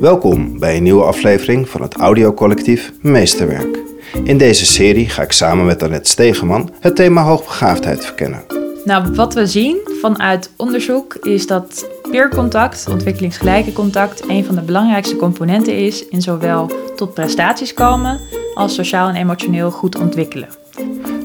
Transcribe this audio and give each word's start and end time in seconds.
Welkom 0.00 0.58
bij 0.58 0.76
een 0.76 0.82
nieuwe 0.82 1.02
aflevering 1.02 1.68
van 1.68 1.82
het 1.82 1.94
audiocollectief 1.94 2.92
Meesterwerk. 3.00 3.78
In 4.24 4.38
deze 4.38 4.66
serie 4.66 5.08
ga 5.08 5.22
ik 5.22 5.32
samen 5.32 5.66
met 5.66 5.82
Annette 5.82 6.10
Stegeman 6.10 6.70
het 6.80 6.96
thema 6.96 7.22
hoogbegaafdheid 7.22 8.04
verkennen. 8.04 8.44
Nou, 8.84 9.14
wat 9.14 9.34
we 9.34 9.46
zien 9.46 9.78
vanuit 10.00 10.50
onderzoek 10.56 11.14
is 11.14 11.46
dat 11.46 11.86
peercontact, 12.10 12.86
ontwikkelingsgelijke 12.90 13.72
contact, 13.72 14.28
een 14.28 14.44
van 14.44 14.54
de 14.54 14.62
belangrijkste 14.62 15.16
componenten 15.16 15.76
is 15.76 16.08
in 16.08 16.22
zowel 16.22 16.70
tot 16.96 17.14
prestaties 17.14 17.74
komen 17.74 18.20
als 18.54 18.74
sociaal 18.74 19.08
en 19.08 19.16
emotioneel 19.16 19.70
goed 19.70 19.98
ontwikkelen. 19.98 20.48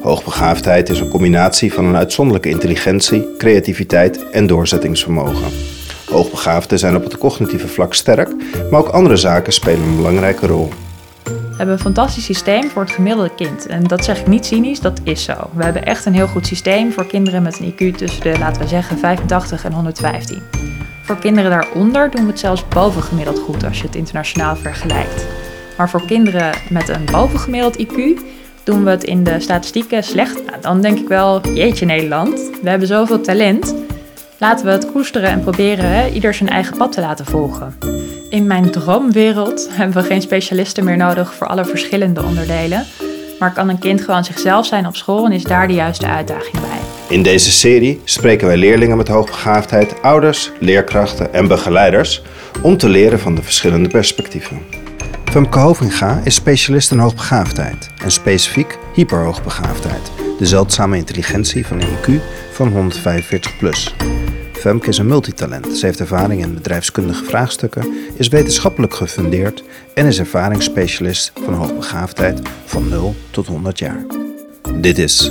Hoogbegaafdheid 0.00 0.88
is 0.88 1.00
een 1.00 1.08
combinatie 1.08 1.72
van 1.72 1.84
een 1.84 1.96
uitzonderlijke 1.96 2.48
intelligentie, 2.48 3.36
creativiteit 3.36 4.30
en 4.30 4.46
doorzettingsvermogen. 4.46 5.71
Hoogbegaafden 6.12 6.78
zijn 6.78 6.96
op 6.96 7.04
het 7.04 7.18
cognitieve 7.18 7.68
vlak 7.68 7.94
sterk, 7.94 8.34
maar 8.70 8.80
ook 8.80 8.88
andere 8.88 9.16
zaken 9.16 9.52
spelen 9.52 9.82
een 9.82 9.96
belangrijke 9.96 10.46
rol. 10.46 10.68
We 11.24 11.58
hebben 11.58 11.74
een 11.74 11.78
fantastisch 11.78 12.24
systeem 12.24 12.70
voor 12.70 12.82
het 12.82 12.90
gemiddelde 12.90 13.30
kind. 13.36 13.66
En 13.66 13.84
dat 13.84 14.04
zeg 14.04 14.20
ik 14.20 14.26
niet 14.26 14.46
cynisch, 14.46 14.80
dat 14.80 15.00
is 15.02 15.24
zo. 15.24 15.34
We 15.54 15.64
hebben 15.64 15.84
echt 15.84 16.06
een 16.06 16.14
heel 16.14 16.26
goed 16.26 16.46
systeem 16.46 16.92
voor 16.92 17.06
kinderen 17.06 17.42
met 17.42 17.58
een 17.58 17.72
IQ 17.72 17.96
tussen 17.96 18.22
de, 18.22 18.38
laten 18.38 18.62
we 18.62 18.68
zeggen, 18.68 18.98
85 18.98 19.64
en 19.64 19.72
115. 19.72 20.42
Voor 21.02 21.18
kinderen 21.18 21.50
daaronder 21.50 22.10
doen 22.10 22.24
we 22.24 22.30
het 22.30 22.38
zelfs 22.38 22.68
bovengemiddeld 22.68 23.38
goed 23.38 23.64
als 23.64 23.78
je 23.78 23.86
het 23.86 23.96
internationaal 23.96 24.56
vergelijkt. 24.56 25.26
Maar 25.76 25.90
voor 25.90 26.06
kinderen 26.06 26.54
met 26.70 26.88
een 26.88 27.04
bovengemiddeld 27.04 27.78
IQ 27.78 27.94
doen 28.64 28.84
we 28.84 28.90
het 28.90 29.04
in 29.04 29.24
de 29.24 29.40
statistieken 29.40 30.04
slecht. 30.04 30.44
Nou, 30.46 30.60
dan 30.60 30.80
denk 30.80 30.98
ik 30.98 31.08
wel, 31.08 31.40
jeetje 31.54 31.86
Nederland, 31.86 32.50
we 32.62 32.68
hebben 32.68 32.88
zoveel 32.88 33.20
talent. 33.20 33.74
Laten 34.42 34.66
we 34.66 34.72
het 34.72 34.92
koesteren 34.92 35.28
en 35.28 35.40
proberen 35.40 36.12
ieder 36.12 36.34
zijn 36.34 36.48
eigen 36.48 36.76
pad 36.76 36.92
te 36.92 37.00
laten 37.00 37.26
volgen. 37.26 37.78
In 38.28 38.46
mijn 38.46 38.70
droomwereld 38.70 39.68
hebben 39.70 40.02
we 40.02 40.08
geen 40.08 40.22
specialisten 40.22 40.84
meer 40.84 40.96
nodig 40.96 41.34
voor 41.34 41.46
alle 41.46 41.64
verschillende 41.64 42.22
onderdelen. 42.22 42.86
Maar 43.38 43.52
kan 43.52 43.68
een 43.68 43.78
kind 43.78 44.00
gewoon 44.00 44.24
zichzelf 44.24 44.66
zijn 44.66 44.86
op 44.86 44.96
school 44.96 45.24
en 45.24 45.32
is 45.32 45.42
daar 45.42 45.68
de 45.68 45.74
juiste 45.74 46.06
uitdaging 46.06 46.60
bij. 46.60 46.78
In 47.08 47.22
deze 47.22 47.50
serie 47.50 48.00
spreken 48.04 48.46
wij 48.46 48.56
leerlingen 48.56 48.96
met 48.96 49.08
hoogbegaafdheid, 49.08 50.02
ouders, 50.02 50.50
leerkrachten 50.60 51.32
en 51.32 51.48
begeleiders 51.48 52.22
om 52.62 52.76
te 52.76 52.88
leren 52.88 53.20
van 53.20 53.34
de 53.34 53.42
verschillende 53.42 53.88
perspectieven. 53.88 54.62
Femke 55.24 55.58
Hovinga 55.58 56.20
is 56.24 56.34
specialist 56.34 56.90
in 56.90 56.98
hoogbegaafdheid 56.98 57.88
en 58.04 58.10
specifiek 58.10 58.78
hyperhoogbegaafdheid, 58.94 60.12
de 60.38 60.46
zeldzame 60.46 60.96
intelligentie 60.96 61.66
van 61.66 61.80
een 61.80 61.88
IQ 61.88 62.20
van 62.52 62.68
145 62.68 63.56
plus. 63.58 63.94
Femke 64.62 64.88
is 64.88 64.98
een 64.98 65.06
multitalent. 65.06 65.66
Ze 65.76 65.86
heeft 65.86 66.00
ervaring 66.00 66.42
in 66.42 66.54
bedrijfskundige 66.54 67.24
vraagstukken, 67.24 67.94
is 68.16 68.28
wetenschappelijk 68.28 68.94
gefundeerd 68.94 69.64
en 69.94 70.06
is 70.06 70.18
ervaringsspecialist 70.18 71.32
van 71.44 71.54
hoogbegaafdheid 71.54 72.40
van 72.64 72.88
0 72.88 73.14
tot 73.30 73.46
100 73.46 73.78
jaar. 73.78 74.04
Dit 74.80 74.98
is 74.98 75.30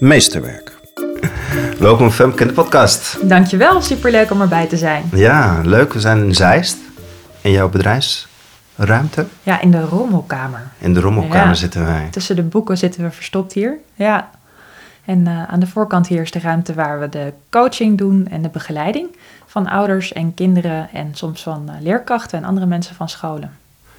Meesterwerk. 0.00 0.72
Welkom 1.78 2.10
Femke 2.10 2.40
in 2.42 2.46
de 2.48 2.52
podcast. 2.52 3.28
Dankjewel, 3.28 3.80
superleuk 3.80 4.30
om 4.30 4.40
erbij 4.40 4.66
te 4.66 4.76
zijn. 4.76 5.04
Ja, 5.12 5.60
leuk. 5.64 5.92
We 5.92 6.00
zijn 6.00 6.18
in 6.24 6.34
Zeist, 6.34 6.76
in 7.40 7.50
jouw 7.50 7.68
bedrijfsruimte. 7.68 9.26
Ja, 9.42 9.60
in 9.60 9.70
de 9.70 9.84
rommelkamer. 9.84 10.68
In 10.78 10.94
de 10.94 11.00
rommelkamer 11.00 11.48
Ja. 11.48 11.54
zitten 11.54 11.84
wij. 11.86 12.08
Tussen 12.10 12.36
de 12.36 12.42
boeken 12.42 12.78
zitten 12.78 13.02
we 13.02 13.10
verstopt 13.10 13.52
hier. 13.52 13.78
Ja. 13.94 14.30
En 15.06 15.26
eh, 15.26 15.42
aan 15.48 15.60
de 15.60 15.66
voorkant 15.66 16.06
hier 16.06 16.22
is 16.22 16.30
de 16.30 16.38
ruimte 16.38 16.74
waar 16.74 17.00
we 17.00 17.08
de 17.08 17.32
coaching 17.50 17.98
doen 17.98 18.26
en 18.30 18.42
de 18.42 18.48
begeleiding 18.48 19.08
van 19.46 19.66
ouders 19.68 20.12
en 20.12 20.34
kinderen 20.34 20.88
en 20.92 21.10
soms 21.12 21.42
van 21.42 21.62
eh, 21.68 21.74
leerkrachten 21.80 22.38
en 22.38 22.44
andere 22.44 22.66
mensen 22.66 22.94
van 22.94 23.08
scholen. 23.08 23.50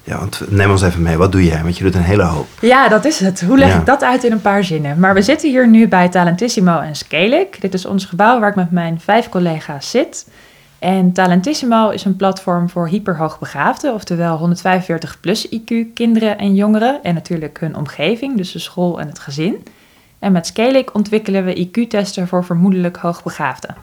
Ja, 0.04 0.18
want 0.18 0.42
neem 0.48 0.70
ons 0.70 0.82
even 0.82 1.02
mee. 1.02 1.16
Wat 1.16 1.32
doe 1.32 1.44
jij? 1.44 1.62
Want 1.62 1.78
je 1.78 1.84
doet 1.84 1.94
een 1.94 2.02
hele 2.02 2.22
hoop. 2.22 2.46
Ja, 2.60 2.88
dat 2.88 3.04
is 3.04 3.20
het. 3.20 3.40
Hoe 3.40 3.58
leg 3.58 3.68
Ja. 3.68 3.78
ik 3.78 3.86
dat 3.86 4.02
uit 4.02 4.24
in 4.24 4.32
een 4.32 4.40
paar 4.40 4.64
zinnen? 4.64 4.98
Maar 5.00 5.14
we 5.14 5.22
zitten 5.22 5.48
hier 5.50 5.68
nu 5.68 5.88
bij 5.88 6.08
Talentissimo 6.08 6.78
en 6.80 6.96
Scalic. 6.96 7.60
Dit 7.60 7.74
is 7.74 7.86
ons 7.86 8.04
gebouw 8.04 8.40
waar 8.40 8.48
ik 8.48 8.54
met 8.54 8.70
mijn 8.70 9.00
vijf 9.00 9.28
collega's 9.28 9.90
zit. 9.90 10.28
En 10.78 11.12
Talentissimo 11.12 11.88
is 11.88 12.04
een 12.04 12.16
platform 12.16 12.68
voor 12.70 12.88
hyperhoogbegaafden, 12.88 13.94
oftewel 13.94 14.36
145 14.36 15.20
plus 15.20 15.46
IQ 15.48 15.74
kinderen 15.94 16.38
en 16.38 16.54
jongeren. 16.54 17.02
En 17.02 17.14
natuurlijk 17.14 17.60
hun 17.60 17.76
omgeving, 17.76 18.36
dus 18.36 18.52
de 18.52 18.58
school 18.58 19.00
en 19.00 19.08
het 19.08 19.18
gezin. 19.18 19.64
En 20.18 20.32
met 20.32 20.46
Scalic 20.46 20.94
ontwikkelen 20.94 21.44
we 21.44 21.68
IQ-testen 21.68 22.28
voor 22.28 22.44
vermoedelijk 22.44 22.96
hoogbegaafden. 22.96 23.76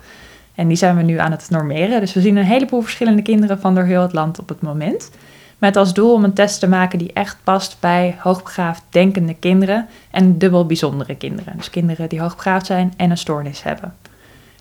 En 0.55 0.67
die 0.67 0.77
zijn 0.77 0.95
we 0.95 1.01
nu 1.01 1.17
aan 1.17 1.31
het 1.31 1.49
normeren. 1.49 1.99
Dus 1.99 2.13
we 2.13 2.21
zien 2.21 2.35
een 2.35 2.43
heleboel 2.43 2.81
verschillende 2.81 3.21
kinderen 3.21 3.59
van 3.59 3.75
door 3.75 3.83
heel 3.83 4.01
het 4.01 4.13
land 4.13 4.39
op 4.39 4.49
het 4.49 4.61
moment. 4.61 5.11
Met 5.57 5.75
als 5.75 5.93
doel 5.93 6.13
om 6.13 6.23
een 6.23 6.33
test 6.33 6.59
te 6.59 6.67
maken 6.67 6.99
die 6.99 7.13
echt 7.13 7.37
past 7.43 7.77
bij 7.79 8.15
hoogbegaafd 8.19 8.83
denkende 8.89 9.33
kinderen 9.33 9.87
en 10.11 10.37
dubbel 10.37 10.65
bijzondere 10.65 11.15
kinderen. 11.15 11.53
Dus 11.57 11.69
kinderen 11.69 12.09
die 12.09 12.21
hoogbegaafd 12.21 12.65
zijn 12.65 12.93
en 12.97 13.09
een 13.09 13.17
stoornis 13.17 13.63
hebben. 13.63 13.93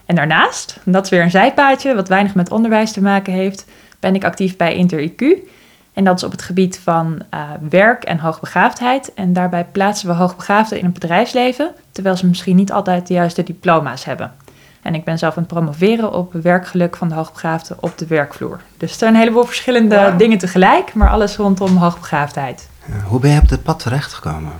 En 0.06 0.14
daarnaast, 0.14 0.80
en 0.84 0.92
dat 0.92 1.04
is 1.04 1.10
weer 1.10 1.22
een 1.22 1.30
zijpaadje 1.30 1.94
wat 1.94 2.08
weinig 2.08 2.34
met 2.34 2.50
onderwijs 2.50 2.92
te 2.92 3.02
maken 3.02 3.32
heeft, 3.32 3.66
ben 4.00 4.14
ik 4.14 4.24
actief 4.24 4.56
bij 4.56 4.86
InterIQ. 4.86 5.48
En 5.94 6.04
dat 6.04 6.16
is 6.16 6.24
op 6.24 6.30
het 6.30 6.42
gebied 6.42 6.80
van 6.82 7.22
eh, 7.30 7.40
werk 7.68 8.04
en 8.04 8.18
hoogbegaafdheid. 8.18 9.14
En 9.14 9.32
daarbij 9.32 9.64
plaatsen 9.72 10.08
we 10.08 10.14
hoogbegaafden 10.14 10.78
in 10.78 10.84
het 10.84 10.94
bedrijfsleven, 10.94 11.70
terwijl 11.92 12.16
ze 12.16 12.26
misschien 12.26 12.56
niet 12.56 12.72
altijd 12.72 13.06
de 13.06 13.14
juiste 13.14 13.42
diploma's 13.42 14.04
hebben. 14.04 14.32
En 14.82 14.94
ik 14.94 15.04
ben 15.04 15.18
zelf 15.18 15.36
aan 15.36 15.42
het 15.42 15.52
promoveren 15.52 16.12
op 16.12 16.32
werkgeluk 16.32 16.96
van 16.96 17.08
de 17.08 17.14
hoogbegaafden 17.14 17.76
op 17.80 17.98
de 17.98 18.06
werkvloer. 18.06 18.60
Dus 18.76 18.90
er 18.90 18.98
zijn 18.98 19.14
een 19.14 19.20
heleboel 19.20 19.44
verschillende 19.44 20.14
dingen 20.16 20.38
tegelijk, 20.38 20.94
maar 20.94 21.10
alles 21.10 21.36
rondom 21.36 21.76
hoogbegaafdheid. 21.76 22.68
Hoe 23.06 23.20
ben 23.20 23.30
je 23.30 23.40
op 23.40 23.48
dit 23.48 23.62
pad 23.62 23.78
terechtgekomen? 23.78 24.52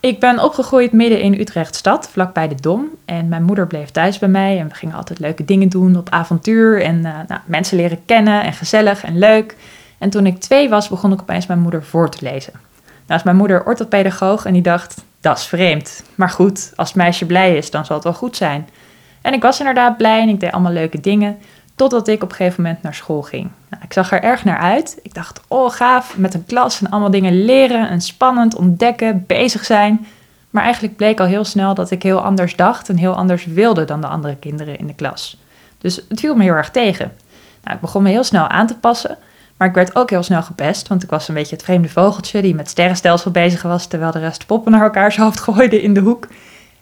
Ik 0.00 0.20
ben 0.20 0.42
opgegroeid 0.42 0.92
midden 0.92 1.20
in 1.20 1.40
Utrecht 1.40 1.74
stad, 1.74 2.08
vlakbij 2.12 2.48
de 2.48 2.54
Dom. 2.54 2.88
En 3.04 3.28
mijn 3.28 3.42
moeder 3.42 3.66
bleef 3.66 3.90
thuis 3.90 4.18
bij 4.18 4.28
mij 4.28 4.58
en 4.58 4.68
we 4.68 4.74
gingen 4.74 4.96
altijd 4.96 5.18
leuke 5.18 5.44
dingen 5.44 5.68
doen 5.68 5.96
op 5.96 6.08
avontuur. 6.08 6.82
En 6.82 7.04
eh, 7.04 7.12
nou, 7.28 7.40
mensen 7.44 7.76
leren 7.76 8.04
kennen 8.04 8.42
en 8.42 8.52
gezellig 8.52 9.04
en 9.04 9.18
leuk. 9.18 9.56
En 10.00 10.10
toen 10.10 10.26
ik 10.26 10.40
twee 10.40 10.68
was, 10.68 10.88
begon 10.88 11.12
ik 11.12 11.20
opeens 11.20 11.46
mijn 11.46 11.60
moeder 11.60 11.84
voor 11.84 12.10
te 12.10 12.18
lezen. 12.20 12.52
Nou 13.06 13.18
is 13.18 13.22
mijn 13.22 13.36
moeder 13.36 13.66
orthopedagoog 13.66 14.44
en 14.44 14.52
die 14.52 14.62
dacht, 14.62 15.04
dat 15.20 15.38
is 15.38 15.44
vreemd. 15.44 16.02
Maar 16.14 16.30
goed, 16.30 16.72
als 16.76 16.88
het 16.88 16.96
meisje 16.96 17.26
blij 17.26 17.56
is, 17.56 17.70
dan 17.70 17.84
zal 17.84 17.94
het 17.94 18.04
wel 18.04 18.14
goed 18.14 18.36
zijn. 18.36 18.68
En 19.20 19.32
ik 19.32 19.42
was 19.42 19.58
inderdaad 19.58 19.96
blij 19.96 20.20
en 20.20 20.28
ik 20.28 20.40
deed 20.40 20.52
allemaal 20.52 20.72
leuke 20.72 21.00
dingen. 21.00 21.38
Totdat 21.74 22.08
ik 22.08 22.22
op 22.22 22.30
een 22.30 22.36
gegeven 22.36 22.62
moment 22.62 22.82
naar 22.82 22.94
school 22.94 23.22
ging. 23.22 23.50
Nou, 23.68 23.82
ik 23.82 23.92
zag 23.92 24.12
er 24.12 24.22
erg 24.22 24.44
naar 24.44 24.58
uit. 24.58 24.98
Ik 25.02 25.14
dacht, 25.14 25.40
oh 25.48 25.70
gaaf, 25.70 26.16
met 26.16 26.34
een 26.34 26.46
klas 26.46 26.80
en 26.80 26.90
allemaal 26.90 27.10
dingen 27.10 27.44
leren 27.44 27.88
en 27.88 28.00
spannend 28.00 28.54
ontdekken, 28.54 29.24
bezig 29.26 29.64
zijn. 29.64 30.06
Maar 30.50 30.62
eigenlijk 30.62 30.96
bleek 30.96 31.20
al 31.20 31.26
heel 31.26 31.44
snel 31.44 31.74
dat 31.74 31.90
ik 31.90 32.02
heel 32.02 32.20
anders 32.20 32.56
dacht 32.56 32.88
en 32.88 32.96
heel 32.96 33.14
anders 33.14 33.44
wilde 33.44 33.84
dan 33.84 34.00
de 34.00 34.06
andere 34.06 34.36
kinderen 34.36 34.78
in 34.78 34.86
de 34.86 34.94
klas. 34.94 35.38
Dus 35.78 36.00
het 36.08 36.20
viel 36.20 36.34
me 36.34 36.42
heel 36.42 36.54
erg 36.54 36.70
tegen. 36.70 37.12
Nou, 37.62 37.74
ik 37.74 37.80
begon 37.80 38.02
me 38.02 38.08
heel 38.10 38.24
snel 38.24 38.46
aan 38.46 38.66
te 38.66 38.76
passen, 38.76 39.18
maar 39.60 39.68
ik 39.68 39.74
werd 39.74 39.96
ook 39.96 40.10
heel 40.10 40.22
snel 40.22 40.42
gepest, 40.42 40.88
want 40.88 41.02
ik 41.02 41.10
was 41.10 41.28
een 41.28 41.34
beetje 41.34 41.54
het 41.54 41.64
vreemde 41.64 41.88
vogeltje 41.88 42.42
die 42.42 42.54
met 42.54 42.68
sterrenstelsel 42.68 43.30
bezig 43.30 43.62
was, 43.62 43.86
terwijl 43.86 44.12
de 44.12 44.18
rest 44.18 44.46
poppen 44.46 44.72
naar 44.72 44.82
elkaars 44.82 45.16
hoofd 45.16 45.40
gooide 45.40 45.82
in 45.82 45.94
de 45.94 46.00
hoek. 46.00 46.26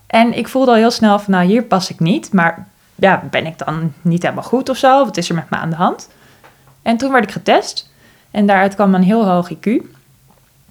En 0.07 0.37
ik 0.37 0.49
voelde 0.49 0.71
al 0.71 0.77
heel 0.77 0.91
snel 0.91 1.19
van, 1.19 1.33
nou 1.33 1.47
hier 1.47 1.63
pas 1.63 1.91
ik 1.91 2.01
niet, 2.01 2.33
maar 2.33 2.67
ja, 2.95 3.23
ben 3.31 3.47
ik 3.47 3.59
dan 3.59 3.93
niet 4.03 4.23
helemaal 4.23 4.45
goed 4.45 4.69
of 4.69 4.77
zo? 4.77 5.05
Wat 5.05 5.17
is 5.17 5.29
er 5.29 5.35
met 5.35 5.51
me 5.51 5.57
aan 5.57 5.71
de 5.71 5.77
hand? 5.77 6.09
En 6.83 6.97
toen 6.97 7.13
werd 7.13 7.25
ik 7.25 7.33
getest 7.33 7.91
en 8.31 8.47
daaruit 8.47 8.75
kwam 8.75 8.95
een 8.95 9.03
heel 9.03 9.29
hoog 9.29 9.55
IQ. 9.55 9.71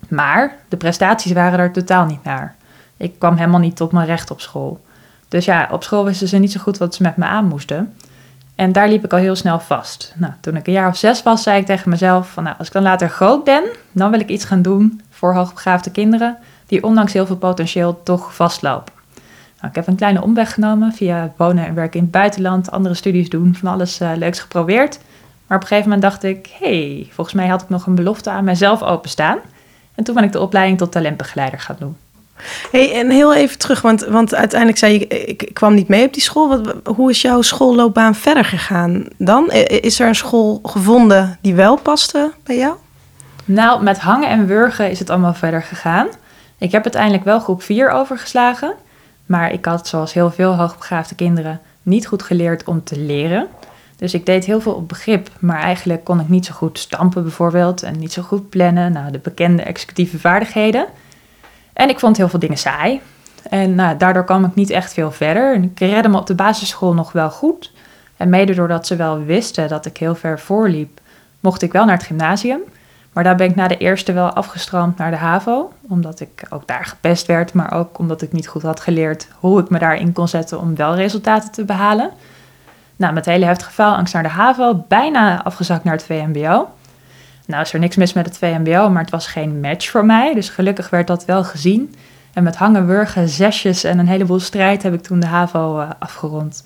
Maar 0.09 0.56
de 0.68 0.78
prestaties 0.78 1.31
waren 1.31 1.59
er 1.59 1.72
totaal 1.72 2.06
niet 2.06 2.24
naar. 2.24 2.56
Ik 2.97 3.19
kwam 3.19 3.35
helemaal 3.35 3.59
niet 3.59 3.75
tot 3.75 3.91
mijn 3.91 4.07
recht 4.07 4.31
op 4.31 4.41
school. 4.41 4.85
Dus 5.28 5.45
ja, 5.45 5.68
op 5.72 5.84
school 5.84 6.06
wisten 6.06 6.28
ze 6.28 6.38
niet 6.38 6.51
zo 6.51 6.59
goed 6.59 6.78
wat 6.78 6.95
ze 6.95 7.03
met 7.03 7.18
me 7.18 7.25
aan 7.25 7.45
moesten. 7.45 7.95
En 8.57 8.72
daar 8.72 8.90
liep 8.90 9.03
ik 9.03 9.13
al 9.13 9.19
heel 9.19 9.36
snel 9.36 9.59
vast. 9.59 10.13
Nou, 10.15 10.33
toen 10.39 10.56
ik 10.56 10.68
een 10.68 10.74
jaar 10.74 10.89
of 10.89 10.98
zes 10.98 11.24
was, 11.24 11.44
zei 11.44 11.59
ik 11.59 11.65
tegen 11.65 11.89
mezelf: 11.89 12.31
van, 12.31 12.44
nou, 12.44 12.56
als 12.57 12.68
ik 12.68 12.74
dan 12.74 12.83
later 12.83 13.09
groot 13.09 13.44
ben, 13.44 13.63
dan 13.92 14.12
wil 14.12 14.19
ik 14.19 14.30
iets 14.30 14.45
gaan 14.45 14.62
doen 14.62 15.01
voor 15.09 15.33
hoogbegaafde 15.33 15.92
kinderen 15.92 16.38
die 16.65 16.83
ondanks 16.83 17.13
heel 17.13 17.25
veel 17.25 17.38
potentieel 17.38 18.04
toch 18.04 18.36
vastlopen. 18.36 18.94
Nou, 19.56 19.69
ik 19.69 19.75
heb 19.75 19.88
een 19.88 19.95
kleine 19.95 20.21
omweg 20.21 20.54
genomen 20.54 20.94
via 20.94 21.33
wonen 21.36 21.65
en 21.65 21.74
werken 21.74 21.98
in 21.98 22.04
het 22.04 22.12
buitenland, 22.12 22.71
andere 22.71 22.95
studies 22.95 23.30
doen, 23.30 23.56
van 23.56 23.71
alles 23.71 24.00
eh, 24.00 24.12
leuks 24.15 24.39
geprobeerd. 24.39 25.00
Maar 25.48 25.57
op 25.57 25.63
een 25.63 25.69
gegeven 25.69 25.89
moment 25.89 26.01
dacht 26.01 26.24
ik: 26.24 26.56
hey, 26.60 27.07
volgens 27.12 27.36
mij 27.36 27.48
had 27.48 27.62
ik 27.62 27.69
nog 27.69 27.86
een 27.86 27.95
belofte 27.95 28.30
aan 28.30 28.44
mijzelf 28.44 28.83
openstaan. 28.83 29.38
En 29.95 30.03
toen 30.03 30.15
ben 30.15 30.24
ik 30.24 30.31
de 30.31 30.42
opleiding 30.42 30.77
tot 30.77 30.92
talentbegeleider 30.92 31.60
gaan 31.60 31.75
doen. 31.80 31.98
Hey, 32.72 32.94
en 32.94 33.10
heel 33.10 33.34
even 33.34 33.57
terug, 33.57 33.81
want, 33.81 34.06
want 34.06 34.36
uiteindelijk 34.36 34.80
zei 34.80 34.94
je, 34.94 35.07
ik, 35.07 35.50
kwam 35.54 35.74
niet 35.74 35.88
mee 35.88 36.06
op 36.06 36.13
die 36.13 36.22
school. 36.22 36.48
Wat, 36.48 36.75
hoe 36.95 37.10
is 37.10 37.22
jouw 37.22 37.42
schoolloopbaan 37.42 38.16
verder 38.16 38.45
gegaan 38.45 39.06
dan? 39.18 39.51
Is 39.51 40.00
er 40.00 40.07
een 40.07 40.16
school 40.16 40.60
gevonden 40.63 41.38
die 41.42 41.56
wel 41.56 41.78
paste 41.78 42.31
bij 42.44 42.57
jou? 42.57 42.75
Nou, 43.45 43.84
met 43.84 44.00
hangen 44.00 44.30
en 44.30 44.48
wurgen 44.48 44.89
is 44.89 45.00
het 45.00 45.10
allemaal 45.10 45.34
verder 45.34 45.62
gegaan. 45.62 46.07
Ik 46.57 46.72
heb 46.72 46.84
uiteindelijk 46.84 47.24
wel 47.24 47.39
groep 47.39 47.63
4 47.63 47.89
overgeslagen. 47.89 48.74
Maar 49.25 49.51
ik 49.51 49.66
had, 49.66 49.88
zoals 49.88 50.13
heel 50.13 50.31
veel 50.31 50.56
hoogbegaafde 50.56 51.16
kinderen, 51.16 51.60
niet 51.84 52.07
goed 52.07 52.24
geleerd 52.24 52.63
om 52.63 52.84
te 52.84 53.00
leren. 53.00 53.48
Dus 53.95 54.13
ik 54.13 54.25
deed 54.25 54.45
heel 54.45 54.62
veel 54.62 54.74
op 54.74 54.88
begrip, 54.88 55.30
maar 55.39 55.60
eigenlijk 55.60 56.04
kon 56.04 56.19
ik 56.19 56.30
niet 56.30 56.45
zo 56.45 56.54
goed 56.54 56.80
stampen 56.80 57.24
bijvoorbeeld 57.24 57.84
en 57.84 58.00
niet 58.00 58.13
zo 58.13 58.22
goed 58.22 58.50
plannen. 58.50 58.92
Nou, 58.92 59.12
de 59.12 59.19
bekende 59.19 59.62
executieve 59.63 60.19
vaardigheden. 60.19 60.86
En 61.77 61.89
ik 61.89 62.00
vond 62.00 62.18
heel 62.18 62.29
veel 62.29 62.39
dingen 62.39 62.57
saai. 62.57 63.01
En 63.50 63.75
nou, 63.75 63.97
daardoor 63.97 64.24
kwam 64.24 64.45
ik 64.45 64.56
niet 64.56 64.69
echt 64.69 64.94
veel 64.94 65.12
verder. 65.12 65.53
Ik 65.53 65.79
redde 65.79 66.09
me 66.09 66.18
op 66.18 66.25
de 66.25 66.35
basisschool 66.35 66.94
nog 66.94 67.12
wel 67.12 67.29
goed. 67.29 67.71
En 68.18 68.29
mede 68.29 68.53
doordat 68.53 68.88
ze 68.88 68.95
wel 68.95 69.24
wisten 69.24 69.68
dat 69.68 69.85
ik 69.85 69.97
heel 69.97 70.15
ver 70.15 70.39
voorliep, 70.39 71.00
mocht 71.39 71.62
ik 71.62 71.71
wel 71.71 71.85
naar 71.85 71.97
het 71.97 72.06
gymnasium. 72.06 72.59
Maar 73.13 73.24
daar 73.24 73.35
ben 73.35 73.50
ik 73.50 73.56
na 73.56 73.68
de 73.68 73.77
eerste 73.77 74.13
wel 74.13 74.29
afgestroomd 74.29 74.97
naar 74.97 75.12
de 75.12 75.18
HAVO. 75.18 75.71
Omdat 75.89 76.19
ik 76.19 76.45
ook 76.50 76.68
daar 76.68 76.85
gepest 76.85 77.25
werd, 77.25 77.53
maar 77.53 77.74
ook 77.74 78.00
omdat 78.00 78.21
ik 78.21 78.31
niet 78.31 78.47
goed 78.47 78.62
had 78.62 78.79
geleerd 78.79 79.27
hoe 79.39 79.59
ik 79.59 79.69
me 79.69 79.79
daarin 79.79 80.13
kon 80.13 80.27
zetten 80.27 80.59
om 80.59 80.75
wel 80.75 80.95
resultaten 80.95 81.51
te 81.51 81.65
behalen. 81.65 82.09
Nou, 82.95 83.13
met 83.13 83.25
hele 83.25 83.45
heftige 83.45 83.71
faalangst 83.71 84.13
naar 84.13 84.24
de 84.24 84.29
HAVO, 84.29 84.85
bijna 84.88 85.44
afgezakt 85.44 85.83
naar 85.83 85.94
het 85.94 86.03
VMBO. 86.03 86.68
Nou 87.47 87.61
is 87.61 87.73
er 87.73 87.79
niks 87.79 87.95
mis 87.95 88.13
met 88.13 88.25
het 88.25 88.38
VMBO, 88.38 88.89
maar 88.89 89.01
het 89.01 89.11
was 89.11 89.27
geen 89.27 89.59
match 89.59 89.89
voor 89.89 90.05
mij. 90.05 90.33
Dus 90.33 90.49
gelukkig 90.49 90.89
werd 90.89 91.07
dat 91.07 91.25
wel 91.25 91.44
gezien. 91.44 91.95
En 92.33 92.44
met 92.44 92.55
hangen, 92.55 92.88
wurgen, 92.88 93.29
zesjes 93.29 93.83
en 93.83 93.99
een 93.99 94.07
heleboel 94.07 94.39
strijd 94.39 94.83
heb 94.83 94.94
ik 94.94 95.01
toen 95.01 95.19
de 95.19 95.27
HAVO 95.27 95.79
uh, 95.79 95.89
afgerond. 95.99 96.63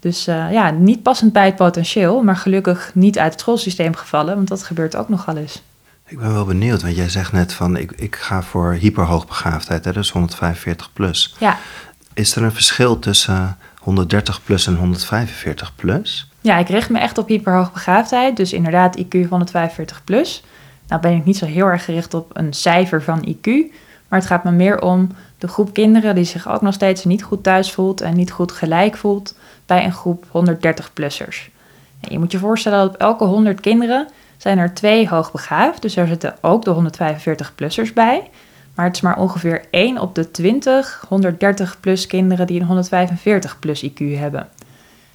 Dus 0.00 0.28
uh, 0.28 0.52
ja, 0.52 0.70
niet 0.70 1.02
passend 1.02 1.32
bij 1.32 1.44
het 1.44 1.56
potentieel, 1.56 2.22
maar 2.22 2.36
gelukkig 2.36 2.90
niet 2.94 3.18
uit 3.18 3.32
het 3.32 3.40
schoolsysteem 3.40 3.94
gevallen, 3.94 4.34
want 4.34 4.48
dat 4.48 4.62
gebeurt 4.62 4.96
ook 4.96 5.08
nogal 5.08 5.36
eens. 5.36 5.62
Ik 6.06 6.18
ben 6.18 6.32
wel 6.32 6.44
benieuwd, 6.44 6.82
want 6.82 6.96
jij 6.96 7.08
zegt 7.08 7.32
net 7.32 7.52
van 7.52 7.76
ik, 7.76 7.92
ik 7.92 8.16
ga 8.16 8.42
voor 8.42 8.72
hyperhoogbegaafdheid, 8.72 9.84
hè, 9.84 9.92
dus 9.92 10.10
145 10.10 10.92
plus. 10.92 11.34
Ja. 11.38 11.58
Is 12.12 12.36
er 12.36 12.42
een 12.42 12.52
verschil 12.52 12.98
tussen 12.98 13.56
130 13.78 14.44
plus 14.44 14.66
en 14.66 14.74
145 14.74 15.74
plus? 15.74 16.30
Ja, 16.40 16.58
ik 16.58 16.68
richt 16.68 16.90
me 16.90 16.98
echt 16.98 17.18
op 17.18 17.28
hyperhoogbegaafdheid, 17.28 18.36
dus 18.36 18.52
inderdaad 18.52 18.98
IQ 18.98 19.28
145 19.28 20.04
plus. 20.04 20.44
Nou 20.88 21.00
ben 21.00 21.12
ik 21.12 21.24
niet 21.24 21.36
zo 21.36 21.46
heel 21.46 21.66
erg 21.66 21.84
gericht 21.84 22.14
op 22.14 22.30
een 22.32 22.52
cijfer 22.52 23.02
van 23.02 23.28
IQ, 23.28 23.50
maar 24.08 24.18
het 24.18 24.28
gaat 24.28 24.44
me 24.44 24.50
meer 24.50 24.82
om 24.82 25.08
de 25.38 25.48
groep 25.48 25.72
kinderen 25.72 26.14
die 26.14 26.24
zich 26.24 26.48
ook 26.48 26.62
nog 26.62 26.74
steeds 26.74 27.04
niet 27.04 27.22
goed 27.22 27.42
thuis 27.42 27.72
voelt 27.72 28.00
en 28.00 28.16
niet 28.16 28.30
goed 28.30 28.52
gelijk 28.52 28.96
voelt 28.96 29.34
bij 29.66 29.84
een 29.84 29.92
groep 29.92 30.24
130-plussers. 30.26 31.50
Je 32.00 32.18
moet 32.18 32.32
je 32.32 32.38
voorstellen 32.38 32.78
dat 32.78 32.88
op 32.88 33.00
elke 33.00 33.24
100 33.24 33.60
kinderen 33.60 34.08
zijn 34.36 34.58
er 34.58 34.74
twee 34.74 35.08
hoogbegaafd, 35.08 35.82
dus 35.82 35.96
er 35.96 36.06
zitten 36.06 36.36
ook 36.40 36.64
de 36.64 36.74
145-plussers 36.74 37.92
bij. 37.94 38.30
Maar 38.74 38.86
het 38.86 38.96
is 38.96 39.02
maar 39.02 39.18
ongeveer 39.18 39.64
1 39.70 39.98
op 39.98 40.14
de 40.14 40.30
20 40.30 41.04
130-plus 41.14 42.06
kinderen 42.06 42.46
die 42.46 42.60
een 42.60 42.84
145-plus 42.84 43.90
IQ 43.90 44.18
hebben. 44.18 44.48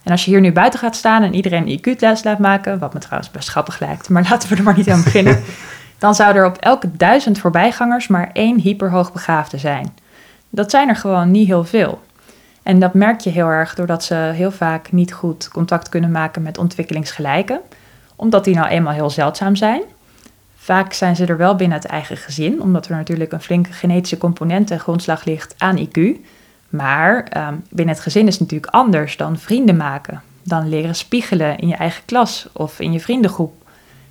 En 0.03 0.11
als 0.11 0.25
je 0.25 0.31
hier 0.31 0.41
nu 0.41 0.51
buiten 0.51 0.79
gaat 0.79 0.95
staan 0.95 1.23
en 1.23 1.33
iedereen 1.33 1.67
een 1.67 1.79
IQ-test 1.79 2.23
laat 2.23 2.39
maken, 2.39 2.79
wat 2.79 2.94
me 2.94 3.00
trouwens 3.00 3.31
best 3.31 3.50
grappig 3.50 3.79
lijkt, 3.79 4.09
maar 4.09 4.27
laten 4.29 4.50
we 4.50 4.55
er 4.55 4.63
maar 4.63 4.77
niet 4.77 4.89
aan 4.89 5.03
beginnen, 5.03 5.44
dan 5.97 6.15
zou 6.15 6.35
er 6.35 6.45
op 6.45 6.57
elke 6.57 6.89
duizend 6.97 7.39
voorbijgangers 7.39 8.07
maar 8.07 8.29
één 8.33 8.59
hyperhoogbegaafde 8.59 9.57
zijn. 9.57 9.94
Dat 10.50 10.71
zijn 10.71 10.89
er 10.89 10.95
gewoon 10.95 11.31
niet 11.31 11.47
heel 11.47 11.63
veel. 11.63 12.01
En 12.63 12.79
dat 12.79 12.94
merk 12.94 13.19
je 13.19 13.29
heel 13.29 13.47
erg 13.47 13.75
doordat 13.75 14.03
ze 14.03 14.15
heel 14.15 14.51
vaak 14.51 14.91
niet 14.91 15.13
goed 15.13 15.47
contact 15.47 15.89
kunnen 15.89 16.11
maken 16.11 16.41
met 16.41 16.57
ontwikkelingsgelijken, 16.57 17.59
omdat 18.15 18.44
die 18.44 18.56
nou 18.56 18.67
eenmaal 18.67 18.94
heel 18.94 19.09
zeldzaam 19.09 19.56
zijn. 19.56 19.81
Vaak 20.56 20.94
zijn 20.94 21.15
ze 21.15 21.25
er 21.25 21.38
wel 21.38 21.56
binnen 21.56 21.77
het 21.77 21.88
eigen 21.88 22.17
gezin, 22.17 22.61
omdat 22.61 22.85
er 22.85 22.95
natuurlijk 22.95 23.31
een 23.31 23.41
flinke 23.41 23.73
genetische 23.73 24.17
component 24.17 24.71
en 24.71 24.79
grondslag 24.79 25.25
ligt 25.25 25.56
aan 25.57 25.88
IQ. 25.88 25.99
Maar 26.75 27.27
um, 27.47 27.63
binnen 27.69 27.95
het 27.95 28.03
gezin 28.03 28.27
is 28.27 28.33
het 28.33 28.41
natuurlijk 28.41 28.73
anders 28.73 29.17
dan 29.17 29.37
vrienden 29.37 29.77
maken, 29.77 30.21
dan 30.43 30.69
leren 30.69 30.95
spiegelen 30.95 31.57
in 31.57 31.67
je 31.67 31.75
eigen 31.75 32.05
klas 32.05 32.47
of 32.53 32.79
in 32.79 32.91
je 32.91 32.99
vriendengroep. 32.99 33.53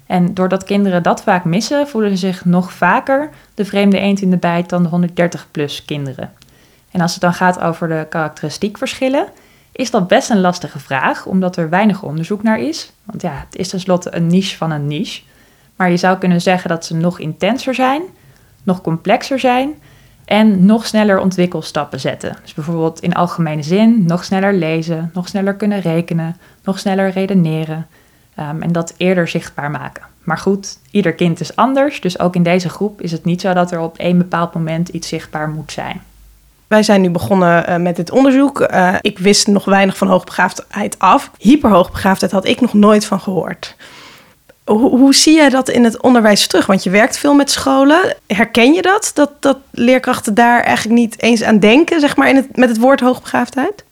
En 0.06 0.34
doordat 0.34 0.64
kinderen 0.64 1.02
dat 1.02 1.22
vaak 1.22 1.44
missen, 1.44 1.88
voelen 1.88 2.10
ze 2.10 2.16
zich 2.16 2.44
nog 2.44 2.72
vaker 2.72 3.30
de 3.54 3.64
vreemde 3.64 3.98
eend 3.98 4.20
in 4.20 4.30
de 4.30 4.36
bijt 4.36 4.68
dan 4.68 4.82
de 4.82 5.08
130-plus 5.08 5.84
kinderen. 5.84 6.32
En 6.90 7.00
als 7.00 7.12
het 7.12 7.20
dan 7.20 7.34
gaat 7.34 7.60
over 7.60 7.88
de 7.88 8.06
karakteristiekverschillen, 8.08 9.26
is 9.72 9.90
dat 9.90 10.08
best 10.08 10.30
een 10.30 10.40
lastige 10.40 10.78
vraag, 10.78 11.26
omdat 11.26 11.56
er 11.56 11.70
weinig 11.70 12.02
onderzoek 12.02 12.42
naar 12.42 12.60
is. 12.60 12.92
Want 13.04 13.22
ja, 13.22 13.44
het 13.46 13.56
is 13.56 13.68
tenslotte 13.68 14.16
een 14.16 14.26
niche 14.26 14.56
van 14.56 14.70
een 14.70 14.86
niche. 14.86 15.22
Maar 15.76 15.90
je 15.90 15.96
zou 15.96 16.18
kunnen 16.18 16.40
zeggen 16.40 16.68
dat 16.68 16.84
ze 16.84 16.94
nog 16.94 17.18
intenser 17.18 17.74
zijn, 17.74 18.02
nog 18.62 18.80
complexer 18.80 19.38
zijn 19.38 19.74
en 20.32 20.67
nog 20.67 20.87
sneller 20.87 21.19
ontwikkelstappen 21.19 22.00
zetten. 22.00 22.37
Dus 22.43 22.55
bijvoorbeeld 22.55 23.00
in 23.00 23.14
algemene 23.14 23.62
zin 23.62 24.05
nog 24.06 24.25
sneller 24.25 24.55
lezen, 24.55 25.11
nog 25.14 25.29
sneller 25.29 25.55
kunnen 25.55 25.81
rekenen, 25.81 26.37
nog 26.64 26.79
sneller 26.79 27.11
redeneren 27.11 27.87
um, 28.38 28.62
en 28.62 28.73
dat 28.73 28.94
eerder 28.96 29.29
zichtbaar 29.29 29.70
maken. 29.70 30.02
Maar 30.23 30.38
goed, 30.38 30.79
ieder 30.90 31.12
kind 31.12 31.40
is 31.40 31.56
anders, 31.56 32.00
dus 32.00 32.19
ook 32.19 32.34
in 32.34 32.43
deze 32.43 32.69
groep 32.69 33.00
is 33.00 33.12
het 33.12 33.25
niet 33.25 33.40
zo 33.40 33.52
dat 33.52 33.70
er 33.70 33.81
op 33.81 33.99
één 33.99 34.19
bepaald 34.19 34.55
moment 34.55 34.88
iets 34.88 35.08
zichtbaar 35.08 35.49
moet 35.49 35.73
zijn. 35.73 36.00
Wij 36.67 36.82
zijn 36.82 37.00
nu 37.00 37.11
begonnen 37.11 37.70
uh, 37.70 37.76
met 37.76 37.96
dit 37.96 38.11
onderzoek. 38.11 38.61
Uh, 38.61 38.94
ik 39.00 39.19
wist 39.19 39.46
nog 39.46 39.64
weinig 39.64 39.96
van 39.96 40.08
hoogbegaafdheid 40.08 40.99
af. 40.99 41.31
Hyperhoogbegaafdheid 41.38 42.32
had 42.32 42.46
ik 42.46 42.61
nog 42.61 42.73
nooit 42.73 43.05
van 43.05 43.20
gehoord. 43.20 43.76
Hoe, 44.64 44.98
hoe, 44.98 45.14
zie 45.14 45.34
jij 45.34 45.48
dat 45.48 45.68
in 45.68 45.84
het 45.84 46.02
onderwijs 46.02 46.46
terug? 46.46 46.66
Want 46.66 46.82
je 46.82 46.90
werkt 46.90 47.18
veel 47.18 47.34
met 47.34 47.50
scholen. 47.50 48.16
Herken 48.26 48.72
je 48.72 48.82
dat? 48.82 49.10
Dat, 49.14 49.30
dat 49.40 49.58
leerkrachten 49.70 50.34
daar 50.34 50.62
eigenlijk 50.62 50.98
niet 50.98 51.22
eens 51.22 51.42
aan 51.42 51.58
denken, 51.58 52.00
zeg 52.00 52.16
maar, 52.16 52.28
in 52.28 52.36
het, 52.36 52.56
met 52.56 52.68
het 52.68 52.78
woord 52.78 53.00
hoogbegaafdheid? 53.00 53.84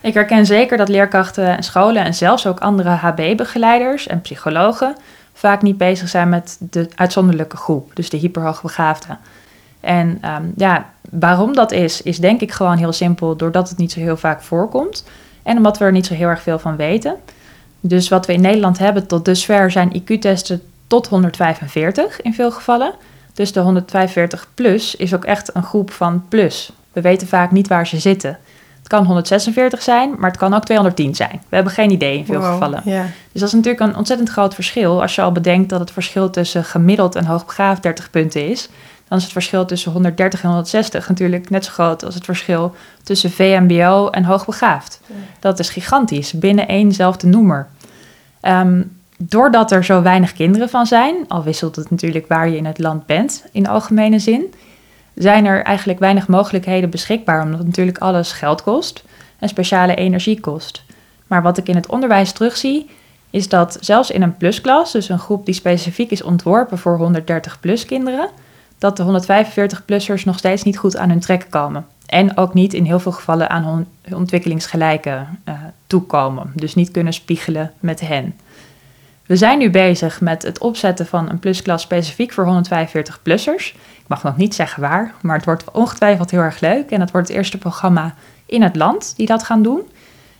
Ik 0.00 0.14
herken 0.14 0.46
zeker 0.46 0.76
dat 0.76 0.88
leerkrachten 0.88 1.56
en 1.56 1.62
scholen 1.62 2.04
en 2.04 2.14
zelfs 2.14 2.46
ook 2.46 2.60
andere 2.60 2.88
HB-begeleiders 2.88 4.06
en 4.06 4.20
psychologen 4.20 4.96
vaak 5.32 5.62
niet 5.62 5.78
bezig 5.78 6.08
zijn 6.08 6.28
met 6.28 6.56
de 6.60 6.88
uitzonderlijke 6.94 7.56
groep, 7.56 7.90
dus 7.94 8.10
de 8.10 8.16
hyperhoogbegaafden. 8.16 9.18
En 9.80 10.20
um, 10.24 10.52
ja, 10.56 10.86
waarom 11.10 11.54
dat 11.54 11.72
is, 11.72 12.02
is 12.02 12.18
denk 12.18 12.40
ik 12.40 12.52
gewoon 12.52 12.76
heel 12.76 12.92
simpel 12.92 13.36
doordat 13.36 13.68
het 13.68 13.78
niet 13.78 13.92
zo 13.92 14.00
heel 14.00 14.16
vaak 14.16 14.42
voorkomt 14.42 15.04
en 15.42 15.56
omdat 15.56 15.78
we 15.78 15.84
er 15.84 15.92
niet 15.92 16.06
zo 16.06 16.14
heel 16.14 16.28
erg 16.28 16.42
veel 16.42 16.58
van 16.58 16.76
weten. 16.76 17.16
Dus 17.86 18.08
wat 18.08 18.26
we 18.26 18.32
in 18.32 18.40
Nederland 18.40 18.78
hebben 18.78 19.06
tot 19.06 19.24
dusver 19.24 19.70
zijn 19.70 20.02
IQ-testen 20.02 20.62
tot 20.86 21.08
145 21.08 22.20
in 22.20 22.34
veel 22.34 22.50
gevallen. 22.50 22.94
Dus 23.34 23.52
de 23.52 23.60
145 23.60 24.46
plus 24.54 24.96
is 24.96 25.14
ook 25.14 25.24
echt 25.24 25.54
een 25.54 25.62
groep 25.62 25.90
van 25.90 26.24
plus. 26.28 26.72
We 26.92 27.00
weten 27.00 27.28
vaak 27.28 27.50
niet 27.50 27.68
waar 27.68 27.86
ze 27.86 27.98
zitten. 27.98 28.38
Het 28.78 28.88
kan 28.88 29.04
146 29.04 29.82
zijn, 29.82 30.14
maar 30.18 30.30
het 30.30 30.38
kan 30.38 30.54
ook 30.54 30.64
210 30.64 31.14
zijn. 31.14 31.42
We 31.48 31.54
hebben 31.54 31.72
geen 31.72 31.90
idee 31.90 32.18
in 32.18 32.26
veel 32.26 32.40
Wow, 32.40 32.52
gevallen. 32.52 32.82
Dus 33.32 33.40
dat 33.40 33.48
is 33.48 33.52
natuurlijk 33.52 33.80
een 33.80 33.96
ontzettend 33.96 34.30
groot 34.30 34.54
verschil. 34.54 35.02
Als 35.02 35.14
je 35.14 35.22
al 35.22 35.32
bedenkt 35.32 35.68
dat 35.68 35.80
het 35.80 35.90
verschil 35.90 36.30
tussen 36.30 36.64
gemiddeld 36.64 37.14
en 37.14 37.24
hoogbegaafd 37.24 37.82
30 37.82 38.10
punten 38.10 38.48
is, 38.48 38.68
dan 39.08 39.18
is 39.18 39.24
het 39.24 39.32
verschil 39.32 39.64
tussen 39.64 39.92
130 39.92 40.42
en 40.42 40.48
160 40.48 41.08
natuurlijk 41.08 41.50
net 41.50 41.64
zo 41.64 41.72
groot 41.72 42.04
als 42.04 42.14
het 42.14 42.24
verschil 42.24 42.74
tussen 43.02 43.30
VMBO 43.30 44.08
en 44.08 44.24
hoogbegaafd. 44.24 45.00
Dat 45.40 45.58
is 45.58 45.68
gigantisch, 45.68 46.32
binnen 46.32 46.68
éénzelfde 46.68 47.26
noemer. 47.26 47.68
Ehm, 48.44 48.82
doordat 49.18 49.72
er 49.72 49.84
zo 49.84 50.02
weinig 50.02 50.32
kinderen 50.32 50.68
van 50.68 50.86
zijn, 50.86 51.14
al 51.28 51.42
wisselt 51.42 51.76
het 51.76 51.90
natuurlijk 51.90 52.28
waar 52.28 52.48
je 52.48 52.56
in 52.56 52.64
het 52.64 52.78
land 52.78 53.06
bent 53.06 53.44
in 53.52 53.66
algemene 53.66 54.18
zin, 54.18 54.54
zijn 55.14 55.44
er 55.44 55.62
eigenlijk 55.62 55.98
weinig 55.98 56.28
mogelijkheden 56.28 56.90
beschikbaar, 56.90 57.42
omdat 57.42 57.64
natuurlijk 57.64 57.98
alles 57.98 58.32
geld 58.32 58.62
kost 58.62 59.04
en 59.38 59.48
speciale 59.48 59.94
energie 59.94 60.40
kost. 60.40 60.84
Maar 61.26 61.42
wat 61.42 61.58
ik 61.58 61.68
in 61.68 61.74
het 61.74 61.86
onderwijs 61.86 62.32
terugzie, 62.32 62.90
is 63.30 63.48
dat 63.48 63.76
zelfs 63.80 64.10
in 64.10 64.22
een 64.22 64.36
plusklas, 64.36 64.92
dus 64.92 65.08
een 65.08 65.18
groep 65.18 65.46
die 65.46 65.54
specifiek 65.54 66.10
is 66.10 66.22
ontworpen 66.22 66.78
voor 66.78 66.96
130 66.96 67.60
plus 67.60 67.84
kinderen, 67.84 68.28
dat 68.78 68.96
de 68.96 69.02
145-plussers 69.02 70.24
nog 70.24 70.38
steeds 70.38 70.62
niet 70.62 70.78
goed 70.78 70.96
aan 70.96 71.08
hun 71.08 71.20
trek 71.20 71.46
komen. 71.50 71.86
En 72.14 72.36
ook 72.36 72.54
niet 72.54 72.74
in 72.74 72.84
heel 72.84 73.00
veel 73.00 73.12
gevallen 73.12 73.50
aan 73.50 73.86
hun 74.02 74.16
ontwikkelingsgelijken 74.16 75.40
uh, 75.48 75.54
toekomen. 75.86 76.52
Dus 76.54 76.74
niet 76.74 76.90
kunnen 76.90 77.12
spiegelen 77.12 77.72
met 77.80 78.00
hen. 78.00 78.34
We 79.26 79.36
zijn 79.36 79.58
nu 79.58 79.70
bezig 79.70 80.20
met 80.20 80.42
het 80.42 80.58
opzetten 80.58 81.06
van 81.06 81.30
een 81.30 81.38
plusklas 81.38 81.82
specifiek 81.82 82.32
voor 82.32 82.64
145-plussers. 82.64 83.74
Ik 83.74 84.04
mag 84.06 84.22
nog 84.22 84.36
niet 84.36 84.54
zeggen 84.54 84.82
waar, 84.82 85.14
maar 85.22 85.36
het 85.36 85.44
wordt 85.44 85.70
ongetwijfeld 85.70 86.30
heel 86.30 86.40
erg 86.40 86.60
leuk. 86.60 86.90
En 86.90 87.00
het 87.00 87.10
wordt 87.10 87.28
het 87.28 87.36
eerste 87.36 87.58
programma 87.58 88.14
in 88.46 88.62
het 88.62 88.76
land 88.76 89.14
die 89.16 89.26
dat 89.26 89.42
gaan 89.42 89.62
doen. 89.62 89.82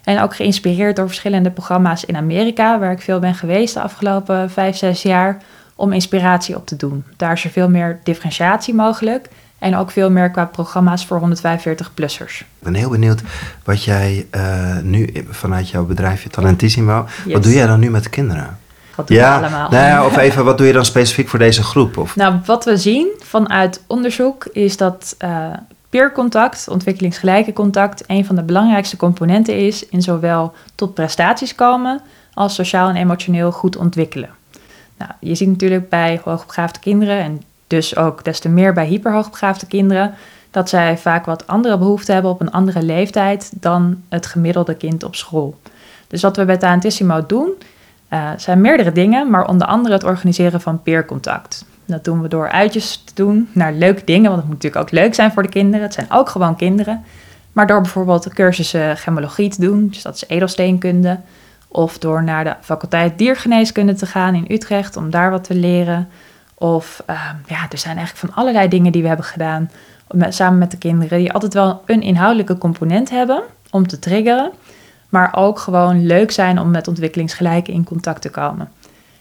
En 0.04 0.20
ook 0.20 0.36
geïnspireerd 0.36 0.96
door 0.96 1.06
verschillende 1.06 1.50
programma's 1.50 2.04
in 2.04 2.16
Amerika, 2.16 2.78
waar 2.78 2.92
ik 2.92 3.02
veel 3.02 3.18
ben 3.18 3.34
geweest 3.34 3.74
de 3.74 3.80
afgelopen 3.80 4.50
vijf, 4.50 4.76
zes 4.76 5.02
jaar, 5.02 5.42
om 5.74 5.92
inspiratie 5.92 6.56
op 6.56 6.66
te 6.66 6.76
doen. 6.76 7.04
Daar 7.16 7.32
is 7.32 7.44
er 7.44 7.50
veel 7.50 7.68
meer 7.68 8.00
differentiatie 8.02 8.74
mogelijk. 8.74 9.28
En 9.64 9.76
ook 9.76 9.90
veel 9.90 10.10
meer 10.10 10.30
qua 10.30 10.44
programma's 10.44 11.06
voor 11.06 11.20
145-plussers. 11.20 12.38
Ik 12.38 12.62
ben 12.62 12.74
heel 12.74 12.90
benieuwd 12.90 13.22
wat 13.64 13.84
jij 13.84 14.26
uh, 14.30 14.78
nu 14.82 15.24
vanuit 15.30 15.68
jouw 15.68 15.84
bedrijfje 15.84 16.28
Talentissimo, 16.28 17.06
Yes. 17.24 17.32
wat 17.32 17.42
doe 17.42 17.52
jij 17.52 17.66
dan 17.66 17.80
nu 17.80 17.90
met 17.90 18.02
de 18.02 18.08
kinderen? 18.10 18.58
Wat 18.94 19.08
doen 19.08 19.16
we 19.16 19.24
allemaal? 19.24 19.70
nou 19.70 19.86
ja, 19.86 20.04
of 20.06 20.16
even, 20.26 20.44
wat 20.44 20.58
doe 20.58 20.66
je 20.66 20.72
dan 20.72 20.84
specifiek 20.84 21.28
voor 21.28 21.38
deze 21.38 21.62
groep? 21.62 21.96
Of, 21.96 22.16
Nou, 22.16 22.38
wat 22.44 22.64
we 22.64 22.76
zien 22.76 23.08
vanuit 23.22 23.82
onderzoek 23.86 24.44
is 24.52 24.76
dat 24.76 25.16
uh, 25.24 25.46
peercontact, 25.88 26.68
ontwikkelingsgelijke 26.68 27.52
contact, 27.52 28.04
een 28.06 28.24
van 28.24 28.34
de 28.36 28.42
belangrijkste 28.42 28.96
componenten 28.96 29.56
is 29.56 29.88
in 29.88 30.02
zowel 30.02 30.54
tot 30.74 30.94
prestaties 30.94 31.54
komen 31.54 32.00
als 32.34 32.54
sociaal 32.54 32.88
en 32.88 32.96
emotioneel 32.96 33.52
goed 33.52 33.76
ontwikkelen. 33.76 34.30
Nou, 34.98 35.10
je 35.20 35.34
ziet 35.34 35.48
natuurlijk 35.48 35.88
bij 35.88 36.20
hoogbegaafde 36.24 36.78
kinderen 36.80 37.18
en 37.18 37.42
dus 37.74 37.96
ook 37.96 38.24
des 38.24 38.40
te 38.40 38.48
meer 38.48 38.72
bij 38.72 38.86
hyperhoogbegaafde 38.86 39.66
kinderen 39.66 40.14
dat 40.50 40.68
zij 40.68 40.98
vaak 40.98 41.24
wat 41.24 41.46
andere 41.46 41.78
behoeften 41.78 42.14
hebben 42.14 42.32
op 42.32 42.40
een 42.40 42.50
andere 42.50 42.82
leeftijd 42.82 43.52
dan 43.54 44.02
het 44.08 44.26
gemiddelde 44.26 44.74
kind 44.74 45.04
op 45.04 45.14
school. 45.14 45.58
Dus 46.08 46.22
wat 46.22 46.36
we 46.36 46.44
bij 46.44 46.56
Taantissimo 46.56 47.26
doen, 47.26 47.52
uh, 48.12 48.30
zijn 48.36 48.60
meerdere 48.60 48.92
dingen, 48.92 49.30
maar 49.30 49.48
onder 49.48 49.66
andere 49.66 49.94
het 49.94 50.04
organiseren 50.04 50.60
van 50.60 50.82
peercontact. 50.82 51.64
Dat 51.84 52.04
doen 52.04 52.22
we 52.22 52.28
door 52.28 52.50
uitjes 52.50 53.02
te 53.04 53.14
doen 53.14 53.48
naar 53.52 53.72
leuke 53.72 54.02
dingen, 54.04 54.30
want 54.30 54.36
het 54.36 54.44
moet 54.44 54.62
natuurlijk 54.62 54.82
ook 54.82 55.00
leuk 55.00 55.14
zijn 55.14 55.32
voor 55.32 55.42
de 55.42 55.48
kinderen. 55.48 55.82
Het 55.82 55.94
zijn 55.94 56.10
ook 56.10 56.28
gewoon 56.28 56.56
kinderen. 56.56 57.04
Maar 57.52 57.66
door 57.66 57.80
bijvoorbeeld 57.80 58.28
cursussen 58.28 58.96
gemologie 58.96 59.50
te 59.50 59.60
doen, 59.60 59.88
dus 59.88 60.02
dat 60.02 60.14
is 60.14 60.24
edelsteenkunde. 60.28 61.20
Of 61.68 61.98
door 61.98 62.22
naar 62.22 62.44
de 62.44 62.54
faculteit 62.60 63.18
diergeneeskunde 63.18 63.94
te 63.94 64.06
gaan 64.06 64.34
in 64.34 64.46
Utrecht 64.48 64.96
om 64.96 65.10
daar 65.10 65.30
wat 65.30 65.44
te 65.44 65.54
leren. 65.54 66.08
Of 66.64 67.02
uh, 67.10 67.30
ja, 67.46 67.66
er 67.70 67.78
zijn 67.78 67.96
eigenlijk 67.96 68.26
van 68.26 68.42
allerlei 68.42 68.68
dingen 68.68 68.92
die 68.92 69.02
we 69.02 69.08
hebben 69.08 69.26
gedaan 69.26 69.70
samen 70.28 70.58
met 70.58 70.70
de 70.70 70.78
kinderen, 70.78 71.18
die 71.18 71.32
altijd 71.32 71.54
wel 71.54 71.82
een 71.86 72.02
inhoudelijke 72.02 72.58
component 72.58 73.10
hebben 73.10 73.42
om 73.70 73.86
te 73.86 73.98
triggeren, 73.98 74.50
maar 75.08 75.34
ook 75.36 75.58
gewoon 75.58 76.06
leuk 76.06 76.30
zijn 76.30 76.58
om 76.58 76.70
met 76.70 76.88
ontwikkelingsgelijken 76.88 77.72
in 77.72 77.84
contact 77.84 78.22
te 78.22 78.30
komen. 78.30 78.68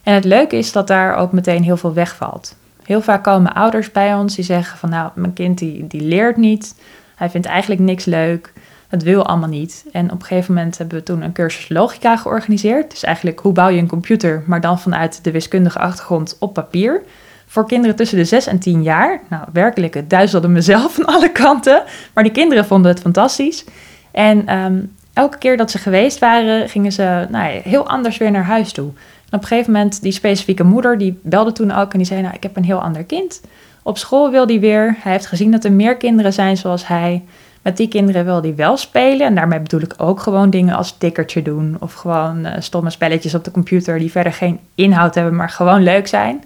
En 0.03 0.13
het 0.13 0.23
leuke 0.23 0.55
is 0.55 0.71
dat 0.71 0.87
daar 0.87 1.15
ook 1.15 1.31
meteen 1.31 1.63
heel 1.63 1.77
veel 1.77 1.93
wegvalt. 1.93 2.55
Heel 2.83 3.01
vaak 3.01 3.23
komen 3.23 3.53
ouders 3.53 3.91
bij 3.91 4.13
ons 4.13 4.35
die 4.35 4.45
zeggen 4.45 4.77
van 4.77 4.89
nou, 4.89 5.11
mijn 5.15 5.33
kind 5.33 5.57
die, 5.57 5.87
die 5.87 6.01
leert 6.01 6.37
niet, 6.37 6.75
hij 7.15 7.29
vindt 7.29 7.47
eigenlijk 7.47 7.81
niks 7.81 8.05
leuk, 8.05 8.53
het 8.87 9.03
wil 9.03 9.25
allemaal 9.25 9.49
niet. 9.49 9.85
En 9.91 10.11
op 10.11 10.19
een 10.19 10.25
gegeven 10.25 10.53
moment 10.53 10.77
hebben 10.77 10.97
we 10.97 11.03
toen 11.03 11.21
een 11.21 11.31
cursus 11.31 11.69
logica 11.69 12.17
georganiseerd. 12.17 12.89
Dus 12.89 13.03
eigenlijk 13.03 13.39
hoe 13.39 13.53
bouw 13.53 13.69
je 13.69 13.79
een 13.79 13.87
computer, 13.87 14.43
maar 14.45 14.61
dan 14.61 14.79
vanuit 14.79 15.23
de 15.23 15.31
wiskundige 15.31 15.79
achtergrond 15.79 16.35
op 16.39 16.53
papier 16.53 17.03
voor 17.53 17.67
kinderen 17.67 17.95
tussen 17.95 18.17
de 18.17 18.25
6 18.25 18.47
en 18.47 18.59
10 18.59 18.83
jaar. 18.83 19.21
Nou, 19.29 19.43
werkelijk, 19.53 19.93
het 19.93 20.09
duizelde 20.09 20.47
mezelf 20.47 20.93
van 20.93 21.05
alle 21.05 21.31
kanten. 21.31 21.83
Maar 22.13 22.23
die 22.23 22.33
kinderen 22.33 22.65
vonden 22.65 22.91
het 22.91 22.99
fantastisch. 22.99 23.65
En 24.11 24.47
ehm, 24.47 24.79
elke 25.13 25.37
keer 25.37 25.57
dat 25.57 25.71
ze 25.71 25.77
geweest 25.77 26.19
waren, 26.19 26.69
gingen 26.69 26.91
ze 26.91 27.27
nou, 27.29 27.61
heel 27.63 27.87
anders 27.87 28.17
weer 28.17 28.31
naar 28.31 28.43
huis 28.43 28.71
toe. 28.71 28.87
Op 29.29 29.41
een 29.41 29.47
gegeven 29.47 29.71
moment, 29.71 30.01
die 30.01 30.11
specifieke 30.11 30.63
moeder, 30.63 30.97
die 30.97 31.19
belde 31.23 31.51
toen 31.51 31.71
ook 31.71 31.91
en 31.91 31.97
die 31.97 32.07
zei, 32.07 32.21
nou, 32.21 32.33
ik 32.33 32.43
heb 32.43 32.55
een 32.55 32.63
heel 32.63 32.81
ander 32.81 33.03
kind. 33.03 33.41
Op 33.83 33.97
school 33.97 34.31
wil 34.31 34.45
hij 34.45 34.59
weer. 34.59 34.95
Hij 34.99 35.11
heeft 35.11 35.27
gezien 35.27 35.51
dat 35.51 35.63
er 35.63 35.71
meer 35.71 35.97
kinderen 35.97 36.33
zijn 36.33 36.57
zoals 36.57 36.87
hij. 36.87 37.23
Met 37.61 37.77
die 37.77 37.87
kinderen 37.87 38.25
wil 38.25 38.41
hij 38.41 38.55
wel 38.55 38.77
spelen. 38.77 39.27
En 39.27 39.35
daarmee 39.35 39.59
bedoel 39.59 39.81
ik 39.81 39.93
ook 39.97 40.19
gewoon 40.19 40.49
dingen 40.49 40.75
als 40.75 40.97
tikkertje 40.97 41.41
doen. 41.41 41.75
Of 41.79 41.93
gewoon 41.93 42.45
uh, 42.45 42.51
stomme 42.59 42.89
spelletjes 42.89 43.35
op 43.35 43.43
de 43.43 43.51
computer 43.51 43.99
die 43.99 44.11
verder 44.11 44.33
geen 44.33 44.59
inhoud 44.75 45.15
hebben, 45.15 45.35
maar 45.35 45.49
gewoon 45.49 45.83
leuk 45.83 46.07
zijn. 46.07 46.43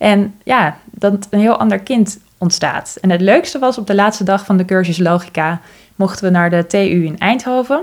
En 0.00 0.34
ja, 0.44 0.76
dat 0.90 1.26
een 1.30 1.40
heel 1.40 1.58
ander 1.58 1.78
kind 1.78 2.18
ontstaat. 2.38 2.98
En 3.00 3.10
het 3.10 3.20
leukste 3.20 3.58
was 3.58 3.78
op 3.78 3.86
de 3.86 3.94
laatste 3.94 4.24
dag 4.24 4.44
van 4.44 4.56
de 4.56 4.64
cursus 4.64 4.98
Logica 4.98 5.60
mochten 5.96 6.24
we 6.24 6.30
naar 6.30 6.50
de 6.50 6.66
TU 6.66 7.04
in 7.04 7.18
Eindhoven. 7.18 7.82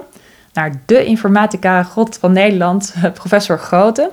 Naar 0.53 0.71
de 0.86 1.05
informatica 1.05 1.83
god 1.83 2.17
van 2.17 2.31
Nederland, 2.31 2.93
professor 3.13 3.59
Grote. 3.59 4.12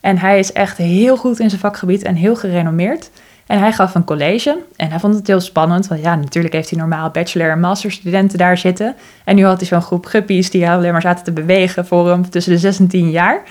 En 0.00 0.18
hij 0.18 0.38
is 0.38 0.52
echt 0.52 0.76
heel 0.76 1.16
goed 1.16 1.40
in 1.40 1.48
zijn 1.48 1.60
vakgebied 1.60 2.02
en 2.02 2.14
heel 2.14 2.36
gerenommeerd. 2.36 3.10
En 3.46 3.58
hij 3.58 3.72
gaf 3.72 3.94
een 3.94 4.04
college 4.04 4.58
en 4.76 4.90
hij 4.90 4.98
vond 4.98 5.14
het 5.14 5.26
heel 5.26 5.40
spannend. 5.40 5.86
Want 5.86 6.02
ja, 6.02 6.14
natuurlijk 6.14 6.54
heeft 6.54 6.70
hij 6.70 6.78
normaal 6.78 7.10
bachelor- 7.10 7.50
en 7.50 7.60
masterstudenten 7.60 8.38
daar 8.38 8.58
zitten. 8.58 8.94
En 9.24 9.36
nu 9.36 9.44
had 9.44 9.58
hij 9.58 9.68
zo'n 9.68 9.82
groep 9.82 10.06
guppies 10.06 10.50
die 10.50 10.68
alleen 10.68 10.92
maar 10.92 11.02
zaten 11.02 11.24
te 11.24 11.32
bewegen 11.32 11.86
voor 11.86 12.08
hem 12.08 12.30
tussen 12.30 12.52
de 12.52 12.58
6 12.58 12.78
en 12.78 12.88
10 12.88 13.10
jaar. 13.10 13.42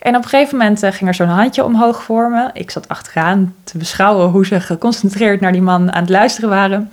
En 0.00 0.16
op 0.16 0.22
een 0.22 0.28
gegeven 0.28 0.58
moment 0.58 0.82
eh, 0.82 0.92
ging 0.92 1.08
er 1.08 1.14
zo'n 1.14 1.28
handje 1.28 1.64
omhoog 1.64 2.02
voor 2.02 2.30
me. 2.30 2.50
Ik 2.52 2.70
zat 2.70 2.88
achteraan 2.88 3.54
te 3.64 3.78
beschouwen 3.78 4.28
hoe 4.28 4.46
ze 4.46 4.60
geconcentreerd 4.60 5.40
naar 5.40 5.52
die 5.52 5.62
man 5.62 5.92
aan 5.92 6.00
het 6.00 6.10
luisteren 6.10 6.50
waren. 6.50 6.92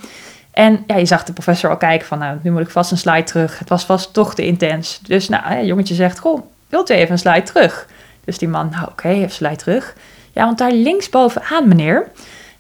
En 0.52 0.84
ja, 0.88 0.96
je 0.96 1.06
zag 1.06 1.24
de 1.24 1.34
professor 1.34 1.70
al 1.70 1.78
kijken 1.78 2.08
van, 2.08 2.20
nou, 2.20 2.38
nu 2.42 2.52
moet 2.52 2.62
ik 2.62 2.70
vast 2.70 2.92
een 2.92 2.98
slide 2.98 3.24
terug. 3.24 3.60
Het 3.60 3.70
was 3.70 3.86
vast 3.86 4.14
toch 4.14 4.36
te 4.36 4.46
intens. 4.46 5.00
Dus 5.04 5.30
nou, 5.30 5.66
jongetje 5.66 5.96
zegt, 5.96 6.20
goh, 6.20 6.42
wilt 6.70 6.90
u 6.90 6.94
even 6.94 7.12
een 7.12 7.20
slide 7.20 7.44
terug? 7.44 7.88
Dus 8.26 8.38
die 8.38 8.48
man, 8.48 8.70
nou 8.72 8.88
oké, 8.88 9.08
even 9.08 9.32
slide 9.32 9.56
terug. 9.56 9.96
Ja, 10.32 10.46
want 10.46 10.58
daar 10.58 10.72
linksbovenaan, 10.72 11.68
meneer, 11.68 12.08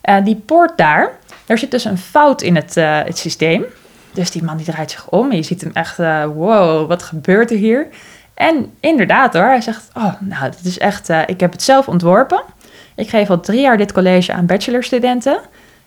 uh, 0.03 0.23
die 0.23 0.35
poort 0.35 0.77
daar, 0.77 1.11
daar 1.45 1.57
zit 1.57 1.71
dus 1.71 1.85
een 1.85 1.97
fout 1.97 2.41
in 2.41 2.55
het, 2.55 2.77
uh, 2.77 2.99
het 3.03 3.17
systeem. 3.17 3.65
Dus 4.13 4.31
die 4.31 4.43
man 4.43 4.57
die 4.57 4.65
draait 4.65 4.91
zich 4.91 5.09
om 5.09 5.31
en 5.31 5.35
je 5.35 5.43
ziet 5.43 5.61
hem 5.61 5.71
echt, 5.73 5.99
uh, 5.99 6.25
wow, 6.25 6.87
wat 6.87 7.03
gebeurt 7.03 7.51
er 7.51 7.57
hier? 7.57 7.87
En 8.37 8.73
inderdaad 8.79 9.33
hoor, 9.33 9.45
hij 9.45 9.61
zegt, 9.61 9.89
oh, 9.93 10.13
nou, 10.19 10.51
dit 10.51 10.65
is 10.65 10.79
echt, 10.79 11.09
uh, 11.09 11.21
ik 11.25 11.39
heb 11.39 11.51
het 11.51 11.61
zelf 11.61 11.87
ontworpen. 11.87 12.41
Ik 12.95 13.09
geef 13.09 13.29
al 13.29 13.39
drie 13.39 13.61
jaar 13.61 13.77
dit 13.77 13.91
college 13.91 14.33
aan 14.33 14.45
bachelorstudenten. 14.45 15.39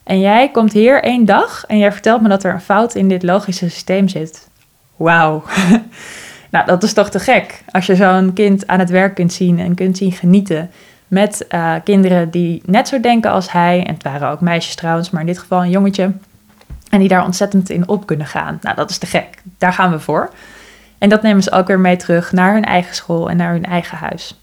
En 0.02 0.20
jij 0.20 0.50
komt 0.50 0.72
hier 0.72 1.02
één 1.02 1.24
dag 1.24 1.64
en 1.66 1.78
jij 1.78 1.92
vertelt 1.92 2.20
me 2.20 2.28
dat 2.28 2.44
er 2.44 2.52
een 2.52 2.60
fout 2.60 2.94
in 2.94 3.08
dit 3.08 3.22
logische 3.22 3.70
systeem 3.70 4.08
zit. 4.08 4.48
Wauw. 4.96 5.42
nou, 6.50 6.66
dat 6.66 6.82
is 6.82 6.92
toch 6.92 7.10
te 7.10 7.18
gek. 7.18 7.62
Als 7.70 7.86
je 7.86 7.96
zo'n 7.96 8.32
kind 8.32 8.66
aan 8.66 8.78
het 8.78 8.90
werk 8.90 9.14
kunt 9.14 9.32
zien 9.32 9.58
en 9.58 9.74
kunt 9.74 9.96
zien 9.96 10.12
genieten 10.12 10.70
met 11.08 11.46
uh, 11.50 11.74
kinderen 11.84 12.30
die 12.30 12.62
net 12.64 12.88
zo 12.88 13.00
denken 13.00 13.30
als 13.30 13.52
hij. 13.52 13.84
En 13.86 13.94
het 13.94 14.02
waren 14.02 14.28
ook 14.28 14.40
meisjes 14.40 14.74
trouwens, 14.74 15.10
maar 15.10 15.20
in 15.20 15.26
dit 15.26 15.38
geval 15.38 15.62
een 15.62 15.70
jongetje. 15.70 16.12
En 16.90 16.98
die 16.98 17.08
daar 17.08 17.24
ontzettend 17.24 17.70
in 17.70 17.88
op 17.88 18.06
kunnen 18.06 18.26
gaan. 18.26 18.58
Nou, 18.62 18.76
dat 18.76 18.90
is 18.90 18.98
te 18.98 19.06
gek. 19.06 19.42
Daar 19.58 19.72
gaan 19.72 19.90
we 19.90 19.98
voor. 19.98 20.30
En 21.00 21.08
dat 21.08 21.22
nemen 21.22 21.42
ze 21.42 21.52
ook 21.52 21.66
weer 21.66 21.80
mee 21.80 21.96
terug 21.96 22.32
naar 22.32 22.52
hun 22.52 22.64
eigen 22.64 22.94
school 22.94 23.30
en 23.30 23.36
naar 23.36 23.52
hun 23.52 23.64
eigen 23.64 23.98
huis. 23.98 24.40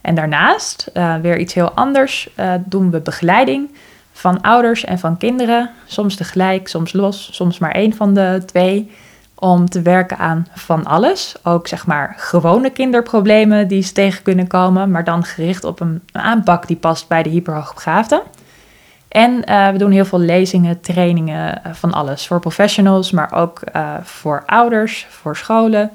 En 0.00 0.14
daarnaast, 0.14 0.90
uh, 0.94 1.16
weer 1.16 1.38
iets 1.38 1.54
heel 1.54 1.70
anders, 1.70 2.30
uh, 2.36 2.54
doen 2.64 2.90
we 2.90 3.00
begeleiding 3.00 3.70
van 4.12 4.40
ouders 4.40 4.84
en 4.84 4.98
van 4.98 5.16
kinderen. 5.16 5.70
Soms 5.86 6.16
tegelijk, 6.16 6.68
soms 6.68 6.92
los, 6.92 7.28
soms 7.32 7.58
maar 7.58 7.70
één 7.70 7.94
van 7.94 8.14
de 8.14 8.42
twee. 8.46 8.90
Om 9.34 9.68
te 9.68 9.82
werken 9.82 10.18
aan 10.18 10.46
van 10.54 10.84
alles. 10.84 11.34
Ook 11.42 11.68
zeg 11.68 11.86
maar 11.86 12.14
gewone 12.16 12.70
kinderproblemen 12.70 13.68
die 13.68 13.82
ze 13.82 13.92
tegen 13.92 14.22
kunnen 14.22 14.46
komen. 14.46 14.90
Maar 14.90 15.04
dan 15.04 15.24
gericht 15.24 15.64
op 15.64 15.80
een, 15.80 16.02
een 16.12 16.20
aanpak 16.20 16.66
die 16.66 16.76
past 16.76 17.08
bij 17.08 17.22
de 17.22 17.28
hyperhoogbegaafden. 17.28 18.20
En 19.08 19.42
uh, 19.48 19.70
we 19.70 19.78
doen 19.78 19.90
heel 19.90 20.04
veel 20.04 20.18
lezingen, 20.20 20.80
trainingen, 20.80 21.60
uh, 21.66 21.72
van 21.72 21.92
alles. 21.92 22.26
Voor 22.26 22.40
professionals, 22.40 23.10
maar 23.10 23.32
ook 23.32 23.60
uh, 23.76 23.94
voor 24.02 24.42
ouders, 24.46 25.06
voor 25.10 25.36
scholen. 25.36 25.90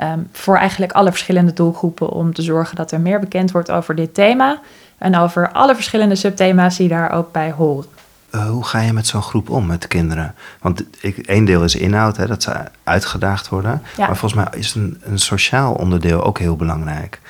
Um, 0.00 0.28
voor 0.32 0.56
eigenlijk 0.56 0.92
alle 0.92 1.10
verschillende 1.10 1.52
doelgroepen 1.52 2.08
om 2.08 2.34
te 2.34 2.42
zorgen 2.42 2.76
dat 2.76 2.92
er 2.92 3.00
meer 3.00 3.20
bekend 3.20 3.50
wordt 3.50 3.70
over 3.70 3.94
dit 3.94 4.14
thema. 4.14 4.60
En 4.98 5.16
over 5.16 5.52
alle 5.52 5.74
verschillende 5.74 6.14
subthema's 6.14 6.76
die 6.76 6.88
daar 6.88 7.10
ook 7.10 7.32
bij 7.32 7.52
horen. 7.52 7.88
hoe 8.30 8.64
ga 8.64 8.80
je 8.80 8.92
met 8.92 9.06
zo'n 9.06 9.22
groep 9.22 9.50
om, 9.50 9.66
met 9.66 9.82
de 9.82 9.88
kinderen? 9.88 10.34
Want 10.60 10.84
ik, 11.00 11.18
één 11.18 11.44
deel 11.44 11.64
is 11.64 11.74
inhoud, 11.74 12.16
hè, 12.16 12.26
dat 12.26 12.42
ze 12.42 12.52
uitgedaagd 12.84 13.48
worden. 13.48 13.82
Ja. 13.96 14.06
Maar 14.06 14.16
volgens 14.16 14.44
mij 14.44 14.60
is 14.60 14.74
een, 14.74 15.00
een 15.02 15.18
sociaal 15.18 15.72
onderdeel 15.72 16.24
ook 16.24 16.38
heel 16.38 16.56
belangrijk. 16.56 17.20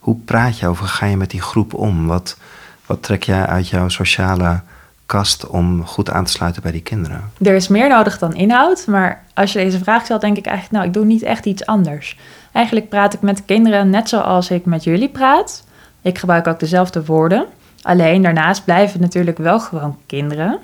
Hoe 0.00 0.16
praat 0.24 0.58
je 0.58 0.66
over, 0.66 0.86
ga 0.86 1.06
je 1.06 1.16
met 1.16 1.30
die 1.30 1.42
groep 1.42 1.74
om? 1.74 2.06
Wat, 2.06 2.36
wat 2.86 3.02
trek 3.02 3.22
jij 3.22 3.46
uit 3.46 3.68
jouw 3.68 3.88
sociale 3.88 4.60
kast 5.06 5.46
om 5.46 5.86
goed 5.86 6.10
aan 6.10 6.24
te 6.24 6.32
sluiten 6.32 6.62
bij 6.62 6.72
die 6.72 6.82
kinderen? 6.82 7.30
Er 7.42 7.54
is 7.54 7.68
meer 7.68 7.88
nodig 7.88 8.18
dan 8.18 8.34
inhoud, 8.34 8.86
maar 8.86 9.24
als 9.34 9.52
je 9.52 9.58
deze 9.58 9.78
vraag 9.78 10.04
stelt, 10.04 10.20
denk 10.20 10.36
ik 10.36 10.46
eigenlijk, 10.46 10.76
nou, 10.76 10.86
ik 10.86 10.94
doe 10.94 11.04
niet 11.04 11.22
echt 11.22 11.46
iets 11.46 11.66
anders. 11.66 12.18
Eigenlijk 12.52 12.88
praat 12.88 13.14
ik 13.14 13.20
met 13.20 13.44
kinderen 13.44 13.90
net 13.90 14.08
zoals 14.08 14.50
ik 14.50 14.64
met 14.64 14.84
jullie 14.84 15.08
praat. 15.08 15.64
Ik 16.02 16.18
gebruik 16.18 16.46
ook 16.46 16.60
dezelfde 16.60 17.04
woorden. 17.04 17.46
Alleen 17.82 18.22
daarnaast 18.22 18.64
blijven 18.64 18.92
het 18.92 19.00
natuurlijk 19.00 19.38
wel 19.38 19.60
gewoon 19.60 19.98
kinderen. 20.06 20.58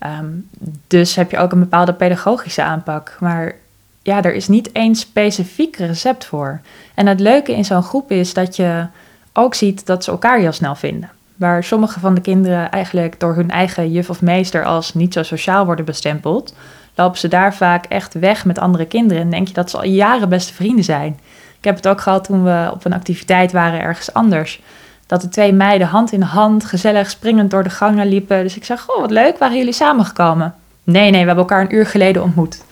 Um, 0.00 0.48
dus 0.86 1.14
heb 1.14 1.30
je 1.30 1.38
ook 1.38 1.52
een 1.52 1.58
bepaalde 1.58 1.92
pedagogische 1.92 2.62
aanpak. 2.62 3.16
Maar 3.20 3.54
ja, 4.02 4.22
er 4.22 4.34
is 4.34 4.48
niet 4.48 4.72
één 4.72 4.94
specifiek 4.94 5.76
recept 5.76 6.24
voor. 6.24 6.60
En 6.94 7.06
het 7.06 7.20
leuke 7.20 7.54
in 7.54 7.64
zo'n 7.64 7.82
groep 7.82 8.10
is 8.10 8.34
dat 8.34 8.56
je 8.56 8.86
ook 9.32 9.54
ziet 9.54 9.86
dat 9.86 10.04
ze 10.04 10.10
elkaar 10.10 10.38
heel 10.38 10.52
snel 10.52 10.74
vinden. 10.74 11.10
Waar 11.36 11.64
sommige 11.64 12.00
van 12.00 12.14
de 12.14 12.20
kinderen 12.20 12.70
eigenlijk 12.70 13.20
door 13.20 13.34
hun 13.34 13.50
eigen 13.50 13.90
juf 13.90 14.10
of 14.10 14.22
meester 14.22 14.64
als 14.64 14.94
niet 14.94 15.12
zo 15.12 15.22
sociaal 15.22 15.64
worden 15.64 15.84
bestempeld, 15.84 16.54
lopen 16.94 17.18
ze 17.18 17.28
daar 17.28 17.54
vaak 17.54 17.86
echt 17.86 18.14
weg 18.14 18.44
met 18.44 18.58
andere 18.58 18.86
kinderen 18.86 19.22
en 19.22 19.30
denk 19.30 19.48
je 19.48 19.54
dat 19.54 19.70
ze 19.70 19.76
al 19.76 19.84
jaren 19.84 20.28
beste 20.28 20.54
vrienden 20.54 20.84
zijn. 20.84 21.18
Ik 21.58 21.64
heb 21.64 21.76
het 21.76 21.88
ook 21.88 22.00
gehad 22.00 22.24
toen 22.24 22.44
we 22.44 22.70
op 22.72 22.84
een 22.84 22.92
activiteit 22.92 23.52
waren 23.52 23.80
ergens 23.80 24.12
anders. 24.12 24.60
Dat 25.06 25.20
de 25.20 25.28
twee 25.28 25.52
meiden 25.52 25.86
hand 25.86 26.12
in 26.12 26.22
hand, 26.22 26.64
gezellig 26.64 27.10
springend 27.10 27.50
door 27.50 27.62
de 27.62 27.70
gangen 27.70 28.08
liepen. 28.08 28.42
Dus 28.42 28.56
ik 28.56 28.64
zeg, 28.64 28.90
oh 28.90 29.00
wat 29.00 29.10
leuk, 29.10 29.38
waren 29.38 29.56
jullie 29.56 29.72
samengekomen? 29.72 30.54
Nee, 30.84 31.10
nee, 31.10 31.20
we 31.20 31.26
hebben 31.26 31.36
elkaar 31.36 31.60
een 31.60 31.74
uur 31.74 31.86
geleden 31.86 32.22
ontmoet. 32.22 32.64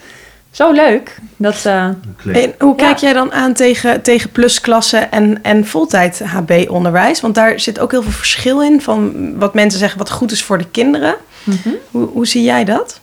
Zo 0.53 0.73
leuk. 0.73 1.19
Dat, 1.37 1.65
uh, 1.67 1.85
en 2.25 2.55
hoe 2.59 2.75
kijk 2.75 2.97
ja. 2.97 3.07
jij 3.07 3.13
dan 3.13 3.33
aan 3.33 3.53
tegen, 3.53 4.03
tegen 4.03 4.31
plusklassen 4.31 5.13
en, 5.13 5.43
en 5.43 5.67
voltijd 5.67 6.23
HB-onderwijs? 6.25 7.21
Want 7.21 7.35
daar 7.35 7.61
zit 7.61 7.79
ook 7.79 7.91
heel 7.91 8.03
veel 8.03 8.13
verschil 8.13 8.63
in 8.63 8.81
van 8.81 9.33
wat 9.39 9.55
mensen 9.55 9.79
zeggen 9.79 9.99
wat 9.99 10.11
goed 10.11 10.31
is 10.31 10.43
voor 10.43 10.59
de 10.59 10.71
kinderen. 10.71 11.15
Mm 11.45 11.59
-hmm. 11.63 11.75
hoe, 11.91 12.07
hoe 12.07 12.27
zie 12.27 12.43
jij 12.43 12.65
dat? 12.65 13.01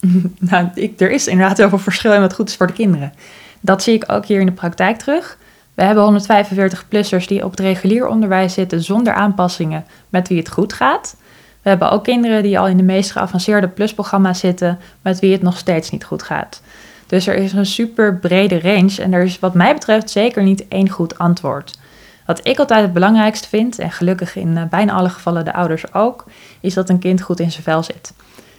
nou, 0.50 0.68
ik, 0.74 1.00
er 1.00 1.10
is 1.10 1.26
inderdaad 1.26 1.56
heel 1.56 1.68
veel 1.68 1.78
verschil 1.78 2.12
in 2.12 2.20
wat 2.20 2.34
goed 2.34 2.48
is 2.48 2.56
voor 2.56 2.66
de 2.66 2.72
kinderen. 2.72 3.12
Dat 3.60 3.82
zie 3.82 3.94
ik 3.94 4.04
ook 4.06 4.26
hier 4.26 4.40
in 4.40 4.46
de 4.46 4.52
praktijk 4.52 4.98
terug. 4.98 5.38
We 5.74 5.82
hebben 5.82 6.22
145-plussers 6.22 7.26
die 7.26 7.44
op 7.44 7.50
het 7.50 7.60
regulier 7.60 8.06
onderwijs 8.06 8.54
zitten 8.54 8.82
zonder 8.82 9.12
aanpassingen 9.12 9.84
met 10.08 10.28
wie 10.28 10.38
het 10.38 10.48
goed 10.48 10.72
gaat. 10.72 11.16
We 11.64 11.70
hebben 11.70 11.90
ook 11.90 12.04
kinderen 12.04 12.42
die 12.42 12.58
al 12.58 12.68
in 12.68 12.76
de 12.76 12.82
meest 12.82 13.10
geavanceerde 13.10 13.68
plusprogramma's 13.68 14.38
zitten 14.38 14.78
met 15.02 15.18
wie 15.20 15.32
het 15.32 15.42
nog 15.42 15.58
steeds 15.58 15.90
niet 15.90 16.04
goed 16.04 16.22
gaat. 16.22 16.60
Dus 17.06 17.26
er 17.26 17.34
is 17.34 17.52
een 17.52 17.66
super 17.66 18.16
brede 18.16 18.60
range 18.60 19.02
en 19.02 19.12
er 19.12 19.22
is 19.22 19.38
wat 19.38 19.54
mij 19.54 19.74
betreft 19.74 20.10
zeker 20.10 20.42
niet 20.42 20.68
één 20.68 20.88
goed 20.88 21.18
antwoord. 21.18 21.78
Wat 22.26 22.46
ik 22.46 22.58
altijd 22.58 22.82
het 22.82 22.92
belangrijkste 22.92 23.48
vind, 23.48 23.78
en 23.78 23.90
gelukkig 23.90 24.36
in 24.36 24.56
eh, 24.56 24.64
bijna 24.64 24.92
alle 24.92 25.08
gevallen 25.08 25.44
de 25.44 25.52
ouders 25.52 25.94
ook, 25.94 26.24
is 26.60 26.74
dat 26.74 26.88
een 26.88 26.98
kind 26.98 27.20
goed 27.20 27.40
in 27.40 27.50
zijn 27.50 27.62
vel 27.62 27.82
zit. 27.82 28.12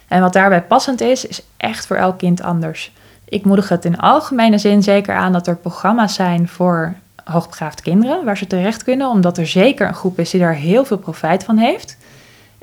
En 0.08 0.20
wat 0.20 0.32
daarbij 0.32 0.62
passend 0.62 1.00
is, 1.00 1.26
is 1.26 1.42
echt 1.56 1.86
voor 1.86 1.96
elk 1.96 2.18
kind 2.18 2.42
anders. 2.42 2.92
Ik 3.24 3.44
moedig 3.44 3.68
het 3.68 3.84
in 3.84 3.98
algemene 3.98 4.58
zin 4.58 4.82
zeker 4.82 5.14
aan 5.14 5.32
dat 5.32 5.46
er 5.46 5.56
programma's 5.56 6.14
zijn 6.14 6.48
voor 6.48 6.94
hoogbegaafde 7.24 7.82
kinderen 7.82 8.24
waar 8.24 8.36
ze 8.36 8.46
terecht 8.46 8.82
kunnen, 8.84 9.08
omdat 9.08 9.38
er 9.38 9.46
zeker 9.46 9.88
een 9.88 9.94
groep 9.94 10.18
is 10.18 10.30
die 10.30 10.40
daar 10.40 10.54
heel 10.54 10.84
veel 10.84 10.98
profijt 10.98 11.44
van 11.44 11.56
heeft. 11.56 11.96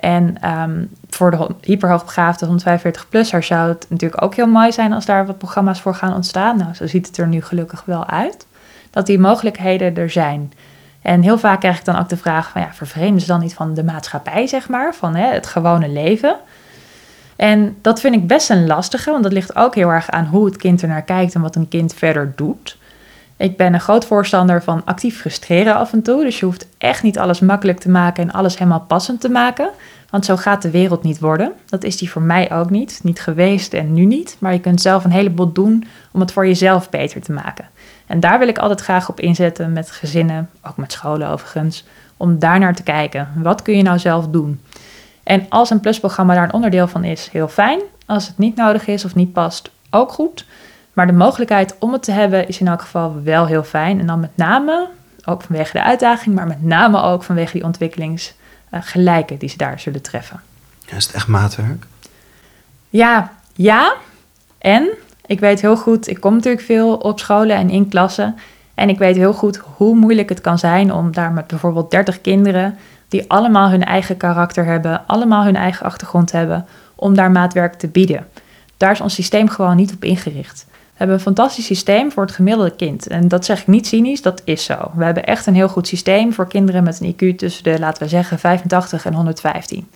En 0.04 0.50
um, 0.50 0.90
voor 1.10 1.32
de 1.32 1.48
hyperhoogbegaafde 1.62 2.48
145-plussers 2.48 3.46
zou 3.46 3.70
het 3.70 3.86
natuurlijk 3.90 4.22
ook 4.22 4.36
heel 4.36 4.48
mooi 4.48 4.72
zijn 4.72 4.94
als 4.94 5.06
daar 5.06 5.26
wat 5.26 5.38
programma's 5.38 5.82
voor 5.82 5.96
gaan 5.96 6.14
ontstaan. 6.14 6.58
Nou, 6.58 6.74
zo 6.74 6.88
ziet 6.88 7.08
het 7.08 7.18
er 7.18 7.28
nu 7.28 7.42
gelukkig 7.42 7.84
wel 7.86 8.06
uit. 8.06 8.46
Dat 8.90 9.06
die 9.06 9.20
mogelijkheden 9.20 9.96
er 9.96 10.10
zijn. 10.10 10.54
En 11.02 11.22
heel 11.22 11.38
vaak 11.38 11.60
krijg 11.60 11.78
ik 11.78 11.86
dan 11.86 12.00
ook 12.00 12.10
de 12.10 12.18
vraag 12.18 12.50
van 12.50 12.62
ja, 12.62 12.74
vervreemden 12.74 13.22
ze 13.22 13.28
dan 13.28 13.40
niet 13.40 13.54
van 13.54 13.74
de 13.74 13.84
maatschappij, 13.84 14.48
zeg 14.48 14.70
maar, 14.70 14.96
van 14.96 15.16
hè, 15.16 15.34
het 15.34 15.48
gewone 15.48 15.90
leven. 15.90 16.36
En 17.36 17.78
dat 17.82 18.00
vind 18.00 18.16
ik 18.16 18.28
best 18.28 18.50
een 18.50 18.68
lastige, 18.68 19.12
want 19.12 19.24
dat 19.24 19.34
ligt 19.34 19.56
ook 19.56 19.76
heel 19.76 19.90
erg 19.90 20.10
aan 20.10 20.26
hoe 20.26 20.46
het 20.46 20.58
kind 20.58 20.82
er 20.82 20.88
naar 20.88 21.02
kijkt 21.02 21.36
en 21.36 21.42
wat 21.42 21.56
een 21.56 21.68
kind 21.68 21.94
verder 21.94 22.34
doet. 22.36 22.78
Ik 23.44 23.58
ben 23.58 23.74
een 23.74 23.80
groot 23.80 24.06
voorstander 24.06 24.64
van 24.64 24.82
actief 24.86 25.20
frustreren 25.20 25.76
af 25.76 25.94
en 25.94 26.02
toe. 26.02 26.24
Dus 26.24 26.40
je 26.40 26.46
hoeft 26.46 26.68
echt 26.78 27.04
niet 27.04 27.20
alles 27.20 27.40
makkelijk 27.40 27.80
te 27.80 27.90
maken 27.90 28.24
en 28.24 28.32
alles 28.32 28.58
helemaal 28.58 28.86
passend 28.88 29.22
te 29.22 29.30
maken. 29.30 29.70
Want 30.10 30.26
zo 30.26 30.36
gaat 30.36 30.62
de 30.62 30.70
wereld 30.70 31.04
niet 31.04 31.20
worden. 31.20 31.54
Dat 31.66 31.84
is 31.84 31.98
die 31.98 32.10
voor 32.10 32.22
mij 32.22 32.52
ook 32.52 32.70
niet. 32.70 33.00
Niet 33.04 33.22
geweest 33.22 33.74
en 33.74 33.94
nu 33.94 34.06
niet. 34.06 34.36
Maar 34.40 34.54
je 34.54 34.60
kunt 34.60 34.82
zelf 34.82 35.04
een 35.04 35.12
heleboel 35.12 35.52
doen 35.52 35.86
om 36.12 36.20
het 36.20 36.32
voor 36.32 36.48
jezelf 36.48 36.90
beter 36.90 37.22
te 37.22 37.32
maken. 37.32 37.66
En 38.06 38.20
daar 38.20 38.40
wil 38.40 38.48
ik 38.48 38.58
altijd 38.58 38.82
graag 38.82 39.10
op 39.10 39.20
inzetten 39.20 39.74
met 39.74 39.92
gezinnen, 39.92 40.50
ook 40.68 40.78
met 40.78 40.92
scholen 40.92 41.28
overigens. 41.28 41.86
Om 42.18 42.40
daar 42.40 42.60
naar 42.60 42.76
te 42.76 42.84
kijken. 42.84 43.28
Wat 43.36 43.62
kun 43.62 43.78
je 43.78 43.84
nou 43.84 44.00
zelf 44.00 44.28
doen? 44.28 44.62
En 45.24 45.46
als 45.50 45.70
een 45.70 45.80
plusprogramma 45.80 46.34
daar 46.34 46.44
een 46.44 46.54
onderdeel 46.54 46.88
van 46.88 47.04
is, 47.04 47.30
heel 47.32 47.48
fijn. 47.48 47.80
Als 48.06 48.28
het 48.28 48.38
niet 48.38 48.56
nodig 48.56 48.88
is 48.88 49.06
of 49.06 49.16
niet 49.16 49.34
past, 49.34 49.72
ook 49.90 50.12
goed. 50.12 50.46
Maar 50.94 51.08
de 51.08 51.14
mogelijkheid 51.14 51.76
om 51.80 51.94
het 51.94 52.04
te 52.04 52.12
hebben 52.12 52.48
is 52.48 52.60
in 52.60 52.68
elk 52.68 52.82
geval 52.82 53.24
wel 53.24 53.46
heel 53.46 53.64
fijn. 53.64 54.00
En 54.00 54.08
dan 54.08 54.20
met 54.20 54.38
name, 54.38 54.88
ook 55.26 55.42
vanwege 55.42 55.72
de 55.72 55.84
uitdaging, 55.84 56.36
maar 56.36 56.48
met 56.48 56.64
name 56.64 57.02
ook 57.02 57.24
vanwege 57.24 57.52
die 57.52 57.64
ontwikkelingsgelijken 57.64 59.38
die 59.38 59.50
ze 59.50 59.58
daar 59.58 59.80
zullen 59.80 60.02
treffen. 60.02 60.42
is 60.86 61.06
het 61.06 61.16
echt 61.16 61.28
maatwerk? 61.28 61.86
Ja, 62.90 63.32
ja. 63.54 63.94
En 64.58 64.90
ik 65.26 65.40
weet 65.40 65.62
heel 65.62 65.78
goed, 65.78 66.08
ik 66.08 66.20
kom 66.20 66.34
natuurlijk 66.34 66.64
veel 66.64 66.96
op 66.96 67.20
scholen 67.20 67.56
en 67.56 67.70
in 67.70 67.90
klassen. 67.90 68.36
En 68.74 68.90
ik 68.90 68.98
weet 68.98 69.16
heel 69.16 69.34
goed 69.34 69.58
hoe 69.58 69.96
moeilijk 69.96 70.30
het 70.30 70.42
kan 70.42 70.60
zijn 70.60 70.94
om 70.94 71.12
daar 71.12 71.32
met 71.32 71.48
bijvoorbeeld 71.48 71.92
30 71.92 72.22
kinderen, 72.22 72.78
die 73.08 73.30
allemaal 73.32 73.70
hun 73.70 73.84
eigen 73.84 74.18
karakter 74.18 74.66
hebben, 74.66 75.08
allemaal 75.08 75.44
hun 75.44 75.56
eigen 75.56 75.86
achtergrond 75.86 76.32
hebben, 76.32 76.66
om 76.96 77.16
daar 77.16 77.32
maatwerk 77.32 77.74
te 77.74 77.88
bieden. 77.88 78.28
Daar 78.78 78.92
is 78.92 79.02
ons 79.02 79.14
systeem 79.14 79.50
gewoon 79.50 79.76
niet 79.76 79.94
op 79.94 80.04
ingericht. 80.04 80.66
Hebben 81.04 81.22
een 81.22 81.34
fantastisch 81.34 81.66
systeem 81.66 82.12
voor 82.12 82.24
het 82.24 82.32
gemiddelde 82.32 82.76
kind. 82.76 83.08
En 83.08 83.28
dat 83.28 83.46
zeg 83.46 83.62
ik 83.62 83.68
niet 83.68 83.88
cynisch, 83.88 84.22
dat 84.22 84.42
is 84.44 84.64
zo. 84.64 84.92
We 84.96 85.04
hebben 85.04 85.24
echt 85.24 85.46
een 85.46 85.56
heel 85.56 85.68
goed 85.68 85.88
systeem 85.88 86.34
voor 86.34 86.48
kinderen 86.48 86.84
met 86.84 87.00
een 87.00 87.14
IQ 87.14 87.36
tussen 87.36 87.64
de, 87.64 87.80
laten 87.80 88.04
we 88.04 88.10
zeggen, 88.10 88.40
85 88.40 89.06
en 89.06 89.14
115. 89.14 89.88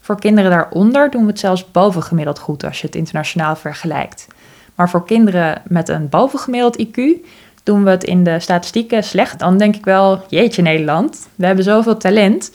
Voor 0.00 0.20
kinderen 0.20 0.50
daaronder 0.50 1.10
doen 1.10 1.22
we 1.22 1.30
het 1.30 1.38
zelfs 1.38 1.70
bovengemiddeld 1.70 2.38
goed 2.38 2.64
als 2.64 2.80
je 2.80 2.86
het 2.86 2.96
internationaal 2.96 3.56
vergelijkt. 3.56 4.26
Maar 4.74 4.90
voor 4.90 5.06
kinderen 5.06 5.62
met 5.68 5.88
een 5.88 6.08
bovengemiddeld 6.08 6.86
IQ 6.86 7.00
doen 7.62 7.84
we 7.84 7.90
het 7.90 8.04
in 8.04 8.24
de 8.24 8.40
statistieken 8.40 9.04
slecht. 9.04 9.38
Dan 9.38 9.58
denk 9.58 9.76
ik 9.76 9.84
wel, 9.84 10.24
jeetje 10.28 10.62
Nederland, 10.62 11.28
we 11.34 11.46
hebben 11.46 11.64
zoveel 11.64 11.96
talent. 11.96 12.52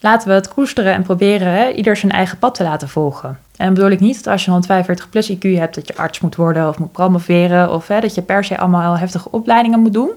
Laten 0.00 0.28
we 0.28 0.34
het 0.34 0.48
koesteren 0.48 0.92
en 0.92 1.02
proberen 1.02 1.74
ieder 1.74 1.96
zijn 1.96 2.12
eigen 2.12 2.38
pad 2.38 2.54
te 2.54 2.62
laten 2.62 2.88
volgen. 2.88 3.38
En 3.58 3.74
bedoel 3.74 3.90
ik 3.90 4.00
niet 4.00 4.24
dat 4.24 4.32
als 4.32 4.44
je 4.44 4.50
145 4.50 5.10
plus 5.10 5.32
IQ 5.32 5.40
hebt, 5.40 5.74
dat 5.74 5.86
je 5.86 5.96
arts 5.96 6.20
moet 6.20 6.36
worden 6.36 6.68
of 6.68 6.78
moet 6.78 6.92
promoveren 6.92 7.72
of 7.72 7.88
hè, 7.88 8.00
dat 8.00 8.14
je 8.14 8.22
per 8.22 8.44
se 8.44 8.58
allemaal 8.58 8.98
heftige 8.98 9.30
opleidingen 9.30 9.80
moet 9.80 9.92
doen. 9.92 10.10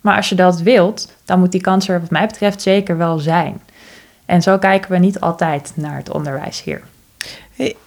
Maar 0.00 0.16
als 0.16 0.28
je 0.28 0.34
dat 0.34 0.60
wilt, 0.60 1.12
dan 1.24 1.38
moet 1.38 1.52
die 1.52 1.60
kans 1.60 1.88
er 1.88 2.00
wat 2.00 2.10
mij 2.10 2.26
betreft 2.26 2.62
zeker 2.62 2.96
wel 2.96 3.18
zijn. 3.18 3.60
En 4.26 4.42
zo 4.42 4.58
kijken 4.58 4.90
we 4.90 4.98
niet 4.98 5.20
altijd 5.20 5.72
naar 5.74 5.96
het 5.96 6.10
onderwijs 6.10 6.62
hier. 6.62 6.82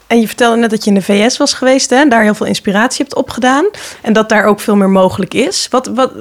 En 0.08 0.20
je 0.20 0.28
vertelde 0.28 0.58
net 0.58 0.70
dat 0.70 0.84
je 0.84 0.90
in 0.90 0.96
de 0.96 1.02
VS 1.02 1.38
was 1.38 1.54
geweest 1.54 1.92
en 1.92 2.10
daar 2.10 2.22
heel 2.22 2.36
veel 2.36 2.46
inspiratie 2.46 3.06
hebt 3.06 3.16
opgedaan. 3.16 3.66
En 4.02 4.14
dat 4.14 4.30
daar 4.30 4.46
ook 4.46 4.60
veel 4.60 4.76
meer 4.76 4.90
mogelijk 4.90 5.34
is. 5.34 5.68
Wat, 5.70 5.88
wat, 5.88 6.12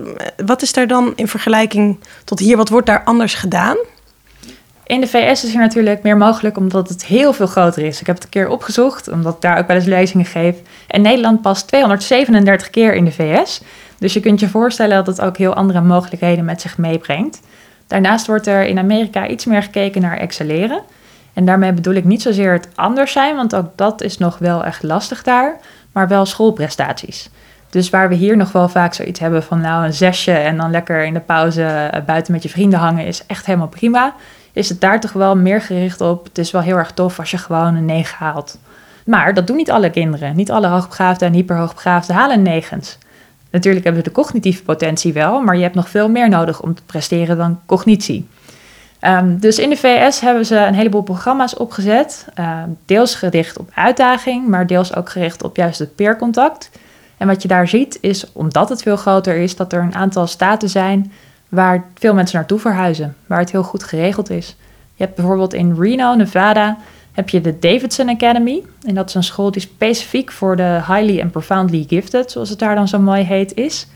wat 0.47 0.63
is 0.63 0.73
daar 0.73 0.87
dan 0.87 1.13
in 1.17 1.29
vergelijking 1.29 1.99
tot 2.25 2.39
hier? 2.39 2.57
Wat 2.57 2.69
wordt 2.69 2.87
daar 2.87 3.05
anders 3.05 3.35
gedaan? 3.35 3.77
In 4.87 5.01
de 5.01 5.07
VS 5.07 5.45
is 5.45 5.55
er 5.55 5.61
natuurlijk 5.61 6.03
meer 6.03 6.17
mogelijk 6.17 6.57
omdat 6.57 6.89
het 6.89 7.05
heel 7.05 7.33
veel 7.33 7.47
groter 7.47 7.83
is. 7.83 8.01
Ik 8.01 8.07
heb 8.07 8.15
het 8.15 8.25
een 8.25 8.31
keer 8.31 8.49
opgezocht, 8.49 9.09
omdat 9.09 9.35
ik 9.35 9.41
daar 9.41 9.59
ook 9.59 9.67
wel 9.67 9.77
eens 9.77 9.87
lezingen 9.87 10.27
geef. 10.27 10.57
En 10.87 11.03
Nederland 11.03 11.43
past 11.43 11.67
237 11.67 12.71
keer 12.71 12.95
in 12.95 13.05
de 13.05 13.13
VS. 13.13 13.61
Dus 13.99 14.13
je 14.13 14.21
kunt 14.21 14.41
je 14.41 14.49
voorstellen 14.49 14.97
dat 14.97 15.07
het 15.07 15.21
ook 15.21 15.37
heel 15.37 15.55
andere 15.55 15.81
mogelijkheden 15.81 16.45
met 16.45 16.61
zich 16.61 16.79
meebrengt. 16.79 17.41
Daarnaast 17.87 18.27
wordt 18.27 18.47
er 18.47 18.65
in 18.65 18.79
Amerika 18.79 19.29
iets 19.29 19.45
meer 19.45 19.63
gekeken 19.63 20.03
naar 20.03 20.19
excelleren. 20.19 20.81
En 21.33 21.45
daarmee 21.45 21.73
bedoel 21.73 21.95
ik 21.95 22.05
niet 22.05 22.23
zozeer 22.23 22.53
het 22.53 22.69
anders 22.75 23.13
zijn, 23.13 23.37
want 23.37 23.55
ook 23.55 23.71
dat 23.77 24.03
is 24.03 24.19
nog 24.19 24.39
wel 24.39 24.65
echt 24.65 24.83
lastig 24.83 25.23
daar, 25.23 25.57
maar 25.93 26.09
wel 26.09 26.27
schoolprestaties. 26.27 27.31
Dus 27.71 27.91
waar 27.91 28.09
we 28.09 28.15
hier 28.15 28.37
nog 28.37 28.53
wel 28.53 28.69
vaak 28.69 28.95
zoiets 28.95 29.21
hebben 29.21 29.43
van 29.43 29.61
nou 29.61 29.85
een 29.85 29.95
zesje 29.95 30.33
en 30.33 30.57
dan 30.57 30.71
lekker 30.71 31.05
in 31.05 31.15
de 31.15 31.21
pauze 31.21 31.65
eh, 31.65 32.05
buiten 32.05 32.33
met 32.33 32.43
je 32.43 32.49
vrienden 32.49 32.79
hangen 32.79 33.07
is 33.07 33.27
echt 33.27 33.47
helemaal 33.47 33.69
prima 33.69 34.15
is 34.57 34.69
het 34.69 34.81
daar 34.81 35.01
toch 35.01 35.13
wel 35.13 35.37
meer 35.37 35.61
gericht 35.61 36.01
op. 36.01 36.25
Het 36.25 36.39
is 36.39 36.51
wel 36.51 36.61
heel 36.61 36.77
erg 36.77 36.91
tof 36.91 37.19
als 37.19 37.31
je 37.31 37.39
gewoon 37.39 37.75
een 37.75 37.85
9 37.85 38.17
haalt. 38.19 38.59
Maar 39.05 39.35
dat 39.35 39.47
doen 39.47 39.57
niet 39.57 39.71
alle 39.71 39.91
kinderen. 39.91 40.37
Niet 40.37 40.51
alle 40.51 40.67
hoogbegaafden 40.67 41.29
en 41.29 41.35
hyperhoogbegaafden 41.35 42.17
halen 42.17 42.43
negens. 42.43 42.99
Natuurlijk 43.51 43.85
hebben 43.85 44.03
we 44.03 44.09
de 44.09 44.15
cognitieve 44.15 44.63
potentie 44.63 45.13
wel, 45.13 45.41
maar 45.41 45.57
je 45.57 45.63
hebt 45.63 45.75
nog 45.75 45.89
veel 45.89 46.09
meer 46.09 46.29
nodig 46.29 46.63
om 46.63 46.75
te 46.75 46.83
presteren 46.87 47.37
dan 47.37 47.61
cognitie. 47.67 48.29
Um, 49.01 49.39
dus 49.39 49.59
in 49.59 49.71
de 49.71 49.77
VS 49.77 50.21
hebben 50.21 50.47
ze 50.47 50.57
een 50.57 50.75
heleboel 50.75 51.03
programma's 51.03 51.57
opgezet. 51.57 52.27
Um, 52.39 52.79
deels 52.87 53.15
gericht 53.15 53.59
op 53.59 53.71
uitdaging, 53.75 54.49
maar 54.49 54.67
deels 54.67 54.95
ook 54.95 55.11
gericht 55.11 55.43
op 55.43 55.57
juist 55.57 55.79
het 55.79 55.95
peercontact. 55.95 56.71
En 57.17 57.27
wat 57.27 57.43
je 57.43 57.49
daar 57.49 57.69
ziet 57.69 57.99
is, 58.01 58.33
omdat 58.33 58.69
het 58.69 58.83
veel 58.83 58.97
groter 58.97 59.37
is, 59.37 59.57
dat 59.57 59.73
er 59.73 59.83
een 59.83 59.95
aantal 59.95 60.27
staten 60.27 60.69
zijn 60.69 61.13
waar 61.57 61.85
veel 61.95 62.15
mensen 62.15 62.37
naartoe 62.37 62.59
verhuizen, 62.59 63.17
waar 63.27 63.39
het 63.39 63.51
heel 63.51 63.63
goed 63.63 63.83
geregeld 63.83 64.31
is. 64.31 64.57
Je 64.95 65.05
hebt 65.05 65.17
bijvoorbeeld 65.17 65.55
in 65.55 65.77
Reno, 65.79 66.15
Nevada, 66.15 66.77
heb 67.13 67.29
je 67.29 67.41
de 67.41 67.59
Davidson 67.59 68.09
Academy. 68.09 68.63
En 68.87 68.95
dat 68.95 69.09
is 69.09 69.15
een 69.15 69.25
school 69.25 69.51
die 69.51 69.63
specifiek 69.63 70.33
voor 70.33 70.57
de 70.57 70.81
highly 70.87 71.21
and 71.21 71.31
profoundly 71.31 71.85
gifted, 71.89 72.31
zoals 72.31 72.49
het 72.49 72.59
daar 72.59 72.75
dan 72.75 72.89
zo 72.89 72.99
mooi 72.99 73.23
heet, 73.23 73.55
is. 73.55 73.87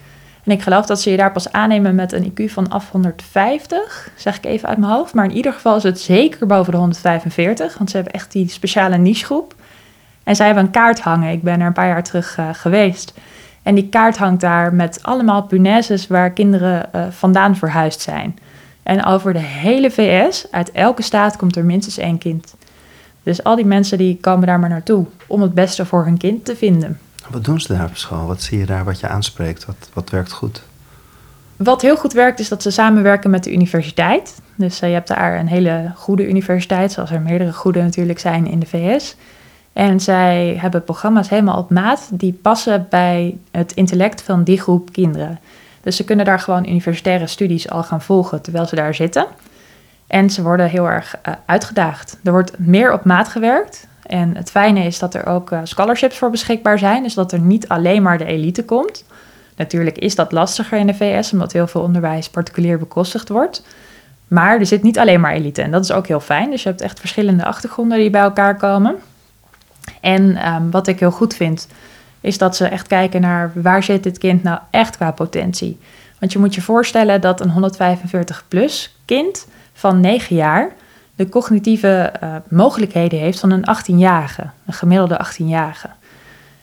En 0.44 0.52
ik 0.52 0.62
geloof 0.62 0.86
dat 0.86 1.00
ze 1.00 1.10
je 1.10 1.16
daar 1.16 1.32
pas 1.32 1.52
aannemen 1.52 1.94
met 1.94 2.12
een 2.12 2.32
IQ 2.32 2.52
van 2.52 2.68
af 2.68 2.90
150, 2.90 4.10
zeg 4.16 4.36
ik 4.36 4.44
even 4.44 4.68
uit 4.68 4.78
mijn 4.78 4.92
hoofd. 4.92 5.14
Maar 5.14 5.24
in 5.24 5.36
ieder 5.36 5.52
geval 5.52 5.76
is 5.76 5.82
het 5.82 6.00
zeker 6.00 6.46
boven 6.46 6.72
de 6.72 6.78
145, 6.78 7.78
want 7.78 7.90
ze 7.90 7.96
hebben 7.96 8.14
echt 8.14 8.32
die 8.32 8.48
speciale 8.48 8.96
nichegroep. 8.96 9.54
En 10.24 10.36
zij 10.36 10.46
hebben 10.46 10.64
een 10.64 10.70
kaart 10.70 11.00
hangen. 11.00 11.32
Ik 11.32 11.42
ben 11.42 11.60
er 11.60 11.66
een 11.66 11.72
paar 11.72 11.86
jaar 11.86 12.02
terug 12.02 12.38
uh, 12.38 12.48
geweest. 12.52 13.14
En 13.62 13.74
die 13.74 13.88
kaart 13.88 14.18
hangt 14.18 14.40
daar 14.40 14.74
met 14.74 14.98
allemaal 15.02 15.42
punaises 15.42 16.06
waar 16.06 16.30
kinderen 16.30 16.88
uh, 16.94 17.06
vandaan 17.10 17.56
verhuisd 17.56 18.00
zijn. 18.00 18.38
En 18.82 19.04
over 19.04 19.32
de 19.32 19.38
hele 19.38 19.90
VS, 19.90 20.46
uit 20.50 20.72
elke 20.72 21.02
staat, 21.02 21.36
komt 21.36 21.56
er 21.56 21.64
minstens 21.64 21.98
één 21.98 22.18
kind. 22.18 22.54
Dus 23.22 23.44
al 23.44 23.56
die 23.56 23.64
mensen 23.64 23.98
die 23.98 24.18
komen 24.20 24.46
daar 24.46 24.58
maar 24.58 24.68
naartoe 24.68 25.06
om 25.26 25.42
het 25.42 25.54
beste 25.54 25.86
voor 25.86 26.04
hun 26.04 26.18
kind 26.18 26.44
te 26.44 26.56
vinden. 26.56 26.98
Wat 27.28 27.44
doen 27.44 27.60
ze 27.60 27.74
daar 27.76 27.86
op 27.86 27.96
school? 27.96 28.26
Wat 28.26 28.42
zie 28.42 28.58
je 28.58 28.66
daar 28.66 28.84
wat 28.84 29.00
je 29.00 29.08
aanspreekt? 29.08 29.64
Wat, 29.64 29.90
wat 29.92 30.10
werkt 30.10 30.32
goed? 30.32 30.62
Wat 31.56 31.82
heel 31.82 31.96
goed 31.96 32.12
werkt 32.12 32.40
is 32.40 32.48
dat 32.48 32.62
ze 32.62 32.70
samenwerken 32.70 33.30
met 33.30 33.44
de 33.44 33.52
universiteit. 33.52 34.40
Dus 34.54 34.82
uh, 34.82 34.88
je 34.88 34.94
hebt 34.94 35.08
daar 35.08 35.38
een 35.38 35.48
hele 35.48 35.92
goede 35.96 36.28
universiteit, 36.28 36.92
zoals 36.92 37.10
er 37.10 37.20
meerdere 37.20 37.52
goede 37.52 37.82
natuurlijk 37.82 38.18
zijn 38.18 38.46
in 38.46 38.58
de 38.58 38.66
VS. 38.66 39.16
En 39.72 40.00
zij 40.00 40.56
hebben 40.60 40.84
programma's 40.84 41.28
helemaal 41.28 41.58
op 41.58 41.70
maat 41.70 42.08
die 42.12 42.32
passen 42.32 42.86
bij 42.90 43.38
het 43.50 43.72
intellect 43.72 44.22
van 44.22 44.44
die 44.44 44.60
groep 44.60 44.92
kinderen. 44.92 45.38
Dus 45.80 45.96
ze 45.96 46.04
kunnen 46.04 46.24
daar 46.24 46.40
gewoon 46.40 46.68
universitaire 46.68 47.26
studies 47.26 47.70
al 47.70 47.82
gaan 47.82 48.02
volgen 48.02 48.42
terwijl 48.42 48.66
ze 48.66 48.74
daar 48.74 48.94
zitten. 48.94 49.26
En 50.06 50.30
ze 50.30 50.42
worden 50.42 50.68
heel 50.68 50.88
erg 50.88 51.16
uh, 51.28 51.34
uitgedaagd. 51.46 52.18
Er 52.24 52.32
wordt 52.32 52.58
meer 52.58 52.92
op 52.92 53.04
maat 53.04 53.28
gewerkt. 53.28 53.88
En 54.06 54.36
het 54.36 54.50
fijne 54.50 54.84
is 54.84 54.98
dat 54.98 55.14
er 55.14 55.26
ook 55.26 55.50
uh, 55.50 55.60
scholarships 55.62 56.18
voor 56.18 56.30
beschikbaar 56.30 56.78
zijn. 56.78 57.02
Dus 57.02 57.14
dat 57.14 57.32
er 57.32 57.40
niet 57.40 57.68
alleen 57.68 58.02
maar 58.02 58.18
de 58.18 58.24
elite 58.24 58.64
komt. 58.64 59.04
Natuurlijk 59.56 59.98
is 59.98 60.14
dat 60.14 60.32
lastiger 60.32 60.78
in 60.78 60.86
de 60.86 60.94
VS, 60.94 61.32
omdat 61.32 61.52
heel 61.52 61.66
veel 61.66 61.80
onderwijs 61.80 62.28
particulier 62.28 62.78
bekostigd 62.78 63.28
wordt. 63.28 63.62
Maar 64.28 64.58
er 64.58 64.66
zit 64.66 64.82
niet 64.82 64.98
alleen 64.98 65.20
maar 65.20 65.32
elite 65.32 65.62
en 65.62 65.70
dat 65.70 65.84
is 65.84 65.92
ook 65.92 66.06
heel 66.06 66.20
fijn. 66.20 66.50
Dus 66.50 66.62
je 66.62 66.68
hebt 66.68 66.80
echt 66.80 67.00
verschillende 67.00 67.44
achtergronden 67.44 67.98
die 67.98 68.10
bij 68.10 68.20
elkaar 68.20 68.56
komen. 68.56 68.96
En 70.00 70.36
ehm, 70.36 70.70
wat 70.70 70.86
ik 70.86 71.00
heel 71.00 71.10
goed 71.10 71.34
vind, 71.34 71.68
is 72.20 72.38
dat 72.38 72.56
ze 72.56 72.66
echt 72.66 72.86
kijken 72.86 73.20
naar 73.20 73.52
waar 73.54 73.82
zit 73.82 74.02
dit 74.02 74.18
kind 74.18 74.42
nou 74.42 74.58
echt 74.70 74.96
qua 74.96 75.10
potentie. 75.10 75.78
Want 76.18 76.32
je 76.32 76.38
moet 76.38 76.54
je 76.54 76.62
voorstellen 76.62 77.20
dat 77.20 77.40
een 77.40 77.72
145-plus 77.72 78.96
kind 79.04 79.46
van 79.72 80.00
9 80.00 80.36
jaar 80.36 80.72
de 81.14 81.28
cognitieve 81.28 82.12
uh, 82.22 82.34
mogelijkheden 82.48 83.18
heeft 83.18 83.40
van 83.40 83.50
een 83.50 83.64
18-jarige, 83.76 84.50
een 84.66 84.72
gemiddelde 84.72 85.26
18-jarige. 85.26 85.88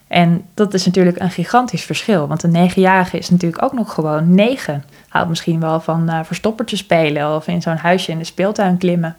En 0.08 0.46
dat 0.54 0.74
is 0.74 0.86
natuurlijk 0.86 1.20
een 1.20 1.32
gigantisch 1.32 1.84
verschil, 1.84 2.28
want 2.28 2.44
een 2.44 2.70
9-jarige 2.70 3.18
is 3.18 3.30
natuurlijk 3.30 3.64
ook 3.64 3.74
nog 3.74 3.94
gewoon 3.94 4.36
9. 4.36 4.84
Houdt 5.08 5.30
misschien 5.30 5.60
wel 5.60 5.80
van 5.80 6.10
uh, 6.10 6.20
verstoppertje 6.24 6.76
spelen 6.76 7.36
of 7.36 7.48
in 7.48 7.62
zo'n 7.62 7.78
huisje 7.78 8.12
in 8.12 8.18
de 8.18 8.24
speeltuin 8.24 8.78
klimmen. 8.78 9.16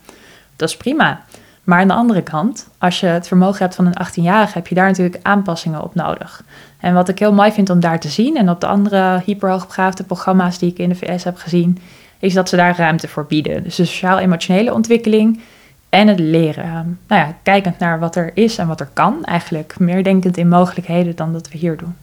Dat 0.57 0.68
is 0.68 0.77
prima. 0.77 1.21
Maar 1.69 1.81
aan 1.81 1.89
de 1.89 1.95
andere 1.95 2.23
kant, 2.23 2.69
als 2.79 3.01
je 3.01 3.07
het 3.07 3.29
vermogen 3.29 3.59
hebt 3.59 3.75
van 3.75 3.87
een 3.87 4.07
18-jarige, 4.07 4.59
heb 4.59 4.67
je 4.67 4.75
daar 4.75 4.87
natuurlijk 4.87 5.19
aanpassingen 5.23 5.83
op 5.83 5.95
nodig. 5.95 6.45
En 6.81 6.95
wat 6.95 7.09
ik 7.09 7.19
heel 7.19 7.33
mooi 7.33 7.53
vind 7.53 7.71
om 7.71 7.81
daar 7.81 8.01
te 8.01 8.09
zien, 8.09 8.37
en 8.37 8.51
op 8.51 8.61
de 8.61 8.67
andere 8.67 9.23
hyperhoogbegaafde 9.25 10.05
programma's 10.05 10.59
die 10.59 10.71
ik 10.71 10.79
in 10.79 10.89
de 10.89 10.95
VS 10.95 11.25
heb 11.25 11.37
gezien, 11.37 11.79
is 12.19 12.35
dat 12.35 12.49
ze 12.49 12.57
daar 12.57 12.77
ruimte 12.77 13.09
voor 13.09 13.27
bieden. 13.27 13.63
Dus 13.63 13.77
de 13.77 13.85
sociaal-emotionele 13.85 14.73
ontwikkeling 14.73 15.41
en 15.89 16.09
het 16.09 16.19
leren. 16.19 16.99
Nou 17.07 17.27
ja, 17.27 17.35
kijkend 17.43 17.79
naar 17.79 17.99
wat 17.99 18.17
er 18.17 18.31
is 18.35 18.59
en 18.59 18.67
wat 18.67 18.81
er 18.81 18.91
kan, 18.93 19.25
eigenlijk 19.25 19.79
meer 19.79 20.05
denkend 20.05 20.37
in 20.37 20.49
mogelijkheden 20.49 21.17
dan 21.17 21.33
dat 21.33 21.49
we 21.49 21.59
hier 21.59 21.77
doen. 21.77 21.95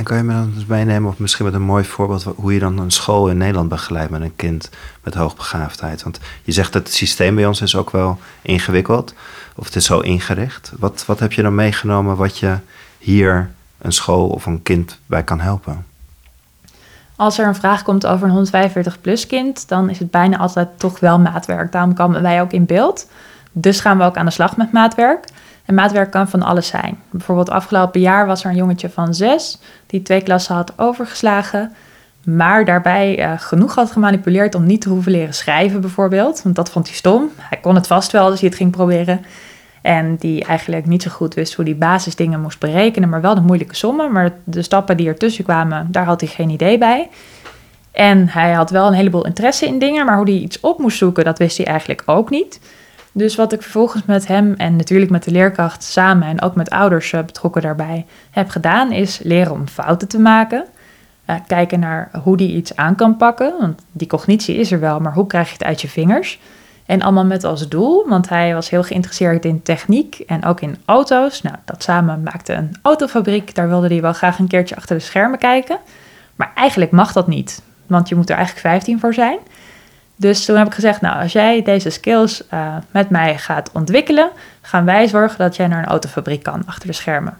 En 0.00 0.06
kan 0.06 0.16
je 0.16 0.22
me 0.22 0.32
dan 0.32 0.52
eens 0.54 0.66
meenemen, 0.66 1.10
of 1.10 1.18
misschien 1.18 1.44
met 1.44 1.54
een 1.54 1.62
mooi 1.62 1.84
voorbeeld, 1.84 2.22
hoe 2.22 2.52
je 2.54 2.58
dan 2.58 2.78
een 2.78 2.90
school 2.90 3.28
in 3.28 3.36
Nederland 3.36 3.68
begeleidt 3.68 4.10
met 4.10 4.20
een 4.20 4.36
kind 4.36 4.70
met 5.02 5.14
hoogbegaafdheid? 5.14 6.02
Want 6.02 6.20
je 6.42 6.52
zegt 6.52 6.72
dat 6.72 6.82
het 6.82 6.92
systeem 6.94 7.34
bij 7.34 7.46
ons 7.46 7.60
is 7.60 7.76
ook 7.76 7.90
wel 7.90 8.18
ingewikkeld, 8.42 9.14
of 9.56 9.64
het 9.64 9.76
is 9.76 9.84
zo 9.84 9.98
ingericht. 9.98 10.72
Wat, 10.78 11.04
wat 11.06 11.20
heb 11.20 11.32
je 11.32 11.42
dan 11.42 11.54
meegenomen 11.54 12.16
wat 12.16 12.38
je 12.38 12.56
hier 12.98 13.50
een 13.78 13.92
school 13.92 14.28
of 14.28 14.46
een 14.46 14.62
kind 14.62 14.98
bij 15.06 15.22
kan 15.22 15.40
helpen? 15.40 15.86
Als 17.16 17.38
er 17.38 17.46
een 17.46 17.54
vraag 17.54 17.82
komt 17.82 18.06
over 18.06 18.28
een 18.28 18.46
145-plus 18.46 19.26
kind, 19.26 19.68
dan 19.68 19.90
is 19.90 19.98
het 19.98 20.10
bijna 20.10 20.38
altijd 20.38 20.68
toch 20.76 21.00
wel 21.00 21.18
maatwerk. 21.18 21.72
Daarom 21.72 21.94
komen 21.94 22.22
wij 22.22 22.40
ook 22.40 22.52
in 22.52 22.66
beeld. 22.66 23.08
Dus 23.52 23.80
gaan 23.80 23.98
we 23.98 24.04
ook 24.04 24.16
aan 24.16 24.26
de 24.26 24.30
slag 24.30 24.56
met 24.56 24.72
maatwerk. 24.72 25.24
En 25.64 25.74
maatwerk 25.74 26.10
kan 26.10 26.28
van 26.28 26.42
alles 26.42 26.66
zijn. 26.66 26.98
Bijvoorbeeld 27.10 27.50
afgelopen 27.50 28.00
jaar 28.00 28.26
was 28.26 28.44
er 28.44 28.50
een 28.50 28.56
jongetje 28.56 28.90
van 28.90 29.14
zes 29.14 29.58
die 29.90 30.02
twee 30.02 30.22
klassen 30.22 30.54
had 30.54 30.72
overgeslagen, 30.76 31.72
maar 32.24 32.64
daarbij 32.64 33.18
uh, 33.18 33.32
genoeg 33.36 33.74
had 33.74 33.92
gemanipuleerd 33.92 34.54
om 34.54 34.66
niet 34.66 34.80
te 34.80 34.88
hoeven 34.88 35.12
leren 35.12 35.34
schrijven 35.34 35.80
bijvoorbeeld. 35.80 36.42
Want 36.42 36.56
dat 36.56 36.70
vond 36.70 36.86
hij 36.86 36.96
stom. 36.96 37.30
Hij 37.36 37.58
kon 37.58 37.74
het 37.74 37.86
vast 37.86 38.12
wel 38.12 38.30
als 38.30 38.40
hij 38.40 38.48
het 38.48 38.58
ging 38.58 38.70
proberen. 38.70 39.24
En 39.82 40.16
die 40.16 40.44
eigenlijk 40.44 40.86
niet 40.86 41.02
zo 41.02 41.10
goed 41.10 41.34
wist 41.34 41.54
hoe 41.54 41.64
die 41.64 41.74
basisdingen 41.74 42.40
moest 42.40 42.58
berekenen, 42.58 43.08
maar 43.08 43.20
wel 43.20 43.34
de 43.34 43.40
moeilijke 43.40 43.76
sommen. 43.76 44.12
Maar 44.12 44.32
de 44.44 44.62
stappen 44.62 44.96
die 44.96 45.08
ertussen 45.08 45.44
kwamen, 45.44 45.88
daar 45.90 46.04
had 46.04 46.20
hij 46.20 46.30
geen 46.30 46.50
idee 46.50 46.78
bij. 46.78 47.08
En 47.90 48.28
hij 48.28 48.52
had 48.52 48.70
wel 48.70 48.86
een 48.86 48.92
heleboel 48.92 49.26
interesse 49.26 49.66
in 49.66 49.78
dingen, 49.78 50.06
maar 50.06 50.16
hoe 50.16 50.30
hij 50.30 50.38
iets 50.38 50.60
op 50.60 50.78
moest 50.78 50.98
zoeken, 50.98 51.24
dat 51.24 51.38
wist 51.38 51.56
hij 51.56 51.66
eigenlijk 51.66 52.02
ook 52.06 52.30
niet. 52.30 52.60
Dus 53.12 53.34
wat 53.34 53.52
ik 53.52 53.62
vervolgens 53.62 54.04
met 54.04 54.26
hem 54.26 54.54
en 54.56 54.76
natuurlijk 54.76 55.10
met 55.10 55.24
de 55.24 55.30
leerkracht 55.30 55.82
samen 55.82 56.28
en 56.28 56.42
ook 56.42 56.54
met 56.54 56.70
ouders 56.70 57.12
eh, 57.12 57.22
betrokken 57.22 57.62
daarbij 57.62 58.06
heb 58.30 58.48
gedaan, 58.48 58.92
is 58.92 59.20
leren 59.22 59.52
om 59.52 59.68
fouten 59.68 60.08
te 60.08 60.18
maken. 60.18 60.64
Uh, 61.26 61.36
kijken 61.46 61.80
naar 61.80 62.10
hoe 62.22 62.36
die 62.36 62.54
iets 62.54 62.76
aan 62.76 62.94
kan 62.94 63.16
pakken, 63.16 63.54
want 63.60 63.82
die 63.92 64.06
cognitie 64.06 64.56
is 64.56 64.72
er 64.72 64.80
wel, 64.80 65.00
maar 65.00 65.12
hoe 65.12 65.26
krijg 65.26 65.46
je 65.46 65.52
het 65.52 65.64
uit 65.64 65.80
je 65.80 65.88
vingers? 65.88 66.38
En 66.86 67.02
allemaal 67.02 67.24
met 67.24 67.44
als 67.44 67.68
doel, 67.68 68.08
want 68.08 68.28
hij 68.28 68.54
was 68.54 68.70
heel 68.70 68.82
geïnteresseerd 68.82 69.44
in 69.44 69.62
techniek 69.62 70.18
en 70.26 70.44
ook 70.44 70.60
in 70.60 70.76
auto's. 70.84 71.42
Nou, 71.42 71.56
dat 71.64 71.82
samen 71.82 72.22
maakte 72.22 72.52
een 72.52 72.76
autofabriek. 72.82 73.54
Daar 73.54 73.68
wilde 73.68 73.86
hij 73.86 74.00
wel 74.00 74.12
graag 74.12 74.38
een 74.38 74.46
keertje 74.46 74.76
achter 74.76 74.96
de 74.96 75.02
schermen 75.02 75.38
kijken. 75.38 75.78
Maar 76.36 76.52
eigenlijk 76.54 76.90
mag 76.90 77.12
dat 77.12 77.26
niet, 77.26 77.62
want 77.86 78.08
je 78.08 78.14
moet 78.14 78.30
er 78.30 78.36
eigenlijk 78.36 78.66
15 78.66 79.00
voor 79.00 79.14
zijn. 79.14 79.38
Dus 80.20 80.44
toen 80.44 80.56
heb 80.56 80.66
ik 80.66 80.74
gezegd, 80.74 81.00
nou, 81.00 81.22
als 81.22 81.32
jij 81.32 81.62
deze 81.62 81.90
skills 81.90 82.42
uh, 82.52 82.76
met 82.90 83.10
mij 83.10 83.38
gaat 83.38 83.70
ontwikkelen, 83.72 84.30
gaan 84.60 84.84
wij 84.84 85.08
zorgen 85.08 85.38
dat 85.38 85.56
jij 85.56 85.66
naar 85.66 85.78
een 85.78 85.88
autofabriek 85.88 86.42
kan 86.42 86.62
achter 86.66 86.86
de 86.86 86.92
schermen. 86.92 87.38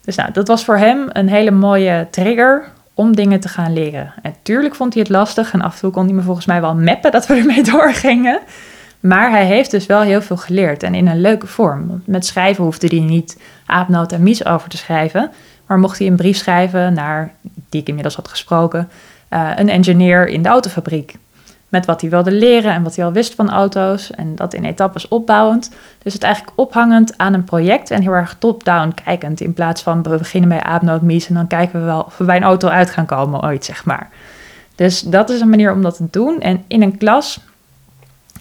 Dus 0.00 0.16
nou, 0.16 0.32
dat 0.32 0.48
was 0.48 0.64
voor 0.64 0.76
hem 0.76 1.08
een 1.08 1.28
hele 1.28 1.50
mooie 1.50 2.06
trigger 2.10 2.64
om 2.94 3.16
dingen 3.16 3.40
te 3.40 3.48
gaan 3.48 3.72
leren. 3.72 4.12
En 4.22 4.34
tuurlijk 4.42 4.74
vond 4.74 4.94
hij 4.94 5.02
het 5.02 5.10
lastig 5.10 5.52
en 5.52 5.60
af 5.60 5.74
en 5.74 5.80
toe 5.80 5.90
kon 5.90 6.04
hij 6.04 6.14
me 6.14 6.22
volgens 6.22 6.46
mij 6.46 6.60
wel 6.60 6.74
mappen 6.74 7.10
dat 7.10 7.26
we 7.26 7.34
ermee 7.34 7.62
doorgingen. 7.72 8.40
Maar 9.00 9.30
hij 9.30 9.44
heeft 9.44 9.70
dus 9.70 9.86
wel 9.86 10.00
heel 10.00 10.22
veel 10.22 10.36
geleerd 10.36 10.82
en 10.82 10.94
in 10.94 11.06
een 11.06 11.20
leuke 11.20 11.46
vorm. 11.46 12.02
Met 12.06 12.26
schrijven 12.26 12.64
hoefde 12.64 12.86
hij 12.86 13.00
niet 13.00 13.40
aapnoot 13.66 14.12
en 14.12 14.22
mies 14.22 14.44
over 14.44 14.68
te 14.68 14.76
schrijven. 14.76 15.30
Maar 15.66 15.78
mocht 15.78 15.98
hij 15.98 16.06
een 16.06 16.16
brief 16.16 16.36
schrijven 16.36 16.92
naar, 16.92 17.32
die 17.68 17.80
ik 17.80 17.88
inmiddels 17.88 18.16
had 18.16 18.28
gesproken, 18.28 18.88
uh, 19.30 19.50
een 19.56 19.68
engineer 19.68 20.28
in 20.28 20.42
de 20.42 20.48
autofabriek 20.48 21.14
met 21.70 21.86
wat 21.86 22.00
hij 22.00 22.10
wilde 22.10 22.32
leren 22.32 22.72
en 22.72 22.82
wat 22.82 22.96
hij 22.96 23.04
al 23.04 23.12
wist 23.12 23.34
van 23.34 23.50
auto's. 23.50 24.10
En 24.10 24.36
dat 24.36 24.54
in 24.54 24.64
etappes 24.64 25.08
opbouwend. 25.08 25.70
Dus 26.02 26.12
het 26.12 26.22
eigenlijk 26.22 26.58
ophangend 26.58 27.18
aan 27.18 27.34
een 27.34 27.44
project 27.44 27.90
en 27.90 28.02
heel 28.02 28.12
erg 28.12 28.36
top-down 28.38 28.94
kijkend. 29.04 29.40
In 29.40 29.52
plaats 29.52 29.82
van 29.82 30.02
we 30.02 30.16
beginnen 30.16 30.48
bij 30.48 30.62
aapnoot 30.62 31.02
mies 31.02 31.28
en 31.28 31.34
dan 31.34 31.46
kijken 31.46 31.80
we 31.80 31.86
wel 31.86 32.00
of 32.00 32.18
we 32.18 32.24
bij 32.24 32.36
een 32.36 32.42
auto 32.42 32.68
uit 32.68 32.90
gaan 32.90 33.06
komen 33.06 33.42
ooit, 33.42 33.64
zeg 33.64 33.84
maar. 33.84 34.10
Dus 34.74 35.00
dat 35.00 35.30
is 35.30 35.40
een 35.40 35.48
manier 35.48 35.72
om 35.72 35.82
dat 35.82 35.96
te 35.96 36.06
doen. 36.10 36.40
En 36.40 36.64
in 36.66 36.82
een 36.82 36.98
klas 36.98 37.40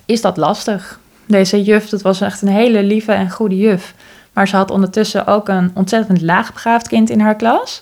is 0.06 0.22
dat 0.22 0.38
lastig. 0.38 1.00
Deze 1.26 1.64
juf, 1.64 1.90
dat 1.90 2.02
was 2.02 2.22
echt 2.22 2.42
een 2.42 2.48
hele 2.48 2.84
lieve 2.84 3.12
en 3.12 3.32
goede 3.32 3.58
juf. 3.58 3.94
Maar 4.34 4.48
ze 4.48 4.56
had 4.56 4.72
ondertussen 4.72 5.28
ook 5.28 5.48
een 5.48 5.72
ontzettend 5.74 6.22
laagbegaafd 6.22 6.88
kind 6.88 7.10
in 7.10 7.20
haar 7.20 7.36
klas. 7.36 7.82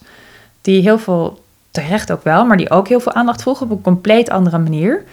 Die 0.62 0.82
heel 0.82 1.00
veel, 1.00 1.44
terecht 1.72 2.12
ook 2.12 2.24
wel, 2.24 2.46
maar 2.46 2.58
die 2.58 2.70
ook 2.70 2.88
heel 2.88 3.00
veel 3.00 3.14
aandacht 3.14 3.42
vroeg 3.42 3.62
op 3.62 3.70
een 3.70 3.82
compleet 3.82 4.30
andere 4.30 4.58
manier 4.58 5.04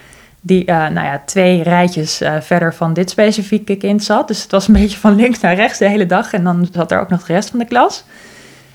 die 0.45 0.69
uh, 0.69 0.75
nou 0.75 1.05
ja, 1.05 1.21
twee 1.25 1.63
rijtjes 1.63 2.21
uh, 2.21 2.35
verder 2.41 2.73
van 2.73 2.93
dit 2.93 3.09
specifieke 3.09 3.75
kind 3.75 4.03
zat. 4.03 4.27
Dus 4.27 4.41
het 4.41 4.51
was 4.51 4.67
een 4.67 4.73
beetje 4.73 4.97
van 4.97 5.15
links 5.15 5.39
naar 5.39 5.55
rechts 5.55 5.77
de 5.77 5.89
hele 5.89 6.05
dag. 6.05 6.33
En 6.33 6.43
dan 6.43 6.67
zat 6.71 6.91
er 6.91 6.99
ook 6.99 7.09
nog 7.09 7.25
de 7.25 7.33
rest 7.33 7.49
van 7.49 7.59
de 7.59 7.65
klas. 7.65 8.03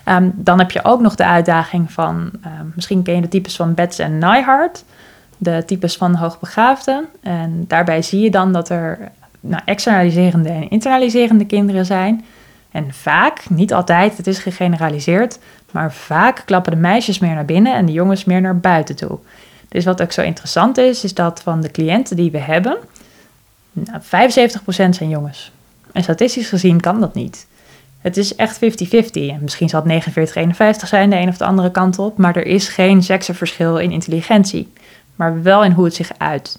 Um, 0.04 0.33
dan 0.35 0.59
heb 0.59 0.70
je 0.70 0.85
ook 0.85 1.00
nog 1.00 1.14
de 1.14 1.24
uitdaging 1.24 1.92
van, 1.92 2.30
um, 2.44 2.72
misschien 2.74 3.02
ken 3.02 3.14
je 3.14 3.20
de 3.20 3.28
types 3.28 3.56
van 3.56 3.74
Bets 3.74 3.98
en 3.98 4.18
Nyhart. 4.18 4.85
De 5.37 5.62
types 5.66 5.96
van 5.96 6.14
hoogbegaafden. 6.14 7.06
En 7.22 7.64
daarbij 7.68 8.02
zie 8.02 8.20
je 8.20 8.30
dan 8.30 8.52
dat 8.52 8.68
er 8.68 9.11
nou, 9.40 9.62
externaliserende 9.64 10.48
en 10.48 10.70
internaliserende 10.70 11.46
kinderen 11.46 11.87
zijn. 11.87 12.24
En 12.70 12.87
vaak, 12.90 13.42
niet 13.48 13.72
altijd, 13.72 14.16
het 14.16 14.26
is 14.26 14.38
gegeneraliseerd, 14.38 15.38
maar 15.70 15.92
vaak 15.92 16.42
klappen 16.44 16.72
de 16.72 16.78
meisjes 16.78 17.18
meer 17.18 17.35
naar 17.35 17.44
binnen 17.44 17.74
en 17.74 17.87
de 17.87 17.92
jongens 17.92 18.24
meer 18.24 18.40
naar 18.40 18.59
buiten 18.59 18.96
toe. 18.96 19.18
Dus 19.70 19.85
wat 19.85 20.02
ook 20.02 20.12
zo 20.12 20.22
interessant 20.22 20.78
is, 20.78 21.04
is 21.04 21.14
dat 21.14 21.42
van 21.42 21.61
de 21.61 21.70
cliënten 21.70 22.16
die 22.16 22.30
we 22.30 22.38
hebben, 22.38 22.76
nou, 23.72 24.00
75% 24.00 24.04
zijn 24.90 25.09
jongens. 25.09 25.52
En 25.92 26.02
statistisch 26.02 26.48
gezien 26.48 26.80
kan 26.80 27.00
dat 27.00 27.14
niet. 27.14 27.46
Het 28.00 28.16
is 28.16 28.35
echt 28.35 28.56
50-50. 28.56 28.61
En 29.12 29.38
misschien 29.40 29.68
zal 29.68 29.83
het 29.85 30.06
49-51 30.85 30.88
zijn, 30.88 31.11
de 31.11 31.16
een 31.16 31.28
of 31.28 31.37
de 31.37 31.44
andere 31.44 31.70
kant 31.70 31.98
op. 31.98 32.18
Maar 32.18 32.37
er 32.37 32.46
is 32.46 32.68
geen 32.68 33.02
seksenverschil 33.02 33.78
in 33.78 33.92
intelligentie. 33.92 34.72
Maar 35.16 35.42
wel 35.42 35.64
in 35.64 35.72
hoe 35.72 35.85
het 35.85 35.94
zich 35.94 36.11
uit. 36.18 36.59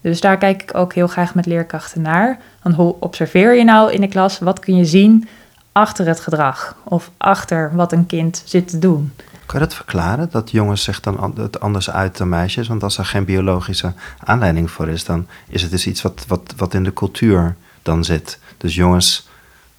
Dus 0.00 0.20
daar 0.20 0.38
kijk 0.38 0.62
ik 0.62 0.74
ook 0.74 0.94
heel 0.94 1.06
graag 1.06 1.34
met 1.34 1.46
leerkrachten 1.46 2.02
naar. 2.02 2.38
Hoe 2.76 2.94
observeer 3.00 3.54
je 3.54 3.64
nou 3.64 3.92
in 3.92 4.00
de 4.00 4.08
klas? 4.08 4.38
Wat 4.38 4.58
kun 4.58 4.76
je 4.76 4.84
zien 4.84 5.28
achter 5.72 6.06
het 6.06 6.20
gedrag? 6.20 6.76
Of 6.84 7.10
achter 7.16 7.70
wat 7.74 7.92
een 7.92 8.06
kind 8.06 8.42
zit 8.44 8.68
te 8.68 8.78
doen? 8.78 9.12
Kan 9.46 9.60
je 9.60 9.66
dat 9.66 9.74
verklaren, 9.74 10.28
dat 10.30 10.50
jongens 10.50 10.82
zich 10.82 11.00
dan 11.00 11.34
het 11.36 11.60
anders 11.60 11.90
uit 11.90 12.16
dan 12.16 12.28
meisjes? 12.28 12.68
Want 12.68 12.82
als 12.82 12.98
er 12.98 13.04
geen 13.04 13.24
biologische 13.24 13.92
aanleiding 14.24 14.70
voor 14.70 14.88
is, 14.88 15.04
dan 15.04 15.26
is 15.48 15.62
het 15.62 15.70
dus 15.70 15.86
iets 15.86 16.02
wat, 16.02 16.24
wat, 16.28 16.54
wat 16.56 16.74
in 16.74 16.84
de 16.84 16.92
cultuur 16.92 17.56
dan 17.82 18.04
zit. 18.04 18.38
Dus 18.56 18.74
jongens 18.74 19.28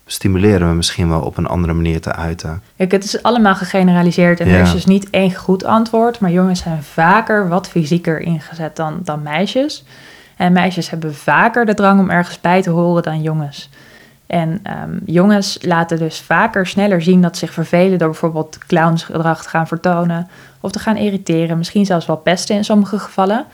stimuleren 0.06 0.70
we 0.70 0.76
misschien 0.76 1.10
wel 1.10 1.22
op 1.22 1.38
een 1.38 1.48
andere 1.48 1.74
manier 1.74 2.02
te 2.02 2.14
uiten. 2.14 2.62
Kijk, 2.78 2.92
het 2.92 3.04
is 3.04 3.24
allemaal 3.24 3.56
gegeneraliseerd 3.56 4.40
en 4.40 4.48
er 4.48 4.62
is 4.62 4.72
dus 4.72 4.86
niet 4.86 5.10
één 5.10 5.36
goed 5.36 5.64
antwoord. 5.64 6.20
Maar 6.20 6.32
jongens 6.32 6.60
zijn 6.60 6.84
vaker 6.84 7.48
wat 7.48 7.68
fysieker 7.68 8.20
ingezet 8.20 8.76
dan, 8.76 9.00
dan 9.04 9.22
meisjes. 9.22 9.84
En 10.36 10.54
meisjes 10.54 10.90
hebben 10.90 11.16
vaker 11.16 11.66
de 11.66 11.74
drang 11.74 12.00
om 12.00 12.10
ergens 12.10 12.42
bij 12.42 12.62
te 12.62 12.70
horen 12.70 13.04
dan 13.04 13.22
jongens. 13.22 13.70
En 14.28 14.62
um, 14.84 15.02
jongens 15.06 15.58
laten 15.62 15.98
dus 15.98 16.20
vaker 16.20 16.68
sneller 16.68 17.02
zien 17.02 17.22
dat 17.22 17.38
ze 17.38 17.46
zich 17.46 17.54
vervelen 17.54 18.00
door 18.00 18.10
bijvoorbeeld 18.10 18.58
clownsgedrag 18.58 19.44
te 19.44 19.50
gaan 19.50 19.68
vertonen 19.68 20.30
of 20.60 20.72
te 20.72 20.80
gaan 20.80 20.96
irriteren, 20.96 21.58
misschien 21.58 21.86
zelfs 21.86 22.06
wel 22.06 22.18
pesten 22.18 22.56
in 22.56 22.64
sommige 22.64 23.00
gevallen. 23.00 23.46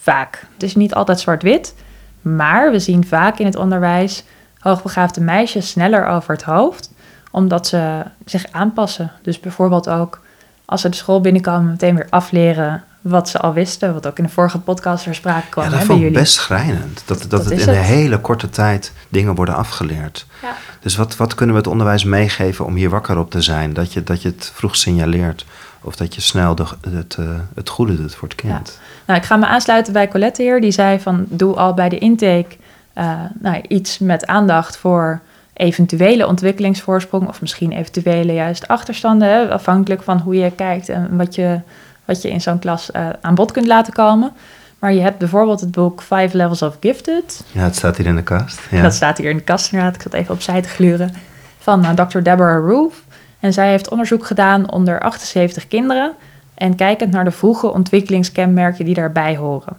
Vaak. 0.00 0.46
Het 0.54 0.62
is 0.62 0.74
niet 0.74 0.94
altijd 0.94 1.20
zwart-wit, 1.20 1.74
maar 2.22 2.70
we 2.70 2.78
zien 2.78 3.06
vaak 3.06 3.38
in 3.38 3.46
het 3.46 3.56
onderwijs 3.56 4.24
hoogbegaafde 4.58 5.20
meisjes 5.20 5.68
sneller 5.68 6.06
over 6.06 6.34
het 6.34 6.42
hoofd, 6.42 6.92
omdat 7.30 7.66
ze 7.66 8.02
zich 8.24 8.46
aanpassen. 8.50 9.10
Dus 9.22 9.40
bijvoorbeeld 9.40 9.88
ook 9.88 10.20
als 10.64 10.80
ze 10.80 10.88
de 10.88 10.96
school 10.96 11.20
binnenkomen, 11.20 11.70
meteen 11.70 11.94
weer 11.94 12.06
afleren 12.10 12.84
wat 13.08 13.28
ze 13.28 13.38
al 13.38 13.52
wisten. 13.52 13.94
Wat 13.94 14.06
ook 14.06 14.18
in 14.18 14.24
de 14.24 14.30
vorige 14.30 14.58
podcast 14.58 15.04
ter 15.04 15.14
sprake 15.14 15.48
kwam. 15.48 15.64
Ja, 15.64 15.70
dat 15.70 15.82
vond 15.82 16.02
ik 16.02 16.12
best 16.12 16.32
schrijnend. 16.32 17.02
Dat, 17.04 17.18
dat, 17.18 17.30
Dat 17.30 17.44
het 17.44 17.60
in 17.60 17.68
een 17.68 17.74
hele 17.74 18.20
korte 18.20 18.50
tijd 18.50 18.92
dingen 19.08 19.34
worden 19.34 19.54
afgeleerd. 19.54 20.26
Ja. 20.42 20.56
Dus 20.80 20.96
wat, 20.96 21.16
wat 21.16 21.34
kunnen 21.34 21.54
we 21.54 21.60
het 21.60 21.70
onderwijs 21.70 22.04
meegeven 22.04 22.64
om 22.64 22.74
hier 22.74 22.90
wakker 22.90 23.18
op 23.18 23.30
te 23.30 23.42
zijn? 23.42 23.72
Dat 23.72 23.92
je, 23.92 24.02
dat 24.02 24.22
je 24.22 24.28
het 24.28 24.52
vroeg 24.54 24.76
signaleert. 24.76 25.44
Of 25.80 25.96
dat 25.96 26.14
je 26.14 26.20
snel 26.20 26.54
de, 26.54 26.64
het, 26.90 27.16
eh, 27.18 27.26
het 27.54 27.68
goede 27.68 27.96
doet 27.96 28.14
voor 28.14 28.28
het 28.28 28.36
kind. 28.36 28.78
Nou, 29.06 29.18
ik 29.18 29.26
ga 29.26 29.36
me 29.36 29.46
aansluiten 29.46 29.92
bij 29.92 30.08
Colette 30.08 30.42
hier. 30.42 30.60
Die 30.60 30.70
zei 30.70 31.00
van 31.00 31.26
doe 31.28 31.54
al 31.54 31.74
bij 31.74 31.88
de 31.88 31.98
intake 31.98 32.56
eh, 32.92 33.20
nou, 33.40 33.60
iets 33.68 33.98
met 33.98 34.26
aandacht 34.26 34.76
voor 34.76 35.20
eventuele 35.52 36.26
ontwikkelingsvoorsprong. 36.26 37.28
Of 37.28 37.40
misschien 37.40 37.72
eventuele 37.72 38.32
juist 38.32 38.68
achterstanden. 38.68 39.28
Hè, 39.28 39.52
afhankelijk 39.52 40.02
van 40.02 40.18
hoe 40.18 40.36
je 40.36 40.50
kijkt 40.50 40.88
en 40.88 41.16
wat 41.16 41.34
je, 41.34 41.60
wat 42.08 42.22
je 42.22 42.30
in 42.30 42.40
zo'n 42.40 42.58
klas 42.58 42.90
eh, 42.90 43.08
aan 43.20 43.34
bod 43.34 43.52
kunt 43.52 43.66
laten 43.66 43.92
komen. 43.92 44.32
Maar 44.78 44.92
je 44.92 45.00
hebt 45.00 45.18
bijvoorbeeld 45.18 45.60
het 45.60 45.70
boek 45.70 46.02
Five 46.02 46.36
Levels 46.36 46.62
of 46.62 46.76
Gifted. 46.80 47.44
Ja, 47.52 47.62
het 47.62 47.76
staat 47.76 47.96
hier 47.96 48.06
in 48.06 48.16
de 48.16 48.22
kast. 48.22 48.60
Ja. 48.70 48.82
Dat 48.82 48.94
staat 48.94 49.18
hier 49.18 49.30
in 49.30 49.36
de 49.36 49.42
kast 49.42 49.72
inderdaad. 49.72 49.94
Ik 49.94 50.02
zat 50.02 50.12
even 50.12 50.34
opzij 50.34 50.62
te 50.62 50.68
gluren. 50.68 51.14
Van 51.58 51.84
eh, 51.84 52.06
Dr. 52.06 52.18
Deborah 52.18 52.68
Roof. 52.68 53.02
En 53.40 53.52
zij 53.52 53.70
heeft 53.70 53.88
onderzoek 53.88 54.26
gedaan 54.26 54.70
onder 54.70 55.00
78 55.00 55.68
kinderen. 55.68 56.12
En 56.54 56.74
kijkend 56.74 57.10
naar 57.10 57.24
de 57.24 57.30
vroege 57.30 57.72
ontwikkelingskenmerken 57.72 58.84
die 58.84 58.94
daarbij 58.94 59.36
horen. 59.36 59.76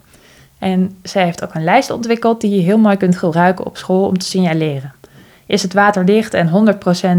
En 0.60 0.98
zij 1.04 1.24
heeft 1.24 1.44
ook 1.44 1.54
een 1.54 1.64
lijst 1.64 1.90
ontwikkeld 1.90 2.42
die 2.42 2.56
je 2.56 2.62
heel 2.62 2.78
mooi 2.78 2.98
kunt 2.98 3.18
gebruiken 3.18 3.66
op 3.66 3.78
school 3.78 4.06
om 4.06 4.18
te 4.18 4.26
signaleren. 4.26 4.94
Is 5.46 5.62
het 5.62 5.74
waterdicht 5.74 6.34
en 6.34 6.76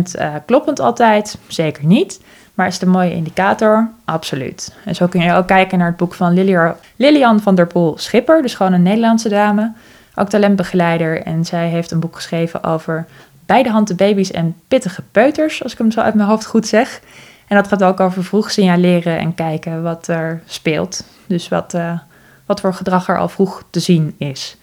100% 0.09 0.13
eh, 0.13 0.35
kloppend 0.47 0.81
altijd? 0.81 1.39
Zeker 1.47 1.85
niet. 1.85 2.21
Maar 2.61 2.69
is 2.69 2.75
het 2.75 2.83
een 2.83 2.91
mooie 2.91 3.15
indicator? 3.15 3.91
Absoluut. 4.05 4.75
En 4.85 4.95
zo 4.95 5.07
kun 5.07 5.21
je 5.21 5.33
ook 5.33 5.47
kijken 5.47 5.79
naar 5.79 5.87
het 5.87 5.97
boek 5.97 6.15
van 6.15 6.33
Lilia- 6.33 6.77
Lilian 6.97 7.41
van 7.41 7.55
der 7.55 7.67
Poel 7.67 7.99
Schipper, 7.99 8.43
dus 8.43 8.55
gewoon 8.55 8.73
een 8.73 8.83
Nederlandse 8.83 9.29
dame, 9.29 9.73
ook 10.15 10.29
talentbegeleider. 10.29 11.23
En 11.23 11.45
zij 11.45 11.69
heeft 11.69 11.91
een 11.91 12.01
boek 12.01 12.15
geschreven 12.17 12.65
over 12.65 13.07
beide 13.47 13.71
handen 13.71 13.97
baby's 13.97 14.31
en 14.31 14.57
pittige 14.69 15.03
peuters, 15.13 15.63
als 15.63 15.73
ik 15.73 15.79
hem 15.79 15.91
zo 15.91 16.01
uit 16.01 16.15
mijn 16.15 16.29
hoofd 16.29 16.47
goed 16.47 16.67
zeg. 16.67 17.01
En 17.47 17.57
dat 17.57 17.69
gaat 17.69 17.83
ook 17.83 18.01
over 18.01 18.25
vroeg 18.25 18.51
signaleren 18.51 19.19
en 19.19 19.35
kijken 19.35 19.83
wat 19.83 20.09
er 20.09 20.43
speelt. 20.47 21.05
Dus 21.27 21.49
wat, 21.49 21.75
eh, 21.75 21.99
wat 22.47 22.61
voor 22.61 22.75
gedrag 22.75 23.09
er 23.09 23.19
al 23.19 23.29
vroeg 23.29 23.63
te 23.71 23.81
zien 23.81 24.15
is. 24.19 24.57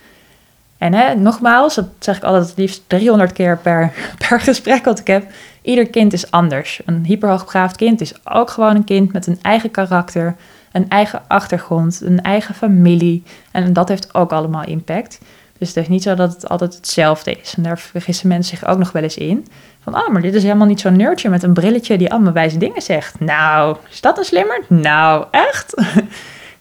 En 0.78 0.94
hè, 0.94 1.16
nogmaals, 1.16 1.76
dat 1.76 1.88
zeg 2.00 2.18
ik 2.18 2.24
altijd 2.24 2.54
liefst 2.56 2.84
300 2.88 3.34
keer 3.34 3.58
per, 3.58 3.94
per 4.28 4.42
gesprek 4.42 4.86
wat 4.86 5.00
ik 5.00 5.08
heb. 5.08 5.32
Ieder 5.62 5.88
kind 5.90 6.14
is 6.14 6.32
anders. 6.32 6.82
Een 6.86 7.06
hyperhoogbegaafd 7.06 7.76
kind 7.76 8.02
is 8.02 8.14
ook 8.26 8.50
gewoon 8.50 8.76
een 8.76 8.84
kind 8.84 9.14
met 9.14 9.28
een 9.28 9.40
eigen 9.42 9.72
karakter, 9.72 10.36
een 10.72 10.90
eigen 10.90 11.22
achtergrond, 11.28 12.02
een 12.02 12.22
eigen 12.22 12.56
familie. 12.56 13.24
En 13.52 13.74
dat 13.74 13.90
heeft 13.90 14.14
ook 14.14 14.32
allemaal 14.32 14.66
impact. 14.66 15.20
Dus 15.58 15.68
het 15.68 15.78
is 15.78 15.88
niet 15.88 16.04
zo 16.04 16.16
dat 16.16 16.34
het 16.34 16.50
altijd 16.50 16.76
hetzelfde 16.76 17.32
is. 17.32 17.54
En 17.58 17.64
daar 17.64 17.80
vergissen 17.80 18.28
mensen 18.28 18.58
zich 18.58 18.68
ook 18.68 18.78
nog 18.78 18.92
wel 18.92 19.04
eens 19.04 19.18
in. 19.18 19.48
Van, 19.84 19.94
ah, 19.94 20.08
maar 20.08 20.22
dit 20.22 20.34
is 20.34 20.44
helemaal 20.44 20.68
niet 20.68 20.80
zo'n 20.80 20.98
nerdje 20.98 21.30
met 21.30 21.44
een 21.44 21.54
brilletje 21.54 21.98
die 21.98 22.12
allemaal 22.12 22.34
wijze 22.34 22.58
dingen 22.58 22.82
zegt. 22.82 23.20
Nou, 23.20 23.78
is 23.90 24.02
dat 24.02 24.18
een 24.18 24.24
slimmer? 24.24 24.64
Nou, 24.68 25.26
echt? 25.32 25.74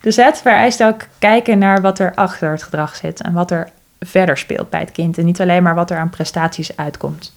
Dus 0.00 0.16
het 0.16 0.40
vereist 0.40 0.85
ook 0.85 1.00
kijken 1.18 1.59
naar 1.59 1.81
wat 1.81 1.98
er 1.98 2.14
achter 2.14 2.50
het 2.50 2.62
gedrag 2.62 2.96
zit 2.96 3.22
en 3.22 3.33
wat 3.33 3.50
er 3.50 3.68
verder 4.00 4.38
speelt 4.38 4.70
bij 4.70 4.80
het 4.80 4.92
kind. 4.92 5.18
En 5.18 5.24
niet 5.24 5.40
alleen 5.40 5.62
maar 5.62 5.74
wat 5.74 5.90
er 5.90 5.98
aan 5.98 6.11
prestaties 6.11 6.76
uitkomt. 6.76 7.35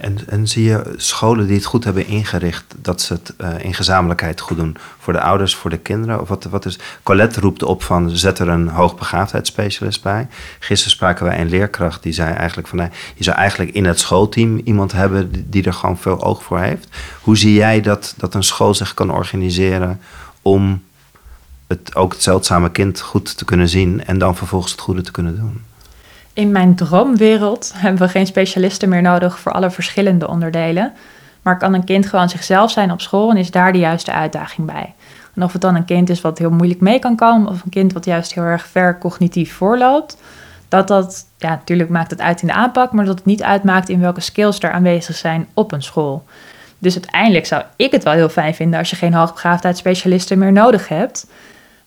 En, 0.00 0.18
en 0.26 0.48
zie 0.48 0.64
je 0.64 0.94
scholen 0.96 1.46
die 1.46 1.56
het 1.56 1.64
goed 1.64 1.84
hebben 1.84 2.06
ingericht, 2.06 2.64
dat 2.76 3.00
ze 3.00 3.12
het 3.12 3.34
eh, 3.36 3.64
in 3.64 3.74
gezamenlijkheid 3.74 4.40
goed 4.40 4.56
doen 4.56 4.76
voor 4.98 5.12
de 5.12 5.20
ouders, 5.20 5.54
voor 5.54 5.70
de 5.70 5.78
kinderen? 5.78 6.20
Of 6.20 6.28
wat, 6.28 6.44
wat 6.44 6.64
is, 6.64 6.78
Colette 7.02 7.40
roept 7.40 7.62
op 7.62 7.82
van 7.82 8.10
zet 8.10 8.38
er 8.38 8.48
een 8.48 8.68
hoogbegaafdheidsspecialist 8.68 10.02
bij. 10.02 10.28
Gisteren 10.58 10.92
spraken 10.92 11.24
wij 11.24 11.40
een 11.40 11.48
leerkracht 11.48 12.02
die 12.02 12.12
zei 12.12 12.34
eigenlijk 12.34 12.68
van 12.68 12.78
nee, 12.78 12.88
je 13.14 13.24
zou 13.24 13.36
eigenlijk 13.36 13.70
in 13.74 13.84
het 13.84 14.00
schoolteam 14.00 14.60
iemand 14.64 14.92
hebben 14.92 15.32
die, 15.32 15.46
die 15.48 15.64
er 15.64 15.74
gewoon 15.74 15.98
veel 15.98 16.22
oog 16.22 16.42
voor 16.42 16.58
heeft. 16.58 16.88
Hoe 17.20 17.36
zie 17.36 17.54
jij 17.54 17.80
dat, 17.80 18.14
dat 18.16 18.34
een 18.34 18.42
school 18.42 18.74
zich 18.74 18.94
kan 18.94 19.10
organiseren 19.10 20.00
om 20.42 20.82
het, 21.66 21.94
ook 21.94 22.12
het 22.12 22.22
zeldzame 22.22 22.70
kind 22.70 23.00
goed 23.00 23.36
te 23.36 23.44
kunnen 23.44 23.68
zien 23.68 24.04
en 24.04 24.18
dan 24.18 24.36
vervolgens 24.36 24.72
het 24.72 24.80
goede 24.80 25.02
te 25.02 25.10
kunnen 25.10 25.36
doen? 25.36 25.69
In 26.32 26.50
mijn 26.50 26.74
droomwereld 26.74 27.72
hebben 27.76 28.02
we 28.02 28.08
geen 28.08 28.26
specialisten 28.26 28.88
meer 28.88 29.02
nodig 29.02 29.38
voor 29.38 29.52
alle 29.52 29.70
verschillende 29.70 30.28
onderdelen. 30.28 30.92
Maar 31.42 31.58
kan 31.58 31.74
een 31.74 31.84
kind 31.84 32.06
gewoon 32.06 32.28
zichzelf 32.28 32.70
zijn 32.70 32.92
op 32.92 33.00
school 33.00 33.30
en 33.30 33.36
is 33.36 33.50
daar 33.50 33.72
de 33.72 33.78
juiste 33.78 34.12
uitdaging 34.12 34.66
bij. 34.66 34.94
En 35.34 35.42
of 35.42 35.52
het 35.52 35.62
dan 35.62 35.74
een 35.74 35.84
kind 35.84 36.10
is 36.10 36.20
wat 36.20 36.38
heel 36.38 36.50
moeilijk 36.50 36.80
mee 36.80 36.98
kan 36.98 37.16
komen, 37.16 37.48
of 37.48 37.62
een 37.64 37.70
kind 37.70 37.92
wat 37.92 38.04
juist 38.04 38.34
heel 38.34 38.42
erg 38.42 38.66
ver 38.66 38.98
cognitief 38.98 39.52
voorloopt, 39.52 40.16
dat 40.68 40.88
dat, 40.88 41.26
ja, 41.38 41.48
natuurlijk 41.48 41.90
maakt 41.90 42.10
het 42.10 42.20
uit 42.20 42.40
in 42.40 42.46
de 42.46 42.54
aanpak, 42.54 42.92
maar 42.92 43.04
dat 43.04 43.16
het 43.16 43.26
niet 43.26 43.42
uitmaakt 43.42 43.88
in 43.88 44.00
welke 44.00 44.20
skills 44.20 44.62
er 44.62 44.70
aanwezig 44.70 45.16
zijn 45.16 45.48
op 45.54 45.72
een 45.72 45.82
school. 45.82 46.24
Dus 46.78 46.94
uiteindelijk 46.94 47.46
zou 47.46 47.62
ik 47.76 47.90
het 47.90 48.04
wel 48.04 48.12
heel 48.12 48.28
fijn 48.28 48.54
vinden 48.54 48.78
als 48.78 48.90
je 48.90 48.96
geen 48.96 49.14
hoogbegaafdheidsspecialisten 49.14 50.38
meer 50.38 50.52
nodig 50.52 50.88
hebt, 50.88 51.26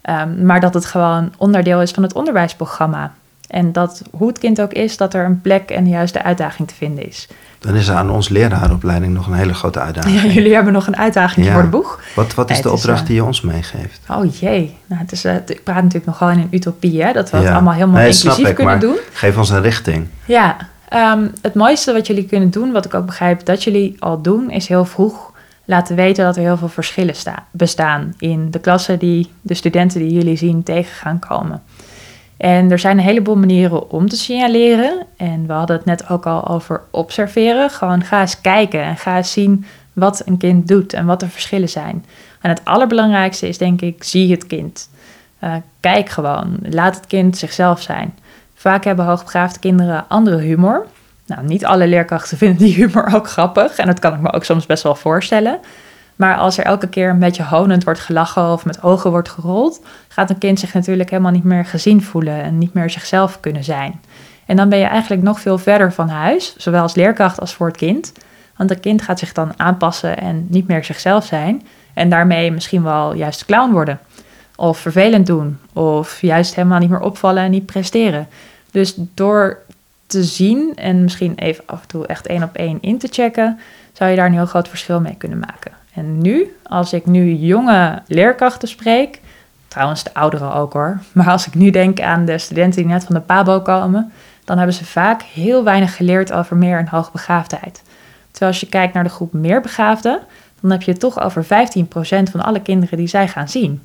um, 0.10 0.46
maar 0.46 0.60
dat 0.60 0.74
het 0.74 0.86
gewoon 0.86 1.34
onderdeel 1.38 1.82
is 1.82 1.92
van 1.92 2.04
het 2.04 2.14
onderwijsprogramma. 2.14 3.14
En 3.54 3.72
dat 3.72 4.02
hoe 4.12 4.28
het 4.28 4.38
kind 4.40 4.62
ook 4.62 4.72
is, 4.74 4.98
dat 4.98 5.14
er 5.14 5.26
een 5.26 5.42
plek 5.42 5.70
en 5.70 5.84
de 5.84 5.90
juiste 5.90 6.24
uitdaging 6.24 6.68
te 6.68 6.74
vinden 6.76 7.08
is. 7.08 7.28
Dan 7.60 7.76
is 7.76 7.88
er 7.88 7.96
aan 7.96 8.10
ons 8.10 8.30
leraaropleiding 8.30 9.14
nog 9.14 9.28
een 9.28 9.34
hele 9.34 9.54
grote 9.54 9.80
uitdaging. 9.80 10.22
Ja, 10.22 10.28
jullie 10.28 10.54
hebben 10.54 10.74
nog 10.74 10.88
een 10.88 10.98
uitdaging 10.98 11.46
Ja. 11.46 11.52
voor 11.52 11.62
het 11.62 11.70
boeg. 11.72 12.00
Wat, 12.16 12.34
wat 12.34 12.50
is 12.50 12.54
Nee, 12.56 12.64
de 12.64 12.70
is, 12.70 12.76
opdracht 12.76 13.02
eh, 13.02 13.06
die 13.08 13.16
je 13.16 13.24
ons 13.24 13.42
meegeeft? 13.42 14.00
Oh 14.08 14.34
jee, 14.40 14.78
nou, 14.86 15.02
het 15.02 15.12
is, 15.12 15.26
eh, 15.26 15.36
ik 15.36 15.64
praat 15.64 15.76
natuurlijk 15.84 16.06
nogal 16.06 16.30
in 16.30 16.38
een 16.40 16.48
utopie, 16.52 17.04
hè, 17.04 17.14
dat 17.14 17.30
we 17.30 17.38
het 17.38 17.48
allemaal 17.50 17.74
helemaal 17.74 18.02
Nee, 18.02 18.12
inclusief 18.12 18.48
ik, 18.48 18.56
kunnen 18.56 18.80
doen. 18.80 18.98
Geef 19.14 19.38
ons 19.38 19.50
een 19.50 19.62
richting. 19.62 20.08
Ja, 20.26 20.58
ehm, 20.90 21.28
het 21.42 21.54
mooiste 21.54 21.94
wat 21.94 22.08
jullie 22.08 22.26
kunnen 22.26 22.50
doen, 22.52 22.72
wat 22.72 22.86
ik 22.86 22.94
ook 22.94 23.06
begrijp 23.06 23.46
dat 23.46 23.64
jullie 23.64 23.96
al 24.00 24.22
doen, 24.22 24.50
is 24.52 24.68
heel 24.68 24.86
vroeg 24.86 25.32
laten 25.66 25.96
weten 25.96 26.26
dat 26.26 26.36
er 26.36 26.42
heel 26.42 26.58
veel 26.58 26.70
verschillen 26.70 27.16
sta- 27.16 27.46
bestaan 27.52 28.14
in 28.18 28.52
de 28.52 28.60
klassen 28.60 29.00
die 29.00 29.32
de 29.42 29.54
studenten 29.54 30.00
die 30.00 30.12
jullie 30.14 30.38
zien 30.38 30.64
tegen 30.64 30.94
gaan 30.96 31.20
komen. 31.20 31.62
En 32.44 32.72
er 32.72 32.80
zijn 32.80 32.98
een 32.98 33.04
heleboel 33.04 33.36
manieren 33.36 33.92
om 33.92 34.10
te 34.10 34.16
signaleren. 34.16 35.06
En 35.18 35.48
we 35.48 35.54
hadden 35.54 35.76
het 35.76 35.86
net 35.86 36.10
ook 36.10 36.26
al 36.26 36.48
over 36.48 36.82
observeren. 36.92 37.70
Gewoon 37.70 38.04
ga 38.04 38.22
eens 38.22 38.42
kijken 38.42 38.84
en 38.84 38.98
ga 38.98 39.18
eens 39.18 39.32
zien 39.32 39.66
wat 39.94 40.22
een 40.26 40.38
kind 40.38 40.68
doet 40.68 40.94
en 40.94 41.06
wat 41.06 41.20
de 41.20 41.30
verschillen 41.30 41.70
zijn. 41.70 42.06
En 42.42 42.50
het 42.50 42.66
allerbelangrijkste 42.66 43.48
is 43.48 43.58
denk 43.58 43.82
ik, 43.82 44.04
zie 44.04 44.32
het 44.32 44.48
kind. 44.48 44.90
Eh, 45.40 45.54
kijk 45.80 46.10
gewoon, 46.10 46.58
laat 46.70 46.96
het 46.96 47.08
kind 47.08 47.38
zichzelf 47.38 47.82
zijn. 47.82 48.14
Vaak 48.56 48.84
hebben 48.84 49.06
hoogbegaafde 49.06 49.60
kinderen 49.60 50.06
andere 50.08 50.38
humor. 50.38 50.86
Nou, 51.26 51.44
niet 51.46 51.66
alle 51.66 51.88
leerkrachten 51.88 52.38
vinden 52.44 52.58
die 52.58 52.76
humor 52.76 53.14
ook 53.14 53.30
grappig. 53.30 53.78
En 53.78 53.88
dat 53.88 54.00
kan 54.00 54.14
ik 54.14 54.20
me 54.20 54.32
ook 54.32 54.44
soms 54.44 54.66
best 54.66 54.84
wel 54.84 54.96
voorstellen. 54.96 55.60
Maar 56.16 56.38
als 56.38 56.58
er 56.58 56.66
elke 56.66 56.88
keer 56.88 57.10
een 57.10 57.20
beetje 57.20 57.44
honend 57.44 57.84
wordt 57.84 58.00
gelachen 58.00 58.52
of 58.52 58.66
met 58.66 58.84
ogen 58.84 59.10
wordt 59.10 59.30
gerold, 59.30 59.82
gaat 60.08 60.30
een 60.30 60.38
kind 60.38 60.60
zich 60.60 60.74
natuurlijk 60.74 61.10
helemaal 61.10 61.32
niet 61.32 61.44
meer 61.44 61.66
gezien 61.66 62.04
voelen 62.04 62.44
en 62.44 62.58
niet 62.58 62.74
meer 62.74 62.90
zichzelf 62.90 63.40
kunnen 63.40 63.64
zijn. 63.64 64.02
En 64.46 64.56
dan 64.56 64.70
ben 64.70 64.80
je 64.80 64.86
eigenlijk 64.86 65.22
nog 65.22 65.40
veel 65.40 65.58
verder 65.58 65.94
van 65.94 66.10
huis, 66.10 66.56
zowel 66.58 66.82
als 66.82 66.96
leerkracht 66.96 67.40
als 67.40 67.54
voor 67.54 67.68
het 67.68 67.78
kind. 67.78 68.12
Want 68.58 68.70
het 68.70 68.80
kind 68.80 69.02
gaat 69.02 69.20
zich 69.20 69.34
dan 69.34 69.60
aanpassen 69.60 70.18
en 70.18 70.48
niet 70.50 70.68
meer 70.68 70.84
zichzelf 70.84 71.26
zijn. 71.26 71.68
En 71.94 72.10
daarmee 72.10 72.52
misschien 72.52 72.84
wel 72.84 73.14
juist 73.14 73.46
clown 73.46 73.72
worden. 73.72 74.00
Of 74.56 74.78
vervelend 74.78 75.26
doen. 75.26 75.60
Of 75.74 76.22
juist 76.22 76.56
helemaal 76.56 76.80
niet 76.80 76.90
meer 76.90 77.00
opvallen 77.00 77.44
en 77.44 77.52
niet 77.52 77.66
presteren. 77.66 78.28
Dus 78.72 78.94
door 79.14 79.58
te 80.08 80.24
zien 80.24 80.72
en 80.76 81.04
misschien 81.04 81.34
even 81.36 81.64
af 81.66 81.82
en 81.82 81.88
toe 81.88 82.08
echt 82.08 82.28
één 82.28 82.44
op 82.44 82.56
één 82.56 82.78
in 82.82 82.98
te 82.98 83.08
checken, 83.12 83.60
zou 83.94 84.10
je 84.10 84.16
daar 84.16 84.26
een 84.26 84.34
heel 84.34 84.46
groot 84.46 84.68
verschil 84.68 85.00
mee 85.00 85.16
kunnen 85.18 85.40
maken. 85.40 85.72
En 85.94 86.22
nu, 86.22 86.56
als 86.64 86.94
ik 86.94 87.06
nu 87.06 87.34
jonge 87.34 88.02
leerkrachten 88.08 88.68
spreek, 88.68 89.20
trouwens 89.68 90.04
de 90.04 90.14
ouderen 90.14 90.54
ook 90.54 90.74
hoor, 90.74 91.00
maar 91.12 91.30
als 91.30 91.48
ik 91.48 91.56
nu 91.56 91.70
denk 91.70 92.02
aan 92.02 92.26
de 92.26 92.38
studenten 92.38 92.82
die 92.82 92.92
net 92.92 93.04
van 93.04 93.16
de 93.16 93.22
PABO 93.22 93.62
komen, 93.62 94.12
dan 94.46 94.58
hebben 94.58 94.76
ze 94.76 94.86
vaak 94.86 95.22
heel 95.22 95.64
weinig 95.64 95.96
geleerd 95.96 96.32
over 96.32 96.58
meer 96.58 96.78
en 96.78 96.88
hoogbegaafdheid. 96.88 97.82
Terwijl 98.32 98.52
als 98.52 98.60
je 98.60 98.68
kijkt 98.68 98.94
naar 98.94 99.04
de 99.04 99.10
groep 99.10 99.34
meerbegaafden, 99.34 100.20
dan 100.62 100.72
heb 100.72 100.82
je 100.82 100.92
het 100.92 101.00
toch 101.00 101.22
over 101.22 101.46
15% 101.46 101.48
van 102.32 102.44
alle 102.44 102.62
kinderen 102.62 102.98
die 102.98 103.08
zij 103.08 103.28
gaan 103.28 103.50
zien. 103.50 103.82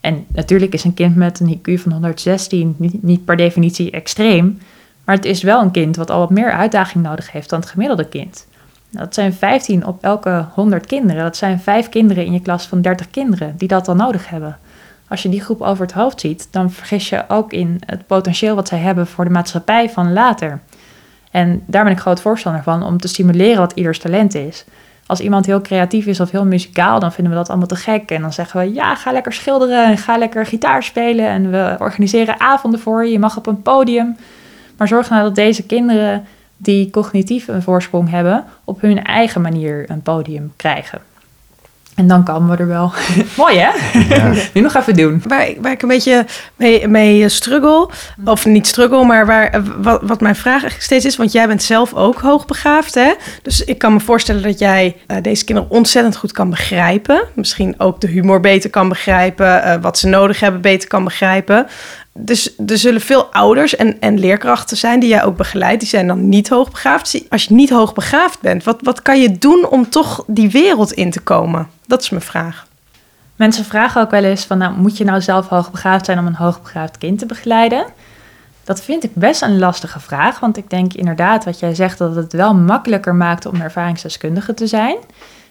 En 0.00 0.26
natuurlijk 0.28 0.72
is 0.72 0.84
een 0.84 0.94
kind 0.94 1.16
met 1.16 1.40
een 1.40 1.58
IQ 1.58 1.80
van 1.80 1.92
116 1.92 2.74
niet, 2.78 3.02
niet 3.02 3.24
per 3.24 3.36
definitie 3.36 3.90
extreem, 3.90 4.58
maar 5.04 5.14
het 5.14 5.24
is 5.24 5.42
wel 5.42 5.62
een 5.62 5.70
kind 5.70 5.96
wat 5.96 6.10
al 6.10 6.18
wat 6.18 6.30
meer 6.30 6.52
uitdaging 6.52 7.04
nodig 7.04 7.32
heeft 7.32 7.50
dan 7.50 7.60
het 7.60 7.68
gemiddelde 7.68 8.08
kind. 8.08 8.46
Dat 8.96 9.14
zijn 9.14 9.32
15 9.32 9.86
op 9.86 10.04
elke 10.04 10.44
100 10.54 10.86
kinderen. 10.86 11.22
Dat 11.22 11.36
zijn 11.36 11.60
5 11.60 11.88
kinderen 11.88 12.24
in 12.24 12.32
je 12.32 12.40
klas 12.40 12.66
van 12.66 12.80
30 12.80 13.10
kinderen 13.10 13.54
die 13.56 13.68
dat 13.68 13.84
dan 13.84 13.96
nodig 13.96 14.28
hebben. 14.28 14.58
Als 15.08 15.22
je 15.22 15.28
die 15.28 15.40
groep 15.40 15.60
over 15.60 15.84
het 15.84 15.94
hoofd 15.94 16.20
ziet, 16.20 16.48
dan 16.50 16.70
vergis 16.70 17.08
je 17.08 17.24
ook 17.28 17.52
in 17.52 17.80
het 17.86 18.06
potentieel 18.06 18.54
wat 18.54 18.68
zij 18.68 18.78
hebben 18.78 19.06
voor 19.06 19.24
de 19.24 19.30
maatschappij 19.30 19.90
van 19.90 20.12
later. 20.12 20.60
En 21.30 21.62
daar 21.66 21.84
ben 21.84 21.92
ik 21.92 21.98
groot 21.98 22.20
voorstander 22.20 22.62
van 22.62 22.82
om 22.82 22.98
te 22.98 23.08
stimuleren 23.08 23.58
wat 23.58 23.72
ieders 23.72 23.98
talent 23.98 24.34
is. 24.34 24.64
Als 25.06 25.20
iemand 25.20 25.46
heel 25.46 25.60
creatief 25.60 26.06
is 26.06 26.20
of 26.20 26.30
heel 26.30 26.46
muzikaal, 26.46 27.00
dan 27.00 27.12
vinden 27.12 27.32
we 27.32 27.38
dat 27.38 27.48
allemaal 27.48 27.66
te 27.66 27.76
gek. 27.76 28.10
En 28.10 28.20
dan 28.20 28.32
zeggen 28.32 28.60
we, 28.60 28.72
ja, 28.72 28.94
ga 28.94 29.12
lekker 29.12 29.32
schilderen 29.32 29.84
en 29.84 29.98
ga 29.98 30.18
lekker 30.18 30.46
gitaar 30.46 30.82
spelen. 30.82 31.26
En 31.26 31.50
we 31.50 31.76
organiseren 31.78 32.40
avonden 32.40 32.80
voor 32.80 33.04
je, 33.04 33.12
je 33.12 33.18
mag 33.18 33.36
op 33.36 33.46
een 33.46 33.62
podium. 33.62 34.16
Maar 34.76 34.88
zorg 34.88 35.10
nou 35.10 35.22
dat 35.22 35.34
deze 35.34 35.66
kinderen 35.66 36.26
die 36.56 36.90
cognitief 36.90 37.48
een 37.48 37.62
voorsprong 37.62 38.10
hebben, 38.10 38.44
op 38.64 38.80
hun 38.80 39.02
eigen 39.04 39.40
manier 39.40 39.84
een 39.88 40.02
podium 40.02 40.52
krijgen. 40.56 40.98
En 41.94 42.06
dan 42.06 42.24
komen 42.24 42.50
we 42.50 42.56
er 42.56 42.66
wel. 42.68 42.92
Mooi 43.36 43.58
hè? 43.58 43.98
Ja. 44.14 44.32
nu 44.54 44.60
nog 44.60 44.74
even 44.74 44.94
doen. 44.94 45.22
Waar, 45.26 45.48
ik- 45.48 45.58
waar 45.60 45.72
ik 45.72 45.82
een 45.82 45.88
beetje 45.88 46.26
mee, 46.56 46.88
mee 46.88 47.22
eh, 47.22 47.28
struggle, 47.28 47.88
of 48.24 48.46
niet 48.46 48.66
struggle, 48.66 49.04
maar 49.04 49.26
waar, 49.26 49.48
eh, 49.50 49.60
wat, 49.78 50.00
wat 50.02 50.20
mijn 50.20 50.36
vraag 50.36 50.52
eigenlijk 50.52 50.82
steeds 50.82 51.04
is, 51.04 51.16
want 51.16 51.32
jij 51.32 51.46
bent 51.46 51.62
zelf 51.62 51.94
ook 51.94 52.18
hoogbegaafd, 52.20 52.94
hè? 52.94 53.12
Dus 53.42 53.64
ik 53.64 53.78
kan 53.78 53.92
me 53.92 54.00
voorstellen 54.00 54.42
dat 54.42 54.58
jij 54.58 54.96
eh, 55.06 55.16
deze 55.22 55.44
kinderen 55.44 55.70
ontzettend 55.70 56.16
goed 56.16 56.32
kan 56.32 56.50
begrijpen. 56.50 57.22
Misschien 57.34 57.74
ook 57.80 58.00
de 58.00 58.06
humor 58.08 58.40
beter 58.40 58.70
kan 58.70 58.88
begrijpen, 58.88 59.62
eh, 59.62 59.80
wat 59.80 59.98
ze 59.98 60.06
nodig 60.08 60.40
hebben 60.40 60.60
beter 60.60 60.88
kan 60.88 61.04
begrijpen. 61.04 61.66
Dus 62.18 62.56
er 62.66 62.78
zullen 62.78 63.00
veel 63.00 63.24
ouders 63.24 63.76
en, 63.76 64.00
en 64.00 64.18
leerkrachten 64.18 64.76
zijn 64.76 65.00
die 65.00 65.08
jij 65.08 65.24
ook 65.24 65.36
begeleidt, 65.36 65.80
die 65.80 65.88
zijn 65.88 66.06
dan 66.06 66.28
niet 66.28 66.48
hoogbegaafd. 66.48 67.24
Als 67.28 67.44
je 67.44 67.54
niet 67.54 67.70
hoogbegaafd 67.70 68.40
bent, 68.40 68.64
wat, 68.64 68.78
wat 68.82 69.02
kan 69.02 69.20
je 69.20 69.38
doen 69.38 69.68
om 69.68 69.88
toch 69.88 70.24
die 70.26 70.50
wereld 70.50 70.92
in 70.92 71.10
te 71.10 71.20
komen? 71.20 71.68
Dat 71.86 72.02
is 72.02 72.10
mijn 72.10 72.22
vraag. 72.22 72.66
Mensen 73.36 73.64
vragen 73.64 74.00
ook 74.00 74.10
wel 74.10 74.24
eens 74.24 74.44
van, 74.44 74.58
nou, 74.58 74.74
moet 74.76 74.96
je 74.96 75.04
nou 75.04 75.20
zelf 75.20 75.48
hoogbegaafd 75.48 76.04
zijn 76.04 76.18
om 76.18 76.26
een 76.26 76.34
hoogbegaafd 76.34 76.98
kind 76.98 77.18
te 77.18 77.26
begeleiden? 77.26 77.86
Dat 78.64 78.80
vind 78.82 79.04
ik 79.04 79.14
best 79.14 79.42
een 79.42 79.58
lastige 79.58 80.00
vraag, 80.00 80.40
want 80.40 80.56
ik 80.56 80.70
denk 80.70 80.92
inderdaad 80.92 81.44
wat 81.44 81.58
jij 81.58 81.74
zegt 81.74 81.98
dat 81.98 82.16
het 82.16 82.32
wel 82.32 82.54
makkelijker 82.54 83.14
maakt 83.14 83.46
om 83.46 83.60
ervaringsdeskundige 83.60 84.54
te 84.54 84.66
zijn. 84.66 84.96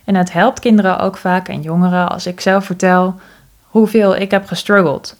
En 0.04 0.15
het 0.15 0.34
helpt 0.34 0.60
kinderen 0.60 0.99
ook 0.99 1.17
vaak 1.17 1.47
en 1.47 1.62
jongeren 1.62 2.10
als 2.10 2.25
ik 2.25 2.41
zelf 2.41 2.65
vertel 2.65 3.19
hoeveel 3.62 4.15
ik 4.15 4.32
heb 4.32 4.47
gestruggeld. 4.47 5.15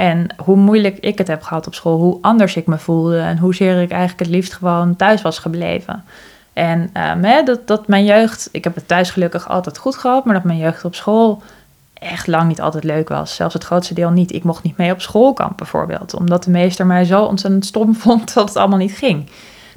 En 0.00 0.26
hoe 0.36 0.56
moeilijk 0.56 0.98
ik 0.98 1.18
het 1.18 1.26
heb 1.26 1.42
gehad 1.42 1.66
op 1.66 1.74
school, 1.74 1.98
hoe 1.98 2.18
anders 2.20 2.56
ik 2.56 2.66
me 2.66 2.78
voelde 2.78 3.18
en 3.18 3.38
hoezeer 3.38 3.82
ik 3.82 3.90
eigenlijk 3.90 4.20
het 4.20 4.28
liefst 4.28 4.52
gewoon 4.52 4.96
thuis 4.96 5.22
was 5.22 5.38
gebleven. 5.38 6.04
En 6.52 6.90
ehm, 6.92 7.22
hè, 7.22 7.42
dat, 7.42 7.66
dat 7.66 7.88
mijn 7.88 8.04
jeugd, 8.04 8.48
ik 8.52 8.64
heb 8.64 8.74
het 8.74 8.88
thuis 8.88 9.10
gelukkig 9.10 9.48
altijd 9.48 9.78
goed 9.78 9.96
gehad, 9.96 10.24
maar 10.24 10.34
dat 10.34 10.44
mijn 10.44 10.58
jeugd 10.58 10.84
op 10.84 10.94
school 10.94 11.42
echt 11.94 12.26
lang 12.26 12.48
niet 12.48 12.60
altijd 12.60 12.84
leuk 12.84 13.08
was. 13.08 13.34
Zelfs 13.34 13.54
het 13.54 13.64
grootste 13.64 13.94
deel 13.94 14.10
niet. 14.10 14.32
Ik 14.32 14.44
mocht 14.44 14.62
niet 14.62 14.76
mee 14.76 14.92
op 14.92 15.00
schoolkamp 15.00 15.56
bijvoorbeeld, 15.56 16.14
omdat 16.14 16.44
de 16.44 16.50
meester 16.50 16.86
mij 16.86 17.04
zo 17.04 17.24
ontzettend 17.24 17.66
stom 17.66 17.94
vond 18.04 18.34
dat 18.34 18.48
het 18.48 18.56
allemaal 18.56 18.78
niet 18.78 18.96
ging. 18.96 19.26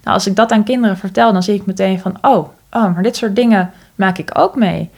Nou, 0.04 0.16
als 0.16 0.28
ik 0.28 0.36
dat 0.36 0.52
aan 0.52 0.64
kinderen 0.64 0.98
vertel, 0.98 1.34
dan 1.34 1.44
zie 1.44 1.56
ik 1.56 1.66
meteen 1.66 2.00
van, 2.00 2.18
oh, 2.22 2.48
oh, 2.72 2.94
maar 2.94 3.04
dit 3.04 3.16
soort 3.16 3.36
dingen 3.36 3.72
maak 3.96 4.18
ik 4.18 4.30
ook 4.34 4.56
mee. 4.56 4.90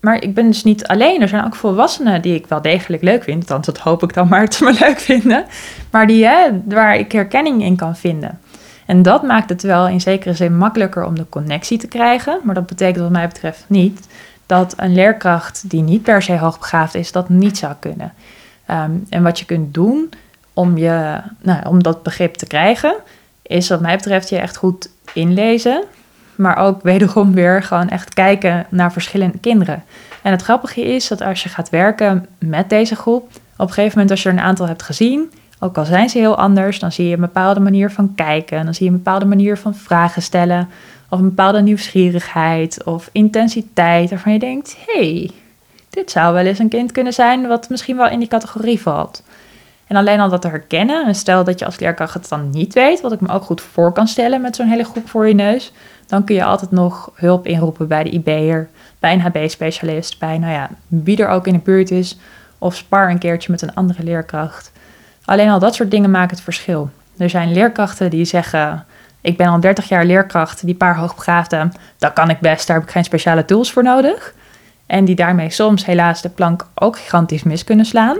Maar 0.00 0.22
ik 0.22 0.34
ben 0.34 0.46
dus 0.46 0.64
niet 0.64 0.86
alleen. 0.86 1.22
Er 1.22 1.28
zijn 1.28 1.44
ook 1.44 1.54
volwassenen 1.54 2.22
die 2.22 2.34
ik 2.34 2.46
wel 2.46 2.62
degelijk 2.62 3.02
leuk 3.02 3.22
vind. 3.22 3.50
Althans, 3.50 3.78
hoop 3.78 4.02
ik 4.02 4.14
dan 4.14 4.28
maar 4.28 4.40
dat 4.40 4.54
ze 4.54 4.64
me 4.70 4.76
leuk 4.80 5.00
vinden. 5.00 5.44
Maar 5.90 6.06
die, 6.06 6.26
hè, 6.26 6.48
waar 6.64 6.96
ik 6.96 7.12
herkenning 7.12 7.62
in 7.62 7.76
kan 7.76 7.96
vinden. 7.96 8.40
En 8.86 9.02
dat 9.02 9.22
maakt 9.22 9.48
het 9.48 9.62
wel 9.62 9.88
in 9.88 10.00
zekere 10.00 10.34
zin 10.34 10.56
makkelijker 10.56 11.04
om 11.04 11.14
de 11.14 11.26
connectie 11.28 11.78
te 11.78 11.88
krijgen. 11.88 12.40
Maar 12.42 12.54
dat 12.54 12.66
betekent 12.66 13.02
wat 13.02 13.10
mij 13.10 13.28
betreft 13.28 13.64
niet 13.66 14.08
dat 14.46 14.74
een 14.76 14.94
leerkracht 14.94 15.70
die 15.70 15.82
niet 15.82 16.02
per 16.02 16.22
se 16.22 16.38
hoogbegaafd 16.38 16.94
is, 16.94 17.12
dat 17.12 17.28
niet 17.28 17.58
zou 17.58 17.74
kunnen. 17.78 18.12
Ehm, 18.66 18.90
en 19.08 19.22
wat 19.22 19.38
je 19.38 19.44
kunt 19.44 19.74
doen 19.74 20.10
om, 20.52 20.78
je, 20.78 21.20
nou, 21.40 21.66
om 21.66 21.82
dat 21.82 22.02
begrip 22.02 22.34
te 22.34 22.46
krijgen, 22.46 22.94
is 23.42 23.68
wat 23.68 23.80
mij 23.80 23.96
betreft 23.96 24.28
je 24.28 24.38
echt 24.38 24.56
goed 24.56 24.90
inlezen. 25.12 25.84
Maar 26.40 26.56
ook 26.56 26.82
wederom 26.82 27.34
weer 27.34 27.62
gewoon 27.62 27.88
echt 27.88 28.14
kijken 28.14 28.66
naar 28.68 28.92
verschillende 28.92 29.38
kinderen. 29.38 29.84
En 30.22 30.30
het 30.30 30.42
grappige 30.42 30.82
is 30.82 31.08
dat 31.08 31.22
als 31.22 31.42
je 31.42 31.48
gaat 31.48 31.70
werken 31.70 32.26
met 32.38 32.68
deze 32.68 32.96
groep, 32.96 33.24
op 33.56 33.66
een 33.66 33.72
gegeven 33.72 33.92
moment 33.92 34.10
als 34.10 34.22
je 34.22 34.28
er 34.28 34.34
een 34.34 34.40
aantal 34.40 34.66
hebt 34.66 34.82
gezien, 34.82 35.32
ook 35.58 35.78
al 35.78 35.84
zijn 35.84 36.08
ze 36.08 36.18
heel 36.18 36.36
anders, 36.36 36.78
dan 36.78 36.92
zie 36.92 37.06
je 37.08 37.14
een 37.14 37.20
bepaalde 37.20 37.60
manier 37.60 37.90
van 37.90 38.14
kijken, 38.14 38.64
dan 38.64 38.74
zie 38.74 38.86
je 38.86 38.90
een 38.90 39.02
bepaalde 39.02 39.24
manier 39.24 39.56
van 39.56 39.74
vragen 39.74 40.22
stellen, 40.22 40.68
of 41.08 41.18
een 41.18 41.28
bepaalde 41.28 41.62
nieuwsgierigheid 41.62 42.84
of 42.84 43.08
intensiteit 43.12 44.10
waarvan 44.10 44.32
je 44.32 44.38
denkt, 44.38 44.76
hey, 44.86 45.30
dit 45.90 46.10
zou 46.10 46.34
wel 46.34 46.44
eens 46.44 46.58
een 46.58 46.68
kind 46.68 46.92
kunnen 46.92 47.12
zijn 47.12 47.46
wat 47.46 47.68
misschien 47.68 47.96
wel 47.96 48.08
in 48.08 48.18
die 48.18 48.28
categorie 48.28 48.80
valt. 48.80 49.22
En 49.86 49.96
alleen 49.96 50.20
al 50.20 50.28
dat 50.28 50.42
te 50.42 50.48
herkennen, 50.48 51.06
en 51.06 51.14
stel 51.14 51.44
dat 51.44 51.58
je 51.58 51.64
als 51.64 51.78
leerkracht 51.78 52.14
het 52.14 52.28
dan 52.28 52.50
niet 52.50 52.74
weet, 52.74 53.00
wat 53.00 53.12
ik 53.12 53.20
me 53.20 53.28
ook 53.28 53.42
goed 53.42 53.60
voor 53.60 53.92
kan 53.92 54.08
stellen 54.08 54.40
met 54.40 54.56
zo'n 54.56 54.68
hele 54.68 54.84
groep 54.84 55.08
voor 55.08 55.28
je 55.28 55.34
neus, 55.34 55.72
dan 56.10 56.24
kun 56.24 56.34
je 56.34 56.44
altijd 56.44 56.70
nog 56.70 57.10
hulp 57.14 57.46
inroepen 57.46 57.88
bij 57.88 58.02
de 58.02 58.10
IB'er, 58.10 58.68
bij 58.98 59.12
een 59.12 59.20
HB-specialist, 59.20 60.18
bij 60.18 60.38
nou 60.38 60.52
ja, 60.52 60.70
wie 60.88 61.22
er 61.22 61.28
ook 61.28 61.46
in 61.46 61.52
de 61.52 61.58
buurt 61.58 61.90
is, 61.90 62.18
of 62.58 62.76
spar 62.76 63.10
een 63.10 63.18
keertje 63.18 63.50
met 63.50 63.62
een 63.62 63.74
andere 63.74 64.02
leerkracht. 64.02 64.72
Alleen 65.24 65.48
al 65.48 65.58
dat 65.58 65.74
soort 65.74 65.90
dingen 65.90 66.10
maken 66.10 66.34
het 66.36 66.44
verschil. 66.44 66.90
Er 67.16 67.30
zijn 67.30 67.52
leerkrachten 67.52 68.10
die 68.10 68.24
zeggen, 68.24 68.84
ik 69.20 69.36
ben 69.36 69.46
al 69.46 69.60
30 69.60 69.88
jaar 69.88 70.04
leerkracht, 70.04 70.64
die 70.64 70.74
paar 70.74 70.96
hoogbegaafden, 70.96 71.72
dat 71.98 72.12
kan 72.12 72.30
ik 72.30 72.40
best, 72.40 72.66
daar 72.66 72.76
heb 72.76 72.86
ik 72.86 72.92
geen 72.92 73.04
speciale 73.04 73.44
tools 73.44 73.72
voor 73.72 73.82
nodig. 73.82 74.34
En 74.86 75.04
die 75.04 75.14
daarmee 75.14 75.50
soms 75.50 75.84
helaas 75.84 76.22
de 76.22 76.28
plank 76.28 76.66
ook 76.74 76.98
gigantisch 76.98 77.42
mis 77.42 77.64
kunnen 77.64 77.84
slaan. 77.84 78.16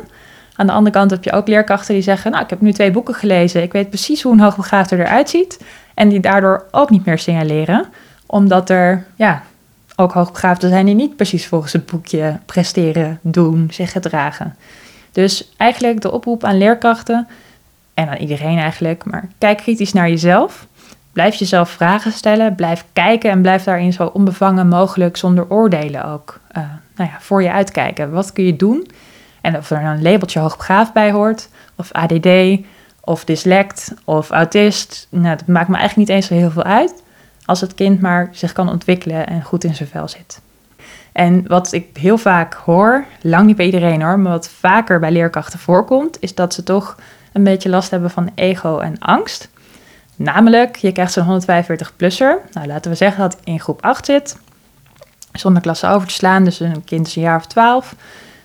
Aan 0.60 0.66
de 0.66 0.72
andere 0.72 0.96
kant 0.96 1.10
heb 1.10 1.24
je 1.24 1.32
ook 1.32 1.48
leerkrachten 1.48 1.94
die 1.94 2.02
zeggen, 2.02 2.30
nou 2.30 2.44
ik 2.44 2.50
heb 2.50 2.60
nu 2.60 2.72
twee 2.72 2.90
boeken 2.90 3.14
gelezen, 3.14 3.62
ik 3.62 3.72
weet 3.72 3.88
precies 3.88 4.22
hoe 4.22 4.32
een 4.32 4.40
hoogbegaafde 4.40 4.96
eruit 4.96 5.30
ziet. 5.30 5.64
En 5.94 6.08
die 6.08 6.20
daardoor 6.20 6.64
ook 6.70 6.90
niet 6.90 7.04
meer 7.04 7.18
signaleren, 7.18 7.86
omdat 8.26 8.70
er 8.70 9.06
ja, 9.16 9.42
ook 9.96 10.12
hoogbegaafden 10.12 10.70
zijn 10.70 10.86
die 10.86 10.94
niet 10.94 11.16
precies 11.16 11.46
volgens 11.46 11.72
het 11.72 11.86
boekje 11.86 12.38
presteren, 12.46 13.18
doen, 13.22 13.68
zich 13.70 13.92
gedragen. 13.92 14.56
Dus 15.12 15.52
eigenlijk 15.56 16.00
de 16.00 16.12
oproep 16.12 16.44
aan 16.44 16.58
leerkrachten 16.58 17.28
en 17.94 18.08
aan 18.08 18.16
iedereen 18.16 18.58
eigenlijk, 18.58 19.04
maar 19.04 19.28
kijk 19.38 19.56
kritisch 19.56 19.92
naar 19.92 20.08
jezelf. 20.08 20.66
Blijf 21.12 21.34
jezelf 21.34 21.70
vragen 21.70 22.12
stellen, 22.12 22.54
blijf 22.54 22.84
kijken 22.92 23.30
en 23.30 23.42
blijf 23.42 23.64
daarin 23.64 23.92
zo 23.92 24.10
onbevangen 24.12 24.68
mogelijk 24.68 25.16
zonder 25.16 25.50
oordelen 25.50 26.04
ook 26.04 26.40
uh, 26.56 26.62
nou 26.96 27.10
ja, 27.10 27.16
voor 27.20 27.42
je 27.42 27.52
uitkijken. 27.52 28.10
Wat 28.10 28.32
kun 28.32 28.44
je 28.44 28.56
doen? 28.56 28.86
En 29.40 29.56
of 29.56 29.70
er 29.70 29.84
een 29.84 30.02
labeltje 30.02 30.40
hoogbegaafd 30.40 30.92
bij 30.92 31.12
hoort, 31.12 31.48
of 31.76 31.92
ADD, 31.92 32.28
of 33.00 33.24
dyslect, 33.24 33.94
of 34.04 34.30
autist, 34.30 35.06
nou, 35.10 35.36
dat 35.36 35.46
maakt 35.46 35.68
me 35.68 35.76
eigenlijk 35.76 36.08
niet 36.08 36.16
eens 36.16 36.26
zo 36.26 36.34
heel 36.34 36.50
veel 36.50 36.62
uit. 36.62 37.02
Als 37.44 37.60
het 37.60 37.74
kind 37.74 38.00
maar 38.00 38.28
zich 38.32 38.52
kan 38.52 38.68
ontwikkelen 38.68 39.26
en 39.26 39.42
goed 39.42 39.64
in 39.64 39.74
zijn 39.74 39.88
vel 39.88 40.08
zit. 40.08 40.40
En 41.12 41.46
wat 41.46 41.72
ik 41.72 41.96
heel 41.96 42.18
vaak 42.18 42.54
hoor, 42.54 43.04
lang 43.20 43.46
niet 43.46 43.56
bij 43.56 43.66
iedereen 43.66 44.02
hoor, 44.02 44.18
maar 44.18 44.32
wat 44.32 44.48
vaker 44.48 45.00
bij 45.00 45.10
leerkrachten 45.10 45.58
voorkomt, 45.58 46.16
is 46.20 46.34
dat 46.34 46.54
ze 46.54 46.62
toch 46.62 46.96
een 47.32 47.44
beetje 47.44 47.68
last 47.68 47.90
hebben 47.90 48.10
van 48.10 48.30
ego 48.34 48.78
en 48.78 48.98
angst. 48.98 49.48
Namelijk, 50.16 50.76
je 50.76 50.92
krijgt 50.92 51.12
zo'n 51.12 51.42
145-plusser. 51.42 52.38
Nou, 52.52 52.66
laten 52.66 52.90
we 52.90 52.96
zeggen 52.96 53.20
dat 53.20 53.38
in 53.44 53.60
groep 53.60 53.82
8 53.82 54.06
zit, 54.06 54.36
zonder 55.32 55.62
klasse 55.62 55.86
over 55.86 56.08
te 56.08 56.14
slaan, 56.14 56.44
dus 56.44 56.60
een 56.60 56.84
kind 56.84 57.06
is 57.06 57.16
een 57.16 57.22
jaar 57.22 57.36
of 57.36 57.46
12. 57.46 57.94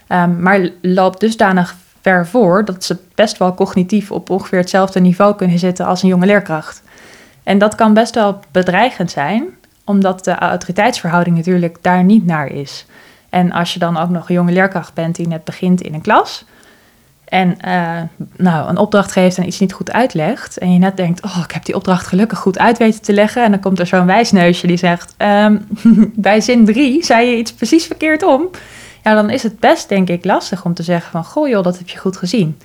Um, 0.10 0.39
maar 0.41 0.70
loopt 0.82 1.20
dusdanig 1.20 1.76
ver 2.02 2.28
voor 2.28 2.65
dat 2.65 2.84
ze 2.84 2.98
best 3.15 3.38
wel 3.38 3.54
cognitief 3.54 4.12
op 4.12 4.30
ongeveer 4.30 4.60
hetzelfde 4.60 5.00
niveau 5.00 5.36
kunnen 5.36 5.60
zitten 5.60 5.86
als 5.86 6.04
een 6.04 6.10
jonge 6.10 6.26
leerkracht. 6.26 6.82
En 7.44 7.58
dat 7.58 7.76
kan 7.76 7.94
best 7.94 8.15
wel 8.15 8.39
bedreigend 8.52 9.12
zijn, 9.12 9.44
omdat 9.84 10.24
de 10.24 10.36
autoriteitsverhouding 10.36 11.36
natuurlijk 11.36 11.78
daar 11.82 12.04
niet 12.04 12.26
naar 12.26 12.48
is. 12.48 12.86
En 13.30 13.52
als 13.52 13.74
je 13.74 13.80
dan 13.80 13.98
ook 13.98 14.10
nog 14.10 14.30
een 14.30 14.36
jonge 14.36 14.52
leerkracht 14.52 14.94
bent 14.94 15.15
die 15.15 15.28
net 15.28 15.44
begint 15.44 15.82
in 15.82 15.94
een 15.94 16.02
klas 16.02 16.46
en 17.26 17.58
uh, 17.65 18.02
nou, 18.36 18.70
een 18.70 18.78
opdracht 18.78 19.12
geeft 19.12 19.38
en 19.38 19.48
iets 19.48 19.60
niet 19.60 19.74
goed 19.74 19.91
uitlegt 19.91 20.58
en 20.58 20.74
je 20.74 20.80
net 20.80 20.98
denkt, 20.98 21.24
oh, 21.24 21.39
ik 21.44 21.52
heb 21.52 21.65
die 21.65 21.76
opdracht 21.76 22.08
gelukkig 22.08 22.39
goed 22.39 22.60
uit 22.60 22.78
weten 22.78 23.02
te 23.02 23.13
leggen 23.13 23.44
en 23.44 23.52
dan 23.52 23.60
komt 23.60 23.80
er 23.80 23.88
zo'n 23.88 24.06
wijsneusje 24.06 24.68
die 24.68 24.78
zegt, 24.78 25.15
um, 25.18 25.68
bij 26.15 26.41
zin 26.41 26.65
3 26.65 27.04
zei 27.04 27.30
je 27.30 27.38
iets 27.38 27.54
precies 27.54 27.86
verkeerd 27.86 28.23
om. 28.23 28.50
Ja, 29.06 29.13
dan 29.13 29.29
is 29.29 29.43
het 29.43 29.60
best, 29.60 29.89
denk 29.89 30.10
ik, 30.10 30.25
lastig 30.25 30.65
om 30.65 30.73
te 30.73 30.83
zeggen 30.83 31.12
van... 31.12 31.25
goh 31.25 31.47
joh, 31.47 31.63
dat 31.63 31.77
heb 31.77 31.89
je 31.89 31.97
goed 31.97 32.17
gezien. 32.17 32.58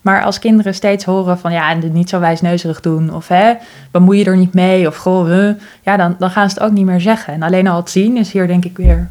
Maar 0.00 0.22
als 0.22 0.38
kinderen 0.38 0.74
steeds 0.74 1.04
horen 1.04 1.38
van... 1.38 1.52
ja, 1.52 1.72
niet 1.74 2.08
zo 2.08 2.20
wijsneuzerig 2.20 2.80
doen... 2.80 3.14
of 3.14 3.28
hè, 3.28 3.54
bemoei 3.90 4.18
je 4.18 4.24
er 4.24 4.36
niet 4.36 4.54
mee... 4.54 4.86
of 4.86 4.96
goh, 4.96 5.54
ja, 5.82 5.96
dan, 5.96 6.16
dan 6.18 6.30
gaan 6.30 6.50
ze 6.50 6.54
het 6.54 6.64
ook 6.64 6.72
niet 6.72 6.86
meer 6.86 7.00
zeggen. 7.00 7.34
En 7.34 7.42
alleen 7.42 7.66
al 7.66 7.76
het 7.76 7.90
zien 7.90 8.16
is 8.16 8.32
hier 8.32 8.46
denk 8.46 8.64
ik 8.64 8.76
weer... 8.76 9.08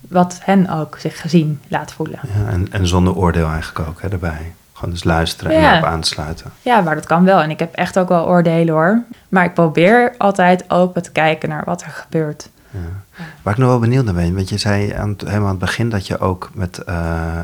wat 0.00 0.38
hen 0.42 0.70
ook 0.70 0.96
zich 0.98 1.20
gezien 1.20 1.60
laat 1.68 1.92
voelen. 1.92 2.18
Ja, 2.22 2.50
en, 2.50 2.68
en 2.70 2.86
zonder 2.86 3.16
oordeel 3.16 3.48
eigenlijk 3.48 3.88
ook 3.88 4.02
hè, 4.02 4.08
erbij. 4.08 4.52
Gewoon 4.72 4.94
dus 4.94 5.04
luisteren 5.04 5.52
en 5.52 5.60
Ja. 5.60 5.72
erop 5.72 5.88
aansluiten. 5.88 6.50
Ja, 6.62 6.80
maar 6.80 6.94
dat 6.94 7.06
kan 7.06 7.24
wel. 7.24 7.40
En 7.40 7.50
ik 7.50 7.58
heb 7.58 7.74
echt 7.74 7.98
ook 7.98 8.08
wel 8.08 8.26
oordelen 8.26 8.74
hoor. 8.74 9.02
Maar 9.28 9.44
ik 9.44 9.54
probeer 9.54 10.14
altijd 10.18 10.70
open 10.70 11.02
te 11.02 11.12
kijken 11.12 11.48
naar 11.48 11.62
wat 11.64 11.82
er 11.82 11.90
gebeurt. 11.90 12.48
Ja. 12.70 13.24
Waar 13.42 13.52
ik 13.52 13.58
nog 13.58 13.68
wel 13.68 13.78
benieuwd 13.78 14.04
naar 14.04 14.14
ben, 14.14 14.34
want 14.34 14.48
je 14.48 14.58
zei 14.58 14.92
aan 14.92 15.08
het, 15.08 15.20
helemaal 15.20 15.44
aan 15.44 15.50
het 15.50 15.58
begin 15.58 15.88
dat 15.88 16.06
je 16.06 16.18
ook 16.18 16.50
met 16.54 16.80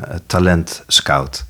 het 0.09 0.22
talent 0.27 0.83
scout. 0.87 1.45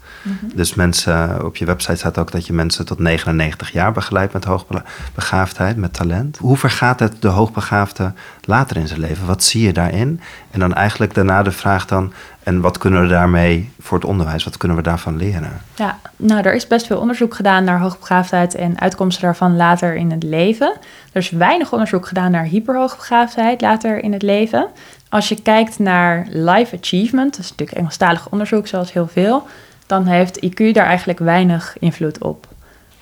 Dus 0.54 0.74
mensen, 0.74 1.44
op 1.44 1.56
je 1.56 1.64
website 1.64 1.96
staat 1.96 2.18
ook 2.18 2.32
dat 2.32 2.46
je 2.46 2.52
mensen 2.52 2.84
tot 2.86 2.98
99 2.98 3.72
jaar 3.72 3.92
begeleidt 3.92 4.32
met 4.32 4.44
hoogbegaafdheid, 4.44 5.76
met 5.76 5.92
talent. 5.92 6.38
Hoe 6.38 6.56
vergaat 6.56 7.00
het 7.00 7.22
de 7.22 7.28
hoogbegaafde 7.28 8.12
later 8.40 8.76
in 8.76 8.88
zijn 8.88 9.00
leven? 9.00 9.26
Wat 9.26 9.42
zie 9.42 9.62
je 9.62 9.72
daarin? 9.72 10.20
En 10.50 10.60
dan 10.60 10.74
eigenlijk 10.74 11.14
daarna 11.14 11.42
de 11.42 11.52
vraag 11.52 11.86
dan, 11.86 12.12
en 12.42 12.60
wat 12.60 12.78
kunnen 12.78 13.02
we 13.02 13.08
daarmee 13.08 13.70
voor 13.80 13.98
het 13.98 14.06
onderwijs, 14.06 14.44
wat 14.44 14.56
kunnen 14.56 14.76
we 14.76 14.82
daarvan 14.82 15.16
leren? 15.16 15.60
Ja, 15.74 15.98
nou, 16.16 16.42
er 16.42 16.54
is 16.54 16.66
best 16.66 16.86
veel 16.86 16.98
onderzoek 16.98 17.34
gedaan 17.34 17.64
naar 17.64 17.80
hoogbegaafdheid 17.80 18.54
en 18.54 18.80
uitkomsten 18.80 19.24
daarvan 19.24 19.56
later 19.56 19.94
in 19.94 20.10
het 20.10 20.22
leven. 20.22 20.76
Er 21.12 21.20
is 21.20 21.30
weinig 21.30 21.72
onderzoek 21.72 22.06
gedaan 22.06 22.30
naar 22.30 22.44
hyperhoogbegaafdheid 22.44 23.60
later 23.60 24.02
in 24.02 24.12
het 24.12 24.22
leven. 24.22 24.68
Als 25.08 25.28
je 25.28 25.42
kijkt 25.42 25.78
naar 25.78 26.26
life 26.30 26.76
achievement, 26.76 27.30
dat 27.36 27.44
is 27.44 27.50
natuurlijk 27.50 27.78
Engelstalig 27.78 28.28
onderzoek 28.30 28.66
zoals 28.66 28.92
heel 28.92 29.08
veel, 29.08 29.46
dan 29.86 30.06
heeft 30.06 30.46
IQ 30.46 30.72
daar 30.72 30.86
eigenlijk 30.86 31.18
weinig 31.18 31.76
invloed 31.78 32.18
op. 32.18 32.46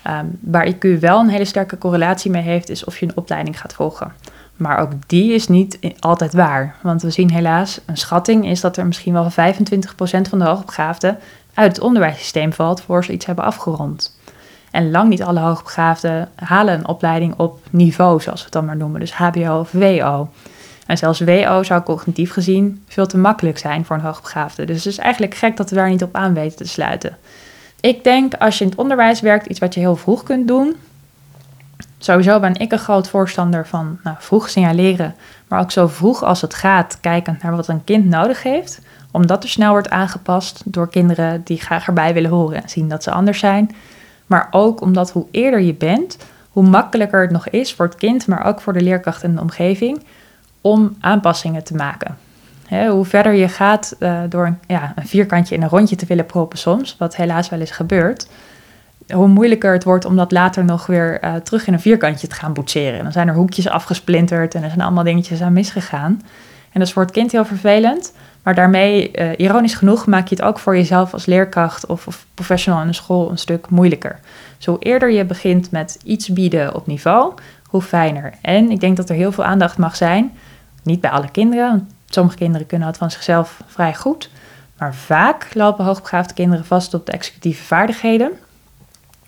Um, 0.07 0.37
waar 0.39 0.67
IQ 0.67 0.99
wel 0.99 1.19
een 1.19 1.29
hele 1.29 1.45
sterke 1.45 1.77
correlatie 1.77 2.31
mee 2.31 2.41
heeft, 2.41 2.69
is 2.69 2.83
of 2.83 2.97
je 2.97 3.05
een 3.05 3.17
opleiding 3.17 3.59
gaat 3.59 3.73
volgen. 3.73 4.13
Maar 4.55 4.77
ook 4.77 4.91
die 5.07 5.33
is 5.33 5.47
niet 5.47 5.79
altijd 5.99 6.33
waar. 6.33 6.75
Want 6.81 7.01
we 7.01 7.09
zien 7.09 7.31
helaas, 7.31 7.79
een 7.85 7.97
schatting 7.97 8.47
is 8.47 8.61
dat 8.61 8.77
er 8.77 8.85
misschien 8.85 9.13
wel 9.13 9.31
25% 9.31 9.33
van 10.29 10.39
de 10.39 10.45
hoogbegaafden 10.45 11.19
uit 11.53 11.75
het 11.75 11.85
onderwijssysteem 11.85 12.53
valt 12.53 12.81
voor 12.81 13.03
ze 13.03 13.11
iets 13.11 13.25
hebben 13.25 13.45
afgerond. 13.45 14.17
En 14.71 14.91
lang 14.91 15.09
niet 15.09 15.23
alle 15.23 15.39
hoogbegaafden 15.39 16.29
halen 16.35 16.73
een 16.73 16.87
opleiding 16.87 17.33
op 17.37 17.59
niveau, 17.69 18.21
zoals 18.21 18.39
we 18.39 18.45
het 18.45 18.53
dan 18.53 18.65
maar 18.65 18.77
noemen. 18.77 18.99
Dus 18.99 19.13
HBO 19.13 19.59
of 19.59 19.71
WO. 19.71 20.29
En 20.85 20.97
zelfs 20.97 21.19
WO 21.19 21.63
zou 21.63 21.83
cognitief 21.83 22.31
gezien 22.31 22.83
veel 22.87 23.07
te 23.07 23.17
makkelijk 23.17 23.57
zijn 23.57 23.85
voor 23.85 23.95
een 23.95 24.01
hoogbegaafde. 24.01 24.65
Dus 24.65 24.75
het 24.75 24.85
is 24.85 24.97
eigenlijk 24.97 25.35
gek 25.35 25.57
dat 25.57 25.69
we 25.69 25.75
daar 25.75 25.89
niet 25.89 26.03
op 26.03 26.15
aan 26.15 26.33
weten 26.33 26.57
te 26.57 26.67
sluiten. 26.67 27.17
Ik 27.79 28.03
denk 28.03 28.33
als 28.33 28.57
je 28.57 28.63
in 28.63 28.69
het 28.69 28.79
onderwijs 28.79 29.21
werkt, 29.21 29.45
iets 29.45 29.59
wat 29.59 29.73
je 29.73 29.79
heel 29.79 29.95
vroeg 29.95 30.23
kunt 30.23 30.47
doen. 30.47 30.75
Sowieso 31.97 32.39
ben 32.39 32.55
ik 32.55 32.71
een 32.71 32.79
groot 32.79 33.09
voorstander 33.09 33.67
van 33.67 33.99
nou, 34.03 34.15
vroeg 34.19 34.49
signaleren, 34.49 35.15
maar 35.47 35.59
ook 35.59 35.71
zo 35.71 35.87
vroeg 35.87 36.23
als 36.23 36.41
het 36.41 36.53
gaat 36.53 36.97
kijken 37.01 37.39
naar 37.41 37.55
wat 37.55 37.67
een 37.67 37.83
kind 37.83 38.05
nodig 38.05 38.43
heeft. 38.43 38.81
Omdat 39.11 39.43
er 39.43 39.49
snel 39.49 39.71
wordt 39.71 39.89
aangepast 39.89 40.61
door 40.65 40.89
kinderen 40.89 41.41
die 41.43 41.59
graag 41.59 41.87
erbij 41.87 42.13
willen 42.13 42.29
horen 42.29 42.63
en 42.63 42.69
zien 42.69 42.89
dat 42.89 43.03
ze 43.03 43.11
anders 43.11 43.39
zijn. 43.39 43.75
Maar 44.25 44.47
ook 44.51 44.81
omdat 44.81 45.11
hoe 45.11 45.27
eerder 45.31 45.61
je 45.61 45.73
bent, 45.73 46.17
hoe 46.49 46.63
makkelijker 46.63 47.21
het 47.21 47.31
nog 47.31 47.49
is 47.49 47.73
voor 47.73 47.85
het 47.85 47.95
kind, 47.95 48.27
maar 48.27 48.45
ook 48.45 48.61
voor 48.61 48.73
de 48.73 48.81
leerkracht 48.81 49.23
en 49.23 49.35
de 49.35 49.41
omgeving 49.41 50.03
om 50.63 50.95
aanpassingen 50.99 51.63
te 51.63 51.75
maken. 51.75 52.17
hoe 52.89 53.05
verder 53.05 53.33
je 53.33 53.47
gaat 53.47 53.95
uh, 53.99 54.19
door 54.29 54.45
een, 54.45 54.57
ja, 54.67 54.93
een, 54.95 55.07
vierkantje 55.07 55.55
in 55.55 55.61
een 55.61 55.69
rondje 55.69 55.95
te 55.95 56.05
willen 56.05 56.25
proppen 56.25 56.57
soms, 56.57 56.95
wat 56.99 57.15
helaas 57.15 57.49
wel 57.49 57.59
eens 57.59 57.71
gebeurt, 57.71 58.27
hoe 59.09 59.27
moeilijker 59.27 59.73
het 59.73 59.83
wordt 59.83 60.05
om 60.05 60.15
dat 60.15 60.31
later 60.31 60.65
nog 60.65 60.85
weer 60.85 61.23
uh, 61.23 61.35
terug 61.35 61.67
in 61.67 61.73
een 61.73 61.79
vierkantje 61.79 62.27
te 62.27 62.35
gaan 62.35 62.53
boetseren. 62.53 63.03
dan 63.03 63.11
zijn 63.11 63.27
er 63.27 63.33
hoekjes 63.33 63.67
afgesplinterd 63.67 64.55
en 64.55 64.63
er 64.63 64.69
zijn 64.69 64.81
allemaal 64.81 65.03
dingetjes 65.03 65.41
aan 65.41 65.53
misgegaan. 65.53 66.21
En 66.71 66.79
dat 66.79 66.87
is 66.87 66.93
voor 66.93 67.03
het 67.03 67.11
kind 67.11 67.31
heel 67.31 67.45
vervelend, 67.45 68.13
maar 68.43 68.55
daarmee, 68.55 69.11
uh, 69.15 69.29
ironisch 69.37 69.73
genoeg, 69.73 70.05
maak 70.05 70.27
je 70.27 70.35
het 70.35 70.43
ook 70.43 70.59
voor 70.59 70.75
jezelf 70.75 71.13
als 71.13 71.25
leerkracht 71.25 71.85
of, 71.85 72.07
of 72.07 72.25
professional 72.33 72.81
in 72.81 72.87
de 72.87 72.93
school 72.93 73.31
een 73.31 73.37
stuk 73.37 73.69
moeilijker. 73.69 74.19
Zo 74.57 74.77
eerder 74.79 75.11
je 75.11 75.25
begint 75.25 75.71
met 75.71 75.99
iets 76.03 76.29
bieden 76.29 76.75
op 76.75 76.87
niveau, 76.87 77.33
hoe 77.67 77.81
fijner. 77.81 78.33
En 78.41 78.71
ik 78.71 78.79
denk 78.79 78.97
dat 78.97 79.09
er 79.09 79.15
heel 79.15 79.31
veel 79.31 79.43
aandacht 79.43 79.77
mag 79.77 79.95
zijn 79.95 80.31
niet 80.83 81.01
bij 81.01 81.09
alle 81.09 81.31
kinderen, 81.31 81.69
want 81.69 81.83
sommige 82.05 82.37
kinderen 82.37 82.67
kunnen 82.67 82.87
het 82.87 82.97
van 82.97 83.11
zichzelf 83.11 83.61
vrij 83.67 83.95
goed. 83.95 84.29
Maar 84.77 84.95
vaak 84.95 85.47
lopen 85.53 85.85
hoogbegaafde 85.85 86.33
kinderen 86.33 86.65
vast 86.65 86.93
op 86.93 87.05
de 87.05 87.11
executieve 87.11 87.63
vaardigheden, 87.63 88.31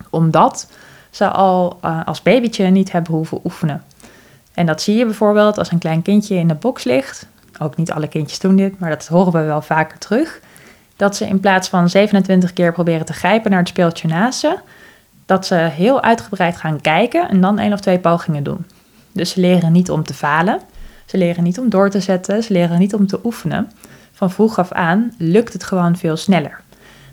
omdat 0.09 0.71
ze 1.09 1.27
al 1.27 1.79
uh, 1.85 2.05
als 2.05 2.21
babytje 2.21 2.65
niet 2.65 2.91
hebben 2.91 3.13
hoeven 3.13 3.39
oefenen. 3.43 3.83
En 4.53 4.65
dat 4.65 4.81
zie 4.81 4.95
je 4.95 5.05
bijvoorbeeld 5.05 5.57
als 5.57 5.71
een 5.71 5.79
klein 5.79 6.01
kindje 6.01 6.35
in 6.35 6.47
de 6.47 6.53
box 6.53 6.83
ligt. 6.83 7.27
Ook 7.59 7.75
niet 7.77 7.91
alle 7.91 8.07
kindjes 8.07 8.39
doen 8.39 8.55
dit, 8.55 8.79
maar 8.79 8.89
dat 8.89 9.07
horen 9.07 9.31
we 9.31 9.41
wel 9.41 9.61
vaker 9.61 9.97
terug. 9.97 10.39
Dat 10.95 11.15
ze 11.15 11.27
in 11.27 11.39
plaats 11.39 11.69
van 11.69 11.89
27 11.89 12.53
keer 12.53 12.73
proberen 12.73 13.05
te 13.05 13.13
grijpen 13.13 13.49
naar 13.49 13.59
het 13.59 13.69
speeltje 13.69 14.07
naast 14.07 14.39
ze, 14.39 14.57
dat 15.25 15.45
ze 15.45 15.55
heel 15.55 16.01
uitgebreid 16.01 16.57
gaan 16.57 16.81
kijken 16.81 17.29
en 17.29 17.41
dan 17.41 17.59
één 17.59 17.73
of 17.73 17.79
twee 17.79 17.99
pogingen 17.99 18.43
doen. 18.43 18.65
Dus 19.11 19.29
ze 19.29 19.39
leren 19.39 19.71
niet 19.71 19.91
om 19.91 20.03
te 20.03 20.13
falen, 20.13 20.59
ze 21.05 21.17
leren 21.17 21.43
niet 21.43 21.59
om 21.59 21.69
door 21.69 21.89
te 21.89 21.99
zetten, 21.99 22.43
ze 22.43 22.53
leren 22.53 22.79
niet 22.79 22.93
om 22.93 23.07
te 23.07 23.19
oefenen. 23.23 23.71
Van 24.11 24.31
vroeg 24.31 24.59
af 24.59 24.71
aan 24.71 25.13
lukt 25.17 25.53
het 25.53 25.63
gewoon 25.63 25.97
veel 25.97 26.17
sneller. 26.17 26.61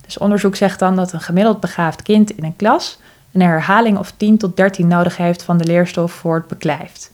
Dus 0.05 0.19
onderzoek 0.19 0.57
zegt 0.57 0.79
dan 0.79 0.97
dat 0.97 1.13
een 1.13 1.21
gemiddeld 1.21 1.61
begaafd 1.61 2.03
kind 2.03 2.31
in 2.31 2.45
een 2.45 2.57
klas 2.57 2.99
een 3.33 3.41
herhaling 3.41 3.99
of 3.99 4.13
10 4.17 4.39
tot 4.39 4.57
13 4.57 4.89
nodig 4.89 5.17
heeft 5.17 5.43
van 5.43 5.57
de 5.57 5.65
leerstof 5.65 6.13
voor 6.13 6.35
het 6.35 6.47
beklijft. 6.47 7.13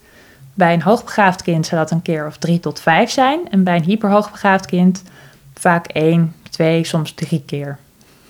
Bij 0.53 0.73
een 0.73 0.81
hoogbegaafd 0.81 1.41
kind 1.41 1.65
zou 1.65 1.81
dat 1.81 1.91
een 1.91 2.01
keer 2.01 2.25
of 2.25 2.37
3 2.37 2.59
tot 2.59 2.79
5 2.79 3.09
zijn 3.09 3.49
en 3.49 3.63
bij 3.63 3.75
een 3.75 3.83
hyperhoogbegaafd 3.83 4.65
kind 4.65 5.03
vaak 5.53 5.87
1, 5.87 6.35
2, 6.49 6.83
soms 6.83 7.11
3 7.11 7.43
keer. 7.45 7.77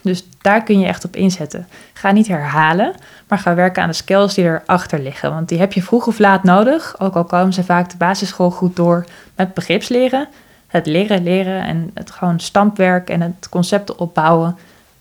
Dus 0.02 0.28
daar 0.42 0.64
kun 0.64 0.80
je 0.80 0.88
echt 0.88 1.06
op 1.06 1.16
inzetten. 1.16 1.68
Ga 1.94 2.12
niet 2.12 2.28
herhalen, 2.28 2.94
maar 3.28 3.40
ga 3.40 3.56
werken 3.56 3.84
aan 3.84 3.90
de 3.90 3.96
skills 3.96 4.34
die 4.34 4.46
erachter 4.46 5.00
liggen. 5.00 5.34
Want 5.34 5.50
die 5.50 5.60
heb 5.60 5.74
je 5.74 5.84
vroeg 5.84 6.08
of 6.08 6.20
laat 6.20 6.44
nodig, 6.44 7.00
ook 7.00 7.16
al 7.16 7.24
komen 7.24 7.54
ze 7.54 7.64
vaak 7.64 7.90
de 7.90 7.98
basisschool 7.98 8.52
goed 8.52 8.76
door 8.76 9.06
met 9.36 9.54
begripsleren. 9.54 10.28
Het 10.68 10.86
leren, 10.86 11.24
leren 11.24 11.64
en 11.64 11.92
het 11.94 12.12
gewoon 12.12 12.40
stampwerk 12.40 13.10
en 13.10 13.22
het 13.22 13.50
concepten 13.50 14.00
opbouwen 14.00 14.58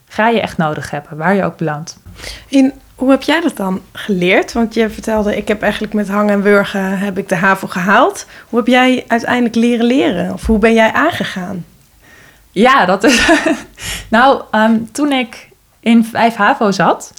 ga 0.09 0.29
je 0.29 0.41
echt 0.41 0.57
nodig 0.57 0.91
hebben, 0.91 1.17
waar 1.17 1.35
je 1.35 1.45
ook 1.45 1.57
belandt. 1.57 1.99
In, 2.49 2.73
hoe 2.95 3.11
heb 3.11 3.23
jij 3.23 3.41
dat 3.41 3.57
dan 3.57 3.81
geleerd? 3.93 4.53
Want 4.53 4.75
je 4.75 4.91
vertelde, 4.91 5.37
ik 5.37 5.49
heb 5.49 5.63
eigenlijk 5.63 5.93
met 5.93 6.09
hangen 6.09 6.33
en 6.33 6.43
wurgen 6.43 6.99
heb 6.99 7.19
ik 7.19 7.29
de 7.29 7.37
HAVO 7.37 7.67
gehaald. 7.67 8.27
Hoe 8.49 8.59
heb 8.59 8.69
jij 8.69 9.05
uiteindelijk 9.09 9.55
leren 9.55 9.87
leren? 9.87 10.33
Of 10.33 10.47
hoe 10.47 10.59
ben 10.59 10.75
jij 10.75 10.93
aangegaan? 10.93 11.65
Ja, 12.59 12.85
dat 12.85 13.05
is. 13.05 13.31
nou, 14.09 14.43
ehm, 14.51 14.79
toen 14.93 15.13
ik 15.13 15.49
in 15.81 16.05
5 16.05 16.35
HAVO 16.35 16.71
zat, 16.71 17.13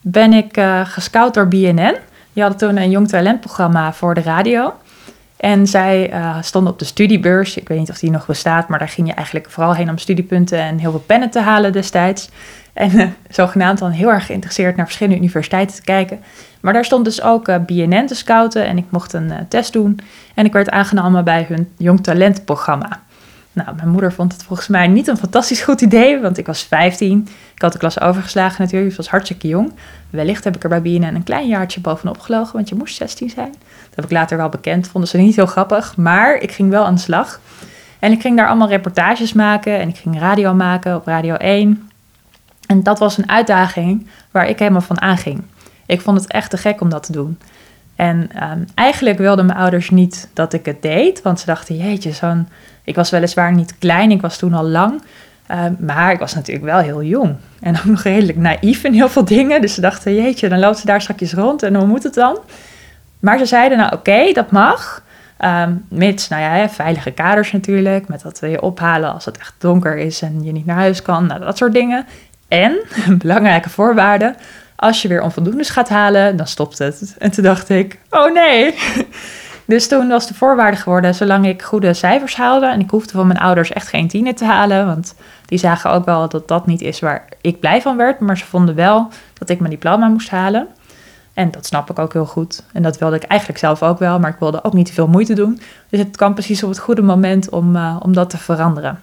ben 0.00 0.32
ik 0.32 0.56
uh, 0.56 0.86
gescout 0.86 1.34
door 1.34 1.48
BNN. 1.48 1.96
Die 2.32 2.42
hadden 2.42 2.58
toen 2.58 2.76
een 2.76 2.90
jong 2.90 3.08
talentprogramma 3.08 3.92
voor 3.92 4.14
de 4.14 4.22
radio. 4.22 4.74
En 5.36 5.66
zij 5.66 6.12
uh, 6.12 6.36
stonden 6.40 6.72
op 6.72 6.78
de 6.78 6.84
studiebeurs. 6.84 7.56
Ik 7.56 7.68
weet 7.68 7.78
niet 7.78 7.90
of 7.90 7.98
die 7.98 8.10
nog 8.10 8.26
bestaat, 8.26 8.68
maar 8.68 8.78
daar 8.78 8.88
ging 8.88 9.08
je 9.08 9.14
eigenlijk 9.14 9.50
vooral 9.50 9.74
heen 9.74 9.90
om 9.90 9.98
studiepunten 9.98 10.58
en 10.58 10.78
heel 10.78 10.90
veel 10.90 11.04
pennen 11.06 11.30
te 11.30 11.40
halen 11.40 11.72
destijds. 11.72 12.28
En 12.72 12.90
uh, 12.90 13.06
zogenaamd 13.28 13.78
dan 13.78 13.90
heel 13.90 14.08
erg 14.08 14.26
geïnteresseerd 14.26 14.76
naar 14.76 14.86
verschillende 14.86 15.18
universiteiten 15.18 15.76
te 15.76 15.82
kijken. 15.82 16.20
Maar 16.60 16.72
daar 16.72 16.84
stond 16.84 17.04
dus 17.04 17.22
ook 17.22 17.66
BNN 17.66 18.06
te 18.06 18.14
scouten 18.14 18.66
en 18.66 18.78
ik 18.78 18.86
mocht 18.88 19.12
een 19.12 19.32
test 19.48 19.72
doen. 19.72 19.98
En 20.34 20.44
ik 20.44 20.52
werd 20.52 20.70
aangenomen 20.70 21.24
bij 21.24 21.46
hun 21.48 21.68
jong 21.76 22.02
talentprogramma. 22.02 23.00
Nou, 23.52 23.76
mijn 23.76 23.88
moeder 23.88 24.12
vond 24.12 24.32
het 24.32 24.42
volgens 24.42 24.68
mij 24.68 24.86
niet 24.86 25.08
een 25.08 25.16
fantastisch 25.16 25.60
goed 25.60 25.80
idee, 25.80 26.20
want 26.20 26.38
ik 26.38 26.46
was 26.46 26.62
15. 26.62 27.28
Ik 27.54 27.62
had 27.62 27.72
de 27.72 27.78
klas 27.78 28.00
overgeslagen 28.00 28.62
natuurlijk, 28.62 28.90
ik 28.90 28.96
was 28.96 29.08
hartstikke 29.08 29.48
jong. 29.48 29.72
Wellicht 30.10 30.44
heb 30.44 30.56
ik 30.56 30.62
er 30.62 30.68
bij 30.68 30.82
BNN 30.82 31.14
een 31.14 31.22
klein 31.22 31.48
jaartje 31.48 31.80
bovenop 31.80 32.18
gelogen, 32.18 32.52
want 32.52 32.68
je 32.68 32.74
moest 32.74 32.96
16 32.96 33.30
zijn. 33.30 33.52
Dat 33.52 33.94
heb 33.94 34.04
ik 34.04 34.10
later 34.10 34.36
wel 34.36 34.48
bekend, 34.48 34.88
vonden 34.88 35.10
ze 35.10 35.16
niet 35.16 35.36
heel 35.36 35.46
grappig, 35.46 35.96
maar 35.96 36.34
ik 36.34 36.52
ging 36.52 36.70
wel 36.70 36.84
aan 36.84 36.94
de 36.94 37.00
slag. 37.00 37.40
En 37.98 38.12
ik 38.12 38.20
ging 38.20 38.36
daar 38.36 38.48
allemaal 38.48 38.68
reportages 38.68 39.32
maken 39.32 39.78
en 39.78 39.88
ik 39.88 39.96
ging 39.96 40.18
radio 40.18 40.54
maken 40.54 40.96
op 40.96 41.06
Radio 41.06 41.34
1. 41.34 41.90
En 42.66 42.82
dat 42.82 42.98
was 42.98 43.18
een 43.18 43.28
uitdaging 43.28 44.06
waar 44.30 44.48
ik 44.48 44.58
helemaal 44.58 44.80
van 44.80 45.00
aanging. 45.00 45.42
Ik 45.86 46.00
vond 46.00 46.20
het 46.20 46.32
echt 46.32 46.50
te 46.50 46.56
gek 46.56 46.80
om 46.80 46.88
dat 46.88 47.02
te 47.02 47.12
doen. 47.12 47.38
En 47.96 48.30
um, 48.50 48.64
eigenlijk 48.74 49.18
wilden 49.18 49.46
mijn 49.46 49.58
ouders 49.58 49.90
niet 49.90 50.28
dat 50.32 50.52
ik 50.52 50.64
het 50.64 50.82
deed, 50.82 51.22
want 51.22 51.40
ze 51.40 51.46
dachten, 51.46 51.76
jeetje, 51.76 52.12
zo'n 52.12 52.48
ik 52.84 52.94
was 52.94 53.10
weliswaar 53.10 53.52
niet 53.52 53.78
klein, 53.78 54.10
ik 54.10 54.20
was 54.20 54.38
toen 54.38 54.54
al 54.54 54.64
lang. 54.64 55.02
Uh, 55.50 55.64
maar 55.78 56.12
ik 56.12 56.18
was 56.18 56.34
natuurlijk 56.34 56.66
wel 56.66 56.78
heel 56.78 57.02
jong. 57.02 57.36
En 57.60 57.76
ook 57.76 57.84
nog 57.84 58.02
redelijk 58.02 58.38
naïef 58.38 58.84
in 58.84 58.92
heel 58.92 59.08
veel 59.08 59.24
dingen. 59.24 59.60
Dus 59.60 59.74
ze 59.74 59.80
dachten, 59.80 60.14
jeetje, 60.14 60.48
dan 60.48 60.58
loopt 60.58 60.78
ze 60.78 60.86
daar 60.86 61.00
straks 61.00 61.32
rond 61.32 61.62
en 61.62 61.74
hoe 61.74 61.86
moet 61.86 62.02
het 62.02 62.14
dan? 62.14 62.38
Maar 63.18 63.38
ze 63.38 63.46
zeiden, 63.46 63.78
nou 63.78 63.92
oké, 63.92 64.32
dat 64.32 64.50
mag. 64.50 65.02
Um, 65.44 65.84
mits, 65.88 66.28
nou 66.28 66.42
ja, 66.42 66.68
veilige 66.68 67.10
kaders 67.10 67.52
natuurlijk. 67.52 68.08
Met 68.08 68.22
dat 68.22 68.38
we 68.38 68.48
je 68.48 68.62
ophalen 68.62 69.12
als 69.12 69.24
het 69.24 69.38
echt 69.38 69.54
donker 69.58 69.96
is 69.96 70.22
en 70.22 70.44
je 70.44 70.52
niet 70.52 70.66
naar 70.66 70.76
huis 70.76 71.02
kan. 71.02 71.26
Nou, 71.26 71.40
dat 71.40 71.56
soort 71.56 71.72
dingen. 71.72 72.06
En, 72.48 72.78
een 73.06 73.18
belangrijke 73.24 73.70
voorwaarde, 73.70 74.34
als 74.76 75.02
je 75.02 75.08
weer 75.08 75.22
onvoldoendes 75.22 75.70
gaat 75.70 75.88
halen, 75.88 76.36
dan 76.36 76.46
stopt 76.46 76.78
het. 76.78 77.14
En 77.18 77.30
toen 77.30 77.44
dacht 77.44 77.68
ik, 77.68 77.98
oh 78.10 78.32
nee. 78.32 78.74
Dus 79.72 79.88
toen 79.88 80.08
was 80.08 80.26
de 80.26 80.34
voorwaarde 80.34 80.76
geworden, 80.76 81.14
zolang 81.14 81.46
ik 81.46 81.62
goede 81.62 81.94
cijfers 81.94 82.36
haalde. 82.36 82.66
En 82.66 82.80
ik 82.80 82.90
hoefde 82.90 83.12
van 83.12 83.26
mijn 83.26 83.38
ouders 83.38 83.72
echt 83.72 83.88
geen 83.88 84.08
tienen 84.08 84.34
te 84.34 84.44
halen. 84.44 84.86
Want 84.86 85.14
die 85.46 85.58
zagen 85.58 85.90
ook 85.90 86.04
wel 86.04 86.28
dat 86.28 86.48
dat 86.48 86.66
niet 86.66 86.80
is 86.80 87.00
waar 87.00 87.24
ik 87.40 87.60
blij 87.60 87.82
van 87.82 87.96
werd. 87.96 88.20
Maar 88.20 88.38
ze 88.38 88.44
vonden 88.44 88.74
wel 88.74 89.08
dat 89.38 89.48
ik 89.48 89.58
mijn 89.58 89.70
diploma 89.70 90.08
moest 90.08 90.30
halen. 90.30 90.66
En 91.34 91.50
dat 91.50 91.66
snap 91.66 91.90
ik 91.90 91.98
ook 91.98 92.12
heel 92.12 92.26
goed. 92.26 92.62
En 92.72 92.82
dat 92.82 92.98
wilde 92.98 93.16
ik 93.16 93.22
eigenlijk 93.22 93.60
zelf 93.60 93.82
ook 93.82 93.98
wel. 93.98 94.18
Maar 94.18 94.30
ik 94.30 94.38
wilde 94.38 94.64
ook 94.64 94.72
niet 94.72 94.86
te 94.86 94.92
veel 94.92 95.08
moeite 95.08 95.34
doen. 95.34 95.60
Dus 95.88 96.00
het 96.00 96.16
kwam 96.16 96.34
precies 96.34 96.62
op 96.62 96.68
het 96.68 96.78
goede 96.78 97.02
moment 97.02 97.48
om, 97.48 97.76
uh, 97.76 97.96
om 97.98 98.12
dat 98.12 98.30
te 98.30 98.38
veranderen. 98.38 99.00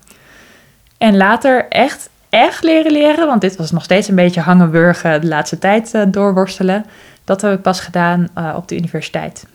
En 0.97 1.17
later, 1.17 1.67
echt 1.69 2.09
echt 2.29 2.63
leren 2.63 2.91
leren, 2.91 3.27
want 3.27 3.41
dit 3.41 3.55
was 3.55 3.71
nog 3.71 3.83
steeds 3.83 4.07
een 4.07 4.15
beetje 4.15 4.41
hangen 4.41 4.71
wurgen 4.71 5.21
de 5.21 5.27
laatste 5.27 5.59
tijd 5.59 5.93
uh, 5.93 6.01
doorworstelen. 6.07 6.85
Dat 7.23 7.41
heb 7.41 7.53
ik 7.53 7.61
pas 7.61 7.79
gedaan 7.79 8.27
uh, 8.37 8.53
op 8.55 8.67
de 8.67 8.77
universiteit. 8.77 9.45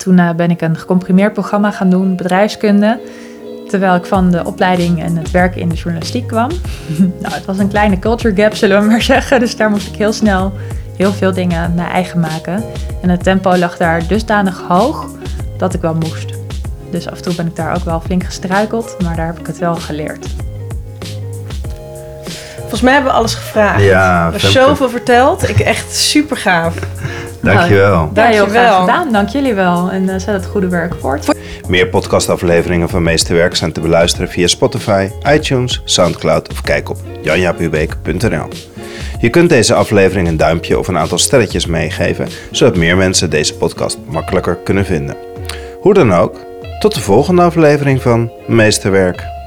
Toen 0.00 0.18
uh, 0.18 0.30
ben 0.30 0.50
ik 0.50 0.60
een 0.60 0.76
gecomprimeerd 0.76 1.32
programma 1.32 1.70
gaan 1.70 1.90
doen, 1.90 2.16
bedrijfskunde. 2.16 3.00
Terwijl 3.68 3.94
ik 3.94 4.04
van 4.04 4.30
de 4.30 4.44
opleiding 4.44 5.02
en 5.02 5.16
het 5.16 5.30
werken 5.30 5.60
in 5.60 5.68
de 5.68 5.74
journalistiek 5.74 6.26
kwam. 6.26 6.48
nou, 7.22 7.34
het 7.34 7.44
was 7.44 7.58
een 7.58 7.68
kleine 7.68 7.98
culture 7.98 8.34
gap, 8.34 8.54
zullen 8.54 8.82
we 8.82 8.88
maar 8.88 9.02
zeggen. 9.14 9.40
Dus 9.40 9.56
daar 9.56 9.70
moest 9.70 9.86
ik 9.86 9.94
heel 9.94 10.12
snel 10.12 10.52
heel 10.96 11.12
veel 11.12 11.32
dingen 11.32 11.74
naar 11.74 11.90
eigen 11.90 12.20
maken. 12.20 12.64
En 13.00 13.08
het 13.08 13.22
tempo 13.22 13.56
lag 13.56 13.76
daar 13.76 14.06
dusdanig 14.06 14.62
hoog 14.68 15.06
dat 15.56 15.74
ik 15.74 15.80
wel 15.80 15.94
moest. 15.94 16.34
Dus 16.90 17.08
af 17.08 17.16
en 17.16 17.22
toe 17.22 17.34
ben 17.34 17.46
ik 17.46 17.56
daar 17.56 17.76
ook 17.76 17.84
wel 17.84 18.00
flink 18.00 18.24
gestruikeld, 18.24 18.96
maar 19.02 19.16
daar 19.16 19.26
heb 19.26 19.38
ik 19.38 19.46
het 19.46 19.58
wel 19.58 19.74
geleerd. 19.74 20.26
Volgens 22.58 22.80
mij 22.80 22.92
hebben 22.92 23.12
we 23.12 23.18
alles 23.18 23.34
gevraagd. 23.34 23.82
Ja, 23.82 24.24
we 24.24 24.30
hebben 24.30 24.50
zoveel 24.50 24.88
verteld. 24.88 25.48
Ik 25.48 25.58
echt 25.58 25.96
super 25.96 26.36
gaaf. 26.36 26.74
Dankjewel. 27.40 28.10
Ja, 28.14 28.26
heel 28.26 28.46
graag 28.46 28.80
gedaan. 28.80 29.12
Dank 29.12 29.28
jullie 29.28 29.54
wel. 29.54 29.90
En 29.90 30.02
uh, 30.02 30.10
zet 30.10 30.26
het 30.26 30.46
goede 30.46 30.68
werk 30.68 30.94
voort. 31.00 31.34
Meer 31.68 31.86
podcastafleveringen 31.88 32.88
van 32.88 33.02
Meesterwerk 33.02 33.56
zijn 33.56 33.72
te 33.72 33.80
beluisteren 33.80 34.28
via 34.28 34.46
Spotify, 34.46 35.08
iTunes, 35.28 35.82
Soundcloud 35.84 36.50
of 36.50 36.60
kijk 36.60 36.88
op 36.88 36.96
janjapubeek.nl. 37.22 38.48
Je 39.20 39.30
kunt 39.30 39.48
deze 39.48 39.74
aflevering 39.74 40.28
een 40.28 40.36
duimpje 40.36 40.78
of 40.78 40.88
een 40.88 40.98
aantal 40.98 41.18
sterretjes 41.18 41.66
meegeven, 41.66 42.28
zodat 42.50 42.76
meer 42.76 42.96
mensen 42.96 43.30
deze 43.30 43.56
podcast 43.56 43.98
makkelijker 44.06 44.56
kunnen 44.56 44.84
vinden. 44.84 45.16
Hoe 45.80 45.94
dan 45.94 46.12
ook, 46.12 46.36
tot 46.78 46.94
de 46.94 47.00
volgende 47.00 47.42
aflevering 47.42 48.02
van 48.02 48.30
Meesterwerk. 48.46 49.39